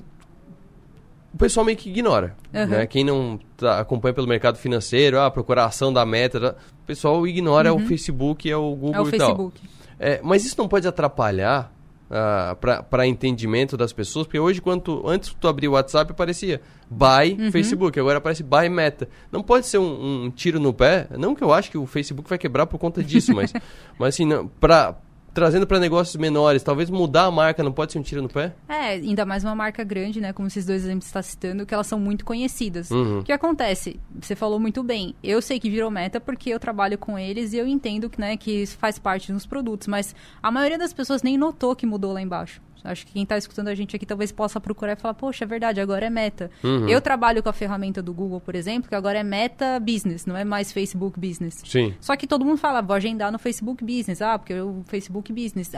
o 1.33 1.39
pessoal 1.39 1.65
meio 1.65 1.77
que 1.77 1.89
ignora. 1.89 2.35
Uhum. 2.53 2.67
Né? 2.67 2.87
Quem 2.87 3.05
não 3.05 3.39
tá, 3.57 3.81
acompanha 3.81 4.15
pelo 4.15 4.27
mercado 4.27 4.59
financeiro, 4.59 5.21
a 5.21 5.31
procuração 5.31 5.93
da 5.93 6.05
meta, 6.05 6.41
tá? 6.41 6.55
o 6.83 6.87
pessoal 6.87 7.27
ignora 7.27 7.73
uhum. 7.73 7.83
o 7.83 7.87
Facebook, 7.87 8.51
é 8.51 8.57
o 8.57 8.75
Google 8.75 8.95
é 8.95 9.01
o 9.01 9.09
e 9.09 9.11
Facebook. 9.11 9.61
tal. 9.61 9.71
É, 10.01 10.21
mas 10.23 10.45
isso 10.45 10.57
não 10.59 10.69
pode 10.69 10.87
atrapalhar 10.87 11.73
uh, 12.09 12.83
para 12.85 13.07
entendimento 13.07 13.77
das 13.77 13.93
pessoas, 13.93 14.27
porque 14.27 14.39
hoje, 14.39 14.61
quando 14.61 15.03
antes 15.07 15.35
tu 15.39 15.49
abrir 15.49 15.69
o 15.69 15.73
WhatsApp, 15.73 16.11
aparecia 16.11 16.61
buy 16.91 17.37
uhum. 17.39 17.53
Facebook, 17.53 17.99
agora 17.99 18.19
aparece 18.19 18.43
buy 18.43 18.69
Meta. 18.69 19.09
Não 19.31 19.43
pode 19.43 19.67
ser 19.67 19.79
um, 19.79 20.25
um, 20.25 20.31
tiro 20.31 20.59
no 20.59 20.73
pé, 20.73 21.09
não 21.19 21.35
que 21.35 21.45
eu 21.45 21.53
acho 21.53 21.71
que 21.71 21.79
o 21.79 21.87
Facebook 21.87 22.29
vai 22.29 22.39
quebrar 22.39 22.67
por 22.67 22.79
conta 22.79 23.03
disso, 23.03 23.35
mas, 23.35 23.53
mas 23.99 24.15
assim, 24.15 24.29
para 24.61 24.97
trazendo 25.39 25.69
para 25.69 25.79
negócios 25.79 26.17
menores, 26.17 26.65
talvez 26.65 26.91
mudar 26.91 27.27
a 27.27 27.31
marca 27.31 27.63
não 27.63 27.71
pode 27.71 27.93
ser 27.93 28.01
um 28.01 28.03
tiro 28.03 28.21
no 28.21 28.29
pé? 28.29 28.55
É, 28.69 28.95
ainda 28.95 29.25
mais 29.25 29.45
uma 29.45 29.55
marca 29.55 29.85
grande, 29.85 30.21
né? 30.21 30.33
Como 30.33 30.49
esses 30.49 30.67
dois 30.67 30.83
exemplos 30.83 31.07
está 31.07 31.23
citando, 31.23 31.65
que 31.65 31.73
elas 31.73 31.87
são 31.87 32.01
muito 32.01 32.25
conhecidas. 32.25 32.91
Uhum. 32.91 33.21
O 33.21 33.23
que 33.23 33.31
acontece? 33.31 34.01
Você 34.21 34.35
falou 34.35 34.59
muito 34.59 34.83
bem. 34.83 35.15
Eu 35.23 35.41
sei 35.41 35.61
que 35.61 35.71
virou 35.71 35.93
meta 35.93 36.21
porque 36.21 36.51
eu 36.51 36.59
trabalho 36.59 36.99
com 36.99 37.17
eles 37.17 37.53
e 37.53 37.57
eu 37.57 37.69
entendo 37.69 38.11
que, 38.11 38.21
né, 38.21 38.37
que 38.37 38.51
isso 38.63 38.77
faz 38.79 38.99
parte 38.99 39.33
dos 39.33 39.47
produtos, 39.47 39.87
mas 39.87 40.13
a 40.43 40.51
maioria 40.51 40.77
das 40.77 40.93
pessoas 40.93 41.23
nem 41.23 41.39
notou 41.39 41.77
que 41.77 41.87
mudou 41.87 42.13
lá 42.13 42.21
embaixo. 42.21 42.61
Acho 42.85 43.07
que 43.07 43.13
quem 43.13 43.23
está 43.23 43.37
escutando 43.37 43.69
a 43.69 43.75
gente 43.75 43.95
aqui 43.95 44.07
talvez 44.07 44.33
possa 44.33 44.61
procurar 44.61 44.93
e 44.93 44.97
falar, 44.97 45.15
poxa, 45.15 45.45
é 45.45 45.47
verdade, 45.47 45.81
agora 45.81 46.07
é 46.07 46.11
meta. 46.11 46.51
Uhum. 46.63 46.89
Eu 46.89 47.01
trabalho 47.01 47.43
com 47.43 47.49
a 47.49 47.53
ferramenta 47.53 48.03
do 48.03 48.13
Google, 48.15 48.41
por 48.41 48.55
exemplo, 48.55 48.89
que 48.89 48.95
agora 48.95 49.19
é 49.19 49.23
meta 49.23 49.81
business, 49.81 50.27
não 50.27 50.37
é 50.37 50.45
mais 50.45 50.73
Facebook 50.73 51.19
business. 51.19 51.63
Sim. 51.65 51.95
Só 52.01 52.17
que 52.17 52.27
todo 52.27 52.45
mundo 52.45 52.59
fala, 52.59 52.81
vou 52.81 52.97
agendar 52.97 53.33
no 53.33 53.39
Facebook 53.39 53.85
business. 53.85 54.23
Ah, 54.23 54.39
porque 54.39 54.55
o 54.61 54.83
Facebook 54.87 55.33
business. 55.33 55.73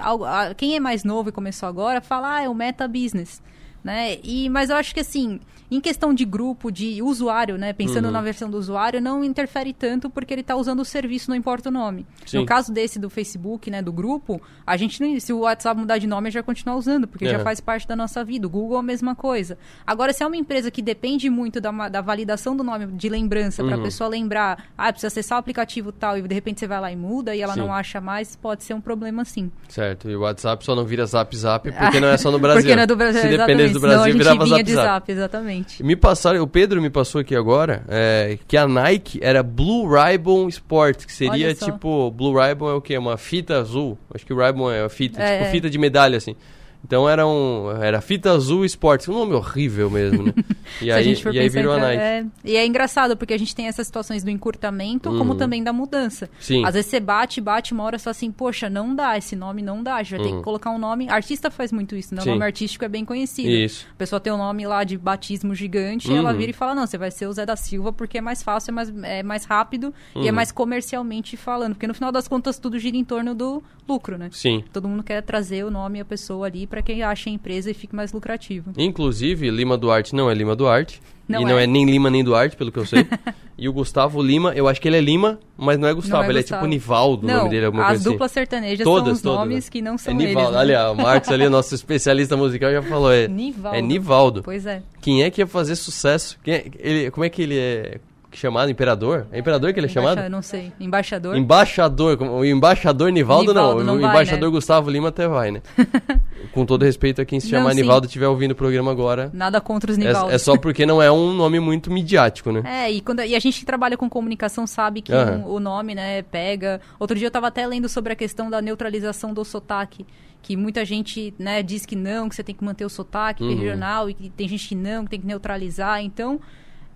Quem 0.57 0.77
é 0.77 0.81
mais 0.81 1.05
novo 1.05 1.29
e 1.29 1.33
começou 1.33 1.69
agora, 1.69 2.01
fala, 2.01 2.37
ah, 2.37 2.43
é 2.43 2.49
o 2.49 2.55
meta 2.55 2.87
business 2.87 3.43
né? 3.83 4.19
E, 4.23 4.49
mas 4.49 4.71
eu 4.71 4.77
acho 4.77 4.95
que 4.95 5.01
assim, 5.01 5.41
em 5.71 5.81
questão 5.81 6.13
de 6.13 6.25
grupo, 6.25 6.71
de 6.71 7.01
usuário, 7.01 7.57
né? 7.57 7.73
Pensando 7.73 8.07
uhum. 8.07 8.11
na 8.11 8.21
versão 8.21 8.51
do 8.51 8.59
usuário, 8.59 9.01
não 9.01 9.25
interfere 9.25 9.73
tanto 9.73 10.11
porque 10.11 10.35
ele 10.35 10.41
está 10.41 10.57
usando 10.57 10.81
o 10.81 10.85
serviço, 10.85 11.31
não 11.31 11.37
importa 11.37 11.69
o 11.69 11.73
nome. 11.73 12.05
Sim. 12.27 12.39
No 12.39 12.47
caso 12.47 12.73
desse 12.73 12.99
do 12.99 13.09
Facebook, 13.09 13.71
né, 13.71 13.81
do 13.81 13.93
grupo, 13.93 14.43
a 14.67 14.77
gente 14.77 15.01
não, 15.01 15.19
se 15.21 15.33
o 15.33 15.41
WhatsApp 15.41 15.81
mudar 15.81 15.99
de 15.99 16.07
nome, 16.07 16.31
já 16.31 16.43
continua 16.43 16.75
usando, 16.75 17.07
porque 17.07 17.25
uhum. 17.25 17.31
já 17.31 17.39
faz 17.39 17.61
parte 17.61 17.87
da 17.87 17.95
nossa 17.95 18.25
vida. 18.25 18.47
O 18.47 18.51
Google 18.51 18.77
é 18.79 18.81
a 18.81 18.83
mesma 18.83 19.15
coisa. 19.15 19.57
Agora, 19.87 20.13
se 20.13 20.23
é 20.23 20.27
uma 20.27 20.37
empresa 20.37 20.71
que 20.71 20.83
depende 20.83 21.31
muito 21.31 21.61
da, 21.61 21.71
da 21.89 22.01
validação 22.01 22.57
do 22.57 22.65
nome 22.65 22.87
de 22.87 23.09
lembrança, 23.09 23.63
uhum. 23.63 23.69
para 23.69 23.79
a 23.79 23.83
pessoa 23.83 24.09
lembrar, 24.09 24.65
ah, 24.77 24.93
precisa 24.93 25.07
acessar 25.07 25.39
o 25.39 25.41
aplicativo 25.41 25.93
tal, 25.93 26.19
e 26.19 26.23
de 26.23 26.35
repente 26.35 26.59
você 26.59 26.67
vai 26.67 26.81
lá 26.81 26.91
e 26.91 26.97
muda 26.97 27.35
e 27.35 27.41
ela 27.41 27.55
sim. 27.55 27.61
não 27.61 27.73
acha 27.73 28.01
mais, 28.01 28.35
pode 28.35 28.65
ser 28.65 28.75
um 28.75 28.81
problema 28.81 29.25
sim. 29.25 29.51
Certo. 29.69 30.11
E 30.11 30.17
o 30.17 30.21
WhatsApp 30.21 30.65
só 30.65 30.75
não 30.75 30.85
vira 30.85 31.07
Zap 31.07 31.35
Zap 31.37 31.71
porque 31.71 32.01
não 32.01 32.09
é 32.09 32.17
só 32.17 32.33
no 32.33 32.39
Brasil. 32.41 32.63
porque 32.63 32.75
não 32.75 32.83
é 32.83 32.87
do 32.87 32.97
Brasil, 32.97 33.21
se 33.21 33.70
do 33.73 33.81
Brasil, 33.81 34.13
virava 34.13 34.47
zap, 34.47 34.63
de 34.63 34.73
zap, 34.73 35.13
exatamente. 35.13 35.83
Me 35.83 35.97
passaram, 35.97 36.43
o 36.43 36.47
Pedro 36.47 36.81
me 36.81 36.91
passou 36.91 37.21
aqui 37.21 37.35
agora, 37.35 37.85
é, 37.89 38.39
que 38.47 38.57
a 38.57 38.67
Nike 38.67 39.19
era 39.23 39.43
Blue 39.43 39.89
Ribbon 39.89 40.49
Sport, 40.49 41.07
que 41.07 41.13
seria 41.13 41.55
tipo, 41.55 42.11
Blue 42.11 42.39
Ribbon 42.39 42.71
é 42.71 42.75
o 42.75 42.81
quê? 42.81 42.97
Uma 42.97 43.17
fita 43.17 43.59
azul. 43.59 43.99
Acho 44.15 44.27
que 44.27 44.33
o 44.33 44.45
Ribbon 44.45 44.71
é 44.71 44.83
a 44.83 44.89
fita, 44.89 45.23
é, 45.23 45.33
tipo 45.33 45.45
é. 45.49 45.51
fita 45.51 45.71
de 45.71 45.79
medalha, 45.79 46.17
assim. 46.17 46.37
Então 46.85 47.09
era 47.09 47.27
um. 47.27 47.71
Era 47.71 48.01
fita 48.01 48.33
azul 48.33 48.65
esportes, 48.65 49.09
um 49.09 49.15
nome 49.15 49.35
horrível 49.35 49.91
mesmo, 49.91 50.25
né? 50.25 50.35
E 50.81 50.91
aí, 50.91 51.15
e 51.33 51.39
aí 51.39 51.49
virou 51.49 51.75
a 51.75 51.79
Nike. 51.79 52.01
É, 52.01 52.27
e 52.45 52.57
é 52.57 52.65
engraçado, 52.65 53.17
porque 53.17 53.35
a 53.35 53.39
gente 53.39 53.55
tem 53.57 53.67
essas 53.67 53.87
situações 53.87 54.23
do 54.23 54.31
encurtamento, 54.31 55.11
uhum. 55.11 55.19
como 55.19 55.35
também 55.35 55.65
da 55.65 55.73
mudança. 55.73 56.31
Sim. 56.39 56.65
Às 56.65 56.75
vezes 56.75 56.91
você 56.91 57.01
bate, 57.01 57.41
bate, 57.41 57.75
uma 57.75 57.83
hora 57.83 57.99
só 57.99 58.11
assim, 58.11 58.31
poxa, 58.31 58.71
não 58.71 58.95
dá, 58.95 59.19
esse 59.19 59.35
nome 59.35 59.63
não 59.63 59.83
dá. 59.83 60.01
Já 60.03 60.17
uhum. 60.17 60.23
tem 60.23 60.37
que 60.37 60.43
colocar 60.43 60.71
um 60.71 60.79
nome. 60.79 61.09
Artista 61.09 61.51
faz 61.51 61.73
muito 61.73 61.97
isso, 61.97 62.15
né? 62.15 62.23
O 62.23 62.25
nome 62.25 62.45
artístico 62.45 62.85
é 62.85 62.89
bem 62.89 63.05
conhecido. 63.05 63.49
Isso. 63.49 63.87
A 63.93 63.97
pessoa 63.97 64.21
tem 64.21 64.33
um 64.33 64.39
nome 64.39 64.65
lá 64.67 64.85
de 64.85 64.97
batismo 64.97 65.55
gigante, 65.55 66.09
uhum. 66.09 66.15
e 66.15 66.19
ela 66.19 66.33
vira 66.33 66.51
e 66.51 66.55
fala: 66.55 66.75
não, 66.75 66.87
você 66.87 66.97
vai 66.97 67.11
ser 67.11 67.27
o 67.27 67.33
Zé 67.33 67.45
da 67.45 67.57
Silva 67.57 67.93
porque 67.93 68.19
é 68.19 68.21
mais 68.21 68.43
fácil, 68.43 68.71
é 68.71 68.75
mais, 68.75 68.93
é 69.03 69.23
mais 69.23 69.45
rápido 69.45 69.93
e 70.15 70.21
é 70.21 70.31
uhum. 70.31 70.37
mais 70.37 70.53
comercialmente 70.53 71.37
falando. 71.37 71.75
Porque 71.75 71.87
no 71.87 71.95
final 71.95 72.13
das 72.13 72.29
contas 72.29 72.59
tudo 72.59 72.79
gira 72.79 72.97
em 72.97 73.05
torno 73.05 73.35
do 73.35 73.63
lucro, 73.89 74.17
né? 74.17 74.31
Sim. 74.33 74.63
Todo 74.73 74.89
mundo 74.89 75.03
quer 75.03 75.21
trazer 75.23 75.65
o 75.65 75.71
nome 75.71 75.99
e 75.99 76.01
a 76.01 76.05
pessoa 76.05 76.47
ali 76.47 76.67
para 76.71 76.81
quem 76.81 77.03
acha 77.03 77.29
a 77.29 77.33
empresa 77.33 77.71
e 77.71 77.75
fique 77.75 77.95
mais 77.95 78.13
lucrativo. 78.13 78.73
Inclusive, 78.79 79.51
Lima 79.51 79.77
Duarte 79.77 80.15
não 80.15 80.31
é 80.31 80.35
Lima 80.35 80.55
Duarte. 80.55 81.03
Não 81.29 81.43
e 81.43 81.45
é. 81.45 81.47
não 81.47 81.59
é 81.59 81.67
nem 81.67 81.85
Lima 81.85 82.11
nem 82.11 82.25
Duarte, 82.25 82.57
pelo 82.57 82.73
que 82.73 82.79
eu 82.79 82.87
sei. 82.87 83.07
e 83.59 83.69
o 83.69 83.73
Gustavo 83.73 84.21
Lima, 84.21 84.53
eu 84.55 84.67
acho 84.67 84.81
que 84.81 84.89
ele 84.89 84.97
é 84.97 85.01
Lima, 85.01 85.39
mas 85.57 85.79
não 85.79 85.87
é 85.87 85.95
Gustavo, 85.95 86.23
não 86.23 86.29
é 86.29 86.33
ele 86.33 86.41
Gustavo. 86.41 86.65
é 86.65 86.69
tipo 86.69 86.69
Nivaldo, 86.69 87.27
não, 87.27 87.35
o 87.35 87.37
nome 87.39 87.51
dele, 87.51 87.67
alguma 87.67 87.85
as 87.85 87.89
coisa 87.89 88.03
assim. 88.03 88.11
duplas 88.11 88.33
sertanejas 88.33 88.85
todas, 88.85 89.05
são 89.05 89.13
os 89.13 89.23
todas, 89.23 89.39
nomes 89.39 89.65
né? 89.67 89.71
que 89.71 89.83
não 89.83 89.99
são 89.99 90.13
é 90.13 90.17
Nivaldo. 90.17 90.59
eles. 90.59 90.69
Né? 90.69 90.89
o 90.89 90.95
Marcos 90.97 91.29
ali, 91.31 91.49
nosso 91.49 91.75
especialista 91.77 92.37
musical, 92.37 92.73
já 92.73 92.83
falou. 92.83 93.13
É 93.13 93.29
Nivaldo. 93.29 93.79
É 93.79 93.83
Nivaldo. 93.83 94.43
Pois 94.43 94.67
é. 94.67 94.83
Quem 95.01 95.23
é 95.23 95.31
que 95.31 95.41
ia 95.41 95.47
fazer 95.47 95.77
sucesso? 95.77 96.37
É, 96.47 96.67
ele, 96.79 97.11
como 97.11 97.25
é 97.25 97.29
que 97.29 97.43
ele 97.43 97.59
é 97.59 98.01
chamado 98.33 98.71
imperador? 98.71 99.27
É 99.33 99.39
imperador 99.39 99.73
que 99.73 99.81
ele 99.81 99.87
é 99.87 99.91
chamado? 99.91 100.29
Não 100.29 100.43
sei. 100.43 100.73
Embaixador? 100.79 101.37
Embaixador. 101.37 102.19
O 102.21 102.45
embaixador 102.45 103.11
Nivaldo, 103.11 103.53
Nivaldo 103.53 103.79
não. 103.79 103.85
não. 103.85 103.97
O 103.97 104.01
vai, 104.01 104.11
embaixador 104.11 104.49
né? 104.49 104.55
Gustavo 104.55 104.91
Lima 104.91 105.09
até 105.09 105.27
vai, 105.27 105.51
né? 105.51 105.63
Com 106.53 106.65
todo 106.65 106.85
respeito 106.85 107.21
a 107.21 107.25
quem 107.25 107.39
se 107.39 107.49
chamar 107.49 107.71
não, 107.71 107.75
Nivaldo 107.75 108.07
estiver 108.07 108.29
ouvindo 108.29 108.53
o 108.53 108.55
programa 108.55 108.91
agora. 108.91 109.31
Nada 109.33 109.61
contra 109.61 109.91
os 109.91 109.99
Nivaldos. 109.99 110.33
É, 110.33 110.37
é, 110.37 110.39
só 110.39 110.57
porque 110.57 110.87
não 110.87 111.03
é 111.03 111.11
um 111.11 111.33
nome 111.33 111.61
muito 111.61 111.91
midiático, 111.91 112.51
né? 112.51 112.63
É, 112.65 112.91
e, 112.91 113.01
quando, 113.01 113.23
e 113.23 113.35
a 113.35 113.39
gente 113.39 113.61
que 113.61 113.67
trabalha 113.67 113.97
com 113.97 114.09
comunicação 114.09 114.67
sabe 114.67 115.03
que 115.03 115.13
uhum. 115.13 115.47
um, 115.47 115.55
o 115.55 115.61
nome, 115.61 115.95
né, 115.95 116.23
pega. 116.23 116.81
Outro 116.99 117.17
dia 117.17 117.27
eu 117.27 117.31
estava 117.31 117.49
até 117.49 117.67
lendo 117.67 117.89
sobre 117.89 118.13
a 118.13 118.17
questão 118.17 118.49
da 118.49 118.63
neutralização 118.63 119.35
do 119.35 119.45
sotaque 119.45 120.07
que 120.43 120.57
muita 120.57 120.85
gente 120.85 121.35
né, 121.39 121.63
diz 121.63 121.85
que 121.85 121.95
não, 121.95 122.29
que 122.29 122.35
você 122.35 122.43
tem 122.43 122.55
que 122.55 122.65
manter 122.65 122.85
o 122.85 122.89
sotaque 122.89 123.43
uhum. 123.43 123.51
regional 123.51 124.09
e 124.09 124.15
que 124.15 124.31
tem 124.31 124.49
gente 124.49 124.69
que 124.69 124.75
não, 124.75 125.05
que 125.05 125.11
tem 125.11 125.21
que 125.21 125.27
neutralizar. 125.27 126.03
Então, 126.03 126.41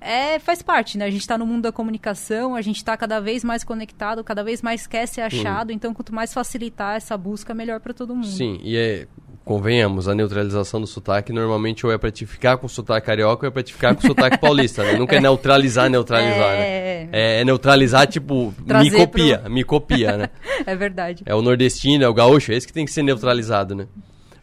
é, 0.05 0.39
faz 0.39 0.63
parte, 0.63 0.99
né? 0.99 1.07
A 1.07 1.11
gente 1.11 1.23
está 1.23 1.39
no 1.39 1.47
mundo 1.47 1.63
da 1.63 1.73
comunicação, 1.73 2.55
a 2.55 2.61
gente 2.61 2.77
está 2.77 2.97
cada 2.97 3.21
vez 3.21 3.43
mais 3.43 3.65
conectado, 3.65 4.23
cada 4.23 4.45
vez 4.45 4.61
mais 4.61 4.87
quer 4.87 5.07
ser 5.07 5.23
achado, 5.23 5.71
uhum. 5.71 5.77
então 5.77 5.95
quanto 5.95 6.15
mais 6.15 6.33
facilitar 6.33 6.97
essa 6.97 7.17
busca, 7.17 7.55
melhor 7.55 7.81
para 7.81 7.95
todo 7.95 8.15
mundo. 8.15 8.27
Sim, 8.27 8.61
e 8.63 8.77
é, 8.77 9.07
convenhamos, 9.45 10.07
a 10.09 10.15
neutralização 10.15 10.81
do 10.81 10.87
sotaque 10.87 11.33
normalmente 11.33 11.87
ou 11.87 11.93
é 11.93 11.99
para 11.99 12.11
te 12.11 12.27
ficar 12.27 12.57
com 12.57 12.69
sotaque 12.69 13.07
carioca 13.07 13.47
ou 13.47 13.49
é 13.49 13.51
para 13.51 13.63
te 13.63 13.73
ficar 13.73 13.95
com 13.95 14.01
sotaque 14.01 14.39
paulista, 14.41 14.85
né? 14.85 14.99
Nunca 14.99 15.17
é 15.17 15.21
neutralizar, 15.21 15.89
neutralizar, 15.89 16.53
né? 16.53 16.61
é... 16.61 17.05
né? 17.05 17.09
É, 17.13 17.41
é, 17.41 17.45
neutralizar, 17.45 18.07
tipo, 18.07 18.55
Trazer 18.67 18.91
me 18.91 18.97
copia, 18.97 19.39
pro... 19.39 19.51
me 19.53 19.65
copia, 19.65 20.17
né? 20.17 20.31
é 20.67 20.77
verdade. 20.77 21.23
É 21.27 21.35
o 21.35 21.43
nordestino, 21.43 22.05
é 22.05 22.09
o 22.09 22.15
gaúcho, 22.15 22.53
é 22.53 22.57
esse 22.57 22.67
que 22.67 22.73
tem 22.73 22.85
que 22.85 22.93
ser 22.93 23.03
neutralizado, 23.03 23.75
né? 23.75 23.87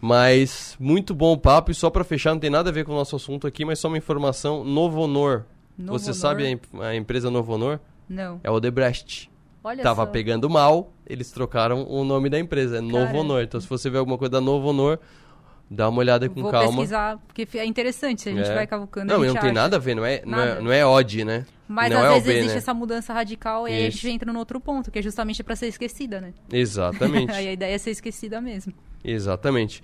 Mas 0.01 0.75
muito 0.79 1.13
bom 1.13 1.33
o 1.33 1.37
papo 1.37 1.69
e 1.71 1.75
só 1.75 1.89
para 1.89 2.03
fechar, 2.03 2.33
não 2.33 2.39
tem 2.39 2.49
nada 2.49 2.69
a 2.69 2.73
ver 2.73 2.83
com 2.83 2.91
o 2.91 2.95
nosso 2.95 3.15
assunto 3.15 3.45
aqui, 3.45 3.63
mas 3.63 3.79
só 3.79 3.87
uma 3.87 3.97
informação, 3.97 4.63
Novo 4.63 4.99
Honor 5.01 5.45
Novo 5.77 5.99
Você 5.99 6.11
Honor? 6.11 6.19
sabe 6.19 6.59
a, 6.79 6.85
a, 6.87 6.95
empresa 6.95 7.29
Novo 7.29 7.53
Honor? 7.53 7.79
Não. 8.07 8.39
É 8.43 8.49
o 8.49 8.53
Odebrecht. 8.53 9.29
Olha 9.63 9.83
Tava 9.83 10.05
só. 10.05 10.11
pegando 10.11 10.49
mal, 10.49 10.91
eles 11.05 11.31
trocaram 11.31 11.85
o 11.87 12.03
nome 12.03 12.29
da 12.29 12.39
empresa, 12.39 12.77
é 12.77 12.81
Novo 12.81 13.17
Honor. 13.17 13.43
Então 13.43 13.59
se 13.59 13.67
você 13.67 13.89
vê 13.89 13.97
alguma 13.97 14.17
coisa 14.17 14.31
da 14.31 14.41
Novo 14.41 14.69
Honor, 14.69 14.99
dá 15.69 15.87
uma 15.87 15.99
olhada 15.99 16.27
com 16.27 16.41
Vou 16.41 16.51
calma. 16.51 16.67
Vou 16.67 16.75
pesquisar, 16.77 17.17
porque 17.27 17.47
é 17.57 17.65
interessante, 17.65 18.21
se 18.21 18.29
a 18.29 18.33
gente 18.33 18.49
é. 18.49 18.55
vai 18.55 18.67
cavucando. 18.67 19.11
Não, 19.11 19.23
não 19.23 19.35
tem 19.35 19.51
nada 19.51 19.75
a 19.75 19.79
ver, 19.79 19.95
não 19.95 20.05
é, 20.05 20.21
não 20.25 20.39
é, 20.39 20.61
não 20.61 20.71
é 20.71 20.85
odd, 20.85 21.23
né? 21.23 21.45
Mas 21.67 21.89
não 21.89 21.99
às 21.99 22.05
é 22.05 22.09
vezes 22.09 22.23
OB, 22.23 22.31
existe 22.31 22.53
né? 22.53 22.57
essa 22.57 22.73
mudança 22.73 23.13
radical 23.13 23.67
e 23.67 23.71
aí 23.71 23.87
a 23.87 23.89
gente 23.89 24.09
entra 24.09 24.33
no 24.33 24.39
outro 24.39 24.59
ponto, 24.59 24.91
que 24.91 24.99
é 24.99 25.01
justamente 25.01 25.41
para 25.43 25.55
ser 25.55 25.67
esquecida, 25.67 26.19
né? 26.19 26.33
Exatamente. 26.51 27.31
aí 27.31 27.47
a 27.47 27.53
ideia 27.53 27.75
é 27.75 27.77
ser 27.77 27.91
esquecida 27.91 28.41
mesmo. 28.41 28.73
Exatamente. 29.03 29.83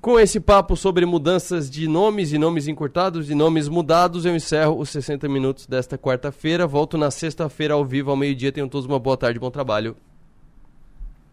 Com 0.00 0.20
esse 0.20 0.38
papo 0.38 0.76
sobre 0.76 1.04
mudanças 1.04 1.68
de 1.68 1.88
nomes 1.88 2.32
e 2.32 2.38
nomes 2.38 2.68
encurtados 2.68 3.28
e 3.28 3.34
nomes 3.34 3.68
mudados, 3.68 4.24
eu 4.24 4.36
encerro 4.36 4.78
os 4.78 4.90
60 4.90 5.28
minutos 5.28 5.66
desta 5.66 5.98
quarta-feira. 5.98 6.66
Volto 6.66 6.96
na 6.96 7.10
sexta-feira 7.10 7.74
ao 7.74 7.84
vivo 7.84 8.10
ao 8.10 8.16
meio-dia. 8.16 8.52
Tenham 8.52 8.68
todos 8.68 8.86
uma 8.86 9.00
boa 9.00 9.16
tarde, 9.16 9.40
bom 9.40 9.50
trabalho. 9.50 9.96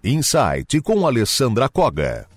Insight 0.04 0.82
com 0.82 1.06
Alessandra 1.06 1.70
Koga. 1.70 2.33